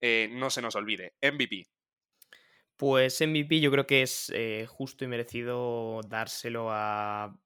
eh, 0.00 0.28
no 0.30 0.50
se 0.50 0.62
nos 0.62 0.76
olvide, 0.76 1.14
MVP. 1.20 1.66
Pues 2.76 3.20
MVP 3.20 3.60
yo 3.60 3.70
creo 3.70 3.86
que 3.86 4.02
es 4.02 4.32
eh, 4.34 4.66
justo 4.68 5.04
y 5.04 5.08
merecido 5.08 6.00
dárselo 6.08 6.68
a 6.70 7.36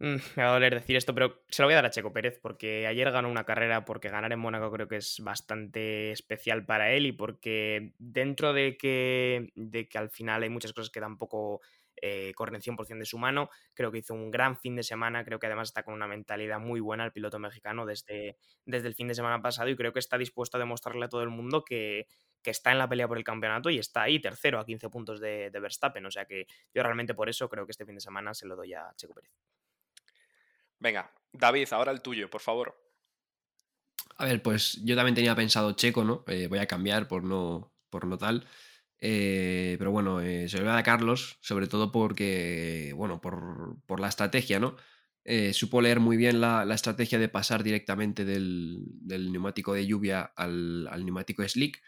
me 0.00 0.42
va 0.42 0.48
a 0.48 0.52
doler 0.54 0.74
decir 0.74 0.96
esto, 0.96 1.14
pero 1.14 1.42
se 1.48 1.60
lo 1.60 1.66
voy 1.66 1.74
a 1.74 1.76
dar 1.76 1.86
a 1.86 1.90
Checo 1.90 2.12
Pérez 2.12 2.38
porque 2.40 2.86
ayer 2.86 3.10
ganó 3.10 3.28
una 3.28 3.44
carrera, 3.44 3.84
porque 3.84 4.08
ganar 4.08 4.32
en 4.32 4.38
Mónaco 4.38 4.72
creo 4.72 4.88
que 4.88 4.96
es 4.96 5.20
bastante 5.20 6.10
especial 6.10 6.64
para 6.64 6.90
él 6.92 7.04
y 7.04 7.12
porque 7.12 7.92
dentro 7.98 8.54
de 8.54 8.78
que, 8.78 9.52
de 9.54 9.88
que 9.88 9.98
al 9.98 10.08
final 10.08 10.42
hay 10.42 10.48
muchas 10.48 10.72
cosas 10.72 10.88
que 10.90 11.00
tampoco 11.00 11.60
eh, 12.00 12.32
corren 12.34 12.62
100% 12.62 12.98
de 12.98 13.04
su 13.04 13.18
mano, 13.18 13.50
creo 13.74 13.92
que 13.92 13.98
hizo 13.98 14.14
un 14.14 14.30
gran 14.30 14.56
fin 14.56 14.74
de 14.74 14.82
semana, 14.82 15.22
creo 15.22 15.38
que 15.38 15.46
además 15.46 15.68
está 15.68 15.82
con 15.82 15.92
una 15.92 16.06
mentalidad 16.06 16.58
muy 16.58 16.80
buena 16.80 17.04
el 17.04 17.12
piloto 17.12 17.38
mexicano 17.38 17.84
desde, 17.84 18.38
desde 18.64 18.88
el 18.88 18.94
fin 18.94 19.08
de 19.08 19.14
semana 19.14 19.42
pasado 19.42 19.68
y 19.68 19.76
creo 19.76 19.92
que 19.92 19.98
está 19.98 20.16
dispuesto 20.16 20.56
a 20.56 20.60
demostrarle 20.60 21.04
a 21.04 21.08
todo 21.10 21.22
el 21.22 21.28
mundo 21.28 21.62
que, 21.62 22.06
está 22.42 22.72
en 22.72 22.78
la 22.78 22.88
pelea 22.88 23.06
por 23.06 23.18
el 23.18 23.24
campeonato 23.24 23.68
y 23.68 23.78
está 23.78 24.02
ahí 24.02 24.18
tercero 24.18 24.58
a 24.58 24.64
15 24.64 24.88
puntos 24.88 25.20
de, 25.20 25.50
de 25.50 25.60
Verstappen, 25.60 26.06
o 26.06 26.10
sea 26.10 26.24
que 26.24 26.46
yo 26.72 26.82
realmente 26.82 27.12
por 27.12 27.28
eso 27.28 27.50
creo 27.50 27.66
que 27.66 27.72
este 27.72 27.84
fin 27.84 27.96
de 27.96 28.00
semana 28.00 28.32
se 28.32 28.46
lo 28.46 28.56
doy 28.56 28.72
a 28.72 28.90
Checo 28.96 29.12
Pérez. 29.12 29.49
Venga, 30.80 31.12
David, 31.32 31.68
ahora 31.72 31.92
el 31.92 32.00
tuyo, 32.00 32.28
por 32.28 32.40
favor. 32.40 32.74
A 34.16 34.24
ver, 34.24 34.42
pues 34.42 34.80
yo 34.82 34.96
también 34.96 35.14
tenía 35.14 35.34
pensado 35.34 35.72
Checo, 35.72 36.04
¿no? 36.04 36.24
Eh, 36.26 36.46
voy 36.48 36.58
a 36.58 36.66
cambiar 36.66 37.06
por 37.06 37.22
no, 37.22 37.72
por 37.90 38.06
no 38.06 38.18
tal. 38.18 38.46
Eh, 38.98 39.76
pero 39.78 39.92
bueno, 39.92 40.20
eh, 40.20 40.48
se 40.48 40.56
lo 40.56 40.64
voy 40.64 40.68
a 40.68 40.72
dar 40.72 40.80
a 40.80 40.84
Carlos, 40.84 41.38
sobre 41.40 41.68
todo 41.68 41.92
porque, 41.92 42.92
bueno, 42.96 43.20
por, 43.20 44.00
la 44.00 44.08
estrategia, 44.08 44.58
¿no? 44.60 44.76
supo 45.52 45.80
leer 45.80 46.00
muy 46.00 46.16
bien 46.16 46.40
la, 46.40 46.66
estrategia 46.74 47.18
de 47.18 47.28
pasar 47.28 47.62
directamente 47.62 48.24
del, 48.24 48.84
neumático 49.32 49.72
de 49.74 49.86
lluvia 49.86 50.22
al, 50.36 50.88
al, 50.90 51.04
neumático 51.04 51.46
slick. 51.48 51.80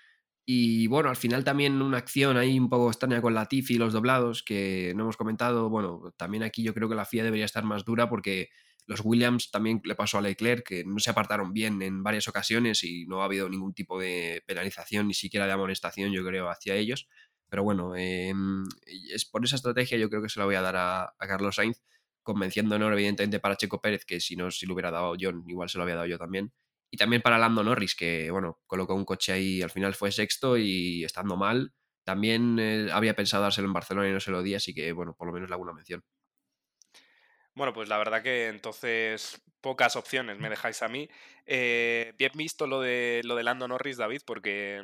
Y 0.45 0.86
bueno, 0.86 1.09
al 1.09 1.16
final 1.16 1.45
también 1.45 1.82
una 1.82 1.99
acción 1.99 2.36
ahí 2.36 2.59
un 2.59 2.68
poco 2.68 2.88
extraña 2.88 3.20
con 3.20 3.34
la 3.34 3.47
Tiffy 3.47 3.74
y 3.74 3.78
los 3.78 3.93
doblados 3.93 4.43
que 4.43 4.93
no 4.97 5.03
hemos 5.03 5.16
comentado. 5.16 5.68
Bueno, 5.70 6.14
también 6.16 6.43
aquí 6.45 6.62
yo 6.62 6.74
creo 6.74 6.88
que 6.88 6.95
la 6.95 7.05
FIA 7.05 7.24
debería 7.24 7.45
estar 7.45 7.64
más 7.64 7.84
dura 7.84 8.09
porque 8.09 8.51
los 8.87 9.01
Williams 9.05 9.51
también 9.51 9.80
le 9.85 9.95
pasó 9.95 10.18
a 10.18 10.20
Leclerc, 10.20 10.66
que 10.66 10.85
no 10.85 10.99
se 10.99 11.11
apartaron 11.11 11.53
bien 11.53 11.83
en 11.83 12.03
varias 12.03 12.28
ocasiones 12.28 12.83
y 12.85 13.07
no 13.07 13.22
ha 13.22 13.26
habido 13.26 13.49
ningún 13.49 13.74
tipo 13.74 13.99
de 14.01 14.43
penalización, 14.47 15.09
ni 15.09 15.14
siquiera 15.14 15.47
de 15.47 15.53
amonestación, 15.53 16.12
yo 16.12 16.24
creo, 16.24 16.49
hacia 16.49 16.74
ellos. 16.74 17.09
Pero 17.49 17.64
bueno, 17.64 17.95
em, 17.97 18.64
es 18.87 19.24
por 19.24 19.45
esa 19.45 19.57
estrategia 19.57 19.99
yo 19.99 20.09
creo 20.09 20.22
que 20.22 20.28
se 20.28 20.41
la 20.41 20.47
voy 20.47 20.55
a 20.55 20.62
dar 20.62 20.76
a, 20.76 21.14
Carlos 21.18 21.57
Sainz, 21.57 21.83
convenciéndonos 22.22 22.93
evidentemente 22.93 23.41
para 23.41 23.57
Checo 23.57 23.80
Pérez, 23.80 24.05
que 24.05 24.20
si 24.20 24.37
no, 24.37 24.51
si 24.51 24.66
lo 24.66 24.74
hubiera 24.74 24.91
dado 24.91 25.14
John, 25.20 25.45
igual 25.49 25.68
se 25.68 25.78
lo 25.78 25.85
había 25.85 25.97
dado 25.97 26.07
yo 26.07 26.18
también. 26.18 26.53
Y 26.91 26.97
también 26.97 27.22
para 27.22 27.39
Lando 27.39 27.62
Norris, 27.62 27.95
que 27.95 28.30
bueno, 28.30 28.61
colocó 28.66 28.95
un 28.95 29.05
coche 29.05 29.33
ahí, 29.33 29.62
al 29.62 29.70
final 29.70 29.95
fue 29.95 30.12
sexto 30.12 30.57
y 30.59 31.05
estando 31.05 31.37
mal. 31.37 31.72
También 32.05 32.59
eh, 32.59 32.89
había 32.93 33.14
pensado 33.14 33.45
dárselo 33.45 33.66
en 33.68 33.72
Barcelona 33.74 34.09
y 34.09 34.12
no 34.12 34.20
se 34.20 34.30
lo 34.30 34.43
di, 34.43 34.55
así 34.55 34.74
que 34.74 34.93
bueno, 34.93 35.14
por 35.14 35.26
lo 35.28 35.33
menos 35.33 35.49
le 35.49 35.55
hago 35.55 35.62
una 35.62 35.72
mención. 35.72 36.03
Bueno, 37.55 37.73
pues 37.73 37.89
la 37.89 37.99
verdad 37.99 38.23
que 38.23 38.49
entonces 38.49 39.43
pocas 39.61 39.97
opciones 39.97 40.39
me 40.39 40.49
dejáis 40.49 40.83
a 40.83 40.89
mí. 40.89 41.09
Eh, 41.47 42.15
bien 42.19 42.33
visto 42.35 42.67
lo 42.67 42.81
de, 42.81 43.21
lo 43.25 43.37
de 43.37 43.43
Lando 43.43 43.69
Norris, 43.69 43.99
David, 43.99 44.23
porque 44.27 44.83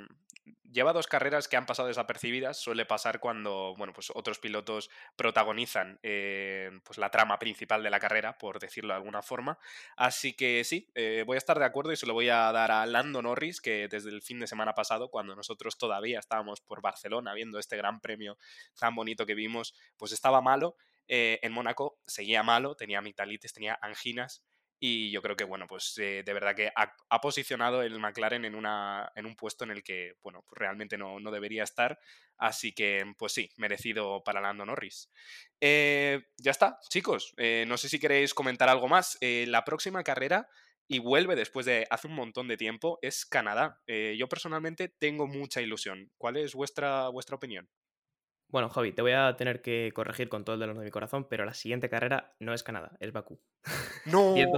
lleva 0.71 0.93
dos 0.93 1.07
carreras 1.07 1.49
que 1.49 1.57
han 1.57 1.64
pasado 1.64 1.89
desapercibidas. 1.89 2.59
Suele 2.59 2.85
pasar 2.85 3.21
cuando 3.21 3.75
bueno, 3.79 3.95
pues 3.95 4.11
otros 4.14 4.39
pilotos 4.39 4.91
protagonizan 5.16 5.99
eh, 6.03 6.71
pues 6.85 6.99
la 6.99 7.11
trama 7.11 7.39
principal 7.39 7.83
de 7.83 7.91
la 7.91 8.01
carrera, 8.01 8.37
por 8.37 8.59
decirlo 8.59 8.93
de 8.93 8.99
alguna 8.99 9.23
forma. 9.23 9.59
Así 9.97 10.35
que 10.35 10.62
sí, 10.64 10.91
eh, 10.95 11.25
voy 11.27 11.37
a 11.37 11.39
estar 11.39 11.59
de 11.59 11.64
acuerdo 11.64 11.93
y 11.93 11.97
se 11.97 12.07
lo 12.07 12.12
voy 12.12 12.29
a 12.29 12.53
dar 12.53 12.71
a 12.71 12.85
Lando 12.87 13.23
Norris, 13.23 13.62
que 13.62 13.89
desde 13.89 14.11
el 14.11 14.23
fin 14.23 14.41
de 14.41 14.47
semana 14.47 14.75
pasado, 14.75 15.11
cuando 15.11 15.35
nosotros 15.35 15.79
todavía 15.79 16.19
estábamos 16.19 16.61
por 16.61 16.83
Barcelona 16.83 17.33
viendo 17.35 17.59
este 17.59 17.77
gran 17.79 18.01
premio 18.01 18.37
tan 18.79 18.95
bonito 18.95 19.25
que 19.25 19.35
vimos, 19.35 19.75
pues 19.97 20.12
estaba 20.12 20.43
malo 20.43 20.77
eh, 21.09 21.38
en 21.42 21.52
Mónaco 21.52 21.98
seguía 22.06 22.42
malo, 22.42 22.74
tenía 22.74 22.98
amigdalitis, 22.98 23.52
tenía 23.52 23.78
anginas 23.80 24.44
y 24.78 25.11
yo 25.11 25.22
creo 25.22 25.36
que, 25.36 25.44
bueno, 25.44 25.66
pues 25.66 25.98
eh, 25.98 26.22
de 26.24 26.32
verdad 26.32 26.54
que 26.54 26.70
ha, 26.76 27.20
posicionado 27.20 27.82
el 27.82 27.98
McLaren 27.98 28.44
en, 28.44 28.54
una, 28.54 29.11
en 29.16 29.26
un 29.26 29.34
puesto 29.34 29.64
en 29.64 29.72
el 29.72 29.82
que, 29.82 30.14
bueno, 30.22 30.44
pues 30.46 30.59
realmente 30.59 30.96
no, 30.96 31.18
debería 31.32 31.64
estar. 31.64 31.98
Así 32.36 32.72
que, 32.72 33.04
pues 33.18 33.32
sí, 33.32 33.50
merecido 33.56 34.22
para 34.22 34.40
Lando 34.40 34.64
Norris. 34.64 35.11
Eh, 35.61 36.22
ya 36.36 36.52
está, 36.52 36.78
chicos. 36.88 37.34
no 37.66 37.76
sé 37.76 37.88
si 37.88 37.98
queréis 37.98 38.34
comentar 38.34 38.68
algo 38.68 38.86
más. 38.86 39.18
la 39.20 39.64
próxima 39.64 40.04
carrera, 40.04 40.48
y 40.86 41.00
vuelve 41.00 41.36
después 41.36 41.66
de 41.66 41.86
hace 41.90 42.06
un 42.06 42.14
montón 42.14 42.48
de 42.48 42.56
tiempo, 42.56 42.98
es 43.02 43.26
Canadá. 43.26 43.80
yo 44.16 44.28
personalmente 44.28 44.88
tengo 44.88 45.26
mucha 45.26 45.61
ilusión. 45.61 46.12
¿Cuál 46.18 46.36
es 46.36 46.54
vuestra, 46.54 47.09
vuestra 47.09 47.36
opinión? 47.36 47.68
Bueno, 48.51 48.70
Javi, 48.70 48.92
te 48.92 49.03
voy 49.03 49.12
a 49.12 49.36
tener 49.36 49.61
que 49.61 49.92
corregir 49.94 50.30
con 50.30 50.42
todo 50.42 50.55
el 50.55 50.61
dolor 50.61 50.78
de 50.78 50.84
mi 50.84 50.90
corazón, 50.90 51.26
pero 51.28 51.44
la 51.44 51.53
siguiente 51.53 51.90
carrera 51.90 52.34
no 52.40 52.55
es 52.55 52.62
Canadá, 52.62 52.96
es 52.99 53.12
Bakú. 53.12 53.40
No, 54.07 54.32
7, 54.34 54.51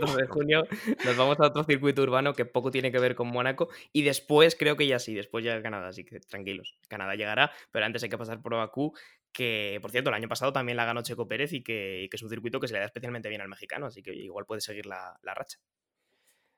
no. 0.00 0.16
de 0.16 0.26
junio 0.26 0.66
nos 1.06 1.16
vamos 1.16 1.40
a 1.40 1.46
otro 1.46 1.64
circuito 1.64 2.02
urbano 2.02 2.34
que 2.34 2.44
poco 2.44 2.70
tiene 2.70 2.92
que 2.92 2.98
ver 2.98 3.14
con 3.14 3.28
Mónaco 3.28 3.70
y 3.90 4.02
después 4.02 4.54
creo 4.54 4.76
que 4.76 4.86
ya 4.86 4.98
sí, 4.98 5.14
después 5.14 5.42
ya 5.42 5.62
Canadá, 5.62 5.88
así 5.88 6.04
que 6.04 6.20
tranquilos, 6.20 6.76
Canadá 6.88 7.14
llegará, 7.14 7.50
pero 7.70 7.86
antes 7.86 8.02
hay 8.02 8.10
que 8.10 8.18
pasar 8.18 8.42
por 8.42 8.54
Bakú, 8.54 8.92
que 9.32 9.78
por 9.80 9.92
cierto 9.92 10.10
el 10.10 10.16
año 10.16 10.28
pasado 10.28 10.52
también 10.52 10.76
la 10.76 10.84
ganó 10.84 11.00
Checo 11.02 11.26
Pérez 11.26 11.54
y 11.54 11.62
que, 11.62 12.06
es 12.12 12.22
un 12.22 12.28
circuito 12.28 12.60
que 12.60 12.68
se 12.68 12.74
le 12.74 12.80
da 12.80 12.86
especialmente 12.86 13.30
bien 13.30 13.40
al 13.40 13.48
mexicano, 13.48 13.86
así 13.86 14.02
que 14.02 14.14
igual 14.14 14.44
puede 14.44 14.60
seguir 14.60 14.84
la 14.84 15.16
racha. 15.22 15.58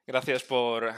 Gracias 0.06 0.42
por 0.42 0.92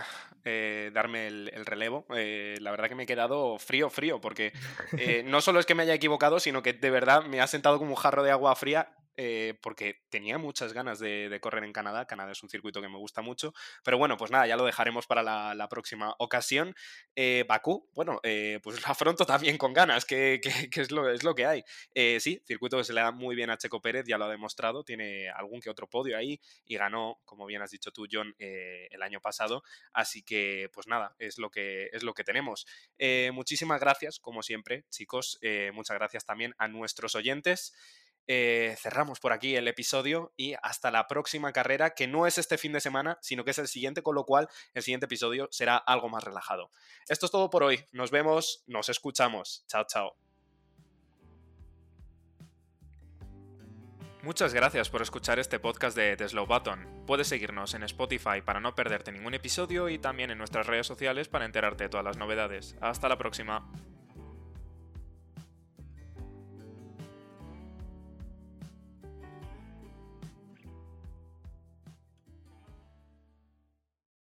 eh, 0.44 0.90
darme 0.92 1.26
el, 1.26 1.66
relevo. 1.66 2.04
Eh, 2.16 2.56
la 2.60 2.70
verdad 2.70 2.88
que 2.88 2.94
me 2.94 3.04
he 3.04 3.06
quedado 3.06 3.58
frío, 3.58 3.90
frío, 3.90 4.20
porque 4.20 4.52
eh, 4.96 5.22
no 5.24 5.40
solo 5.40 5.60
es 5.60 5.66
que 5.66 5.74
me 5.74 5.82
haya 5.82 5.94
equivocado, 5.94 6.40
sino 6.40 6.62
que 6.62 6.72
de 6.72 6.90
verdad 6.90 7.24
me 7.24 7.40
ha 7.40 7.46
sentado 7.46 7.78
como 7.78 7.90
un 7.90 7.96
jarro 7.96 8.22
de 8.22 8.30
agua 8.30 8.56
fría 8.56 8.88
eh, 9.16 9.58
porque 9.60 10.02
tenía 10.08 10.38
muchas 10.38 10.72
ganas 10.72 10.98
de, 10.98 11.38
correr 11.40 11.64
en 11.64 11.72
Canadá. 11.72 12.06
Canadá 12.06 12.32
es 12.32 12.42
un 12.42 12.48
circuito 12.48 12.80
que 12.80 12.88
me 12.88 12.96
gusta 12.96 13.22
mucho. 13.22 13.52
Pero 13.84 13.98
bueno, 13.98 14.16
pues 14.16 14.30
nada, 14.30 14.46
ya 14.46 14.56
lo 14.56 14.64
dejaremos 14.64 15.06
para 15.06 15.22
la, 15.22 15.68
próxima 15.68 16.14
ocasión. 16.18 16.74
Eh, 17.16 17.44
Bakú, 17.48 17.88
bueno, 17.94 18.20
eh, 18.22 18.60
pues 18.62 18.76
lo 18.86 18.88
afronto 18.88 19.24
también 19.26 19.58
con 19.58 19.72
ganas, 19.72 20.04
que, 20.04 20.40
es, 20.74 20.90
lo, 20.90 21.10
es, 21.10 21.22
lo, 21.22 21.34
que 21.34 21.46
hay. 21.46 21.64
sí, 22.20 22.42
circuito 22.46 22.78
que 22.78 22.84
se 22.84 22.92
le 22.92 23.00
da 23.00 23.10
muy 23.10 23.36
bien 23.36 23.50
a 23.50 23.56
Checo 23.58 23.80
Pérez, 23.80 24.04
ya 24.06 24.18
lo 24.18 24.24
ha 24.24 24.30
demostrado. 24.30 24.84
Tiene 24.84 25.28
algún 25.30 25.60
que 25.60 25.70
otro 25.70 25.88
podio 25.88 26.16
ahí 26.16 26.40
y 26.64 26.76
ganó, 26.76 27.20
como 27.24 27.46
bien 27.46 27.62
has 27.62 27.70
dicho 27.70 27.90
tú, 27.92 28.06
John, 28.10 28.34
el 28.38 29.02
año 29.02 29.20
pasado. 29.20 29.62
Así 29.92 30.22
que, 30.22 30.70
pues 30.72 30.86
nada, 30.86 31.14
es 31.18 31.38
lo 31.38 31.50
que, 31.50 31.90
es 31.92 32.02
lo 32.02 32.14
que 32.14 32.24
tenemos. 32.24 32.66
muchísimas 33.32 33.80
gracias, 33.80 34.18
como 34.18 34.42
siempre, 34.42 34.84
chicos. 34.90 35.38
muchas 35.72 35.96
gracias 35.96 36.24
también 36.24 36.54
a 36.58 36.68
nuestros 36.68 37.14
oyentes. 37.14 37.74
Eh, 38.26 38.76
cerramos 38.78 39.20
por 39.20 39.32
aquí 39.32 39.56
el 39.56 39.68
episodio 39.68 40.32
y 40.36 40.54
hasta 40.62 40.90
la 40.90 41.08
próxima 41.08 41.52
carrera, 41.52 41.90
que 41.90 42.06
no 42.06 42.26
es 42.26 42.38
este 42.38 42.58
fin 42.58 42.72
de 42.72 42.80
semana, 42.80 43.18
sino 43.20 43.44
que 43.44 43.50
es 43.50 43.58
el 43.58 43.68
siguiente, 43.68 44.02
con 44.02 44.14
lo 44.14 44.24
cual 44.24 44.48
el 44.74 44.82
siguiente 44.82 45.06
episodio 45.06 45.48
será 45.50 45.76
algo 45.76 46.08
más 46.08 46.24
relajado. 46.24 46.70
Esto 47.08 47.26
es 47.26 47.32
todo 47.32 47.50
por 47.50 47.62
hoy. 47.62 47.84
Nos 47.92 48.10
vemos, 48.10 48.62
nos 48.66 48.88
escuchamos. 48.88 49.64
Chao, 49.66 49.84
chao. 49.86 50.16
Muchas 54.22 54.54
gracias 54.54 54.88
por 54.88 55.02
escuchar 55.02 55.40
este 55.40 55.58
podcast 55.58 55.96
de 55.96 56.16
The 56.16 56.28
Slow 56.28 56.46
Button. 56.46 57.02
Puedes 57.08 57.26
seguirnos 57.26 57.74
en 57.74 57.82
Spotify 57.82 58.40
para 58.44 58.60
no 58.60 58.72
perderte 58.76 59.10
ningún 59.10 59.34
episodio 59.34 59.88
y 59.88 59.98
también 59.98 60.30
en 60.30 60.38
nuestras 60.38 60.68
redes 60.68 60.86
sociales 60.86 61.28
para 61.28 61.44
enterarte 61.44 61.84
de 61.84 61.90
todas 61.90 62.04
las 62.04 62.18
novedades. 62.18 62.76
Hasta 62.80 63.08
la 63.08 63.18
próxima. 63.18 63.68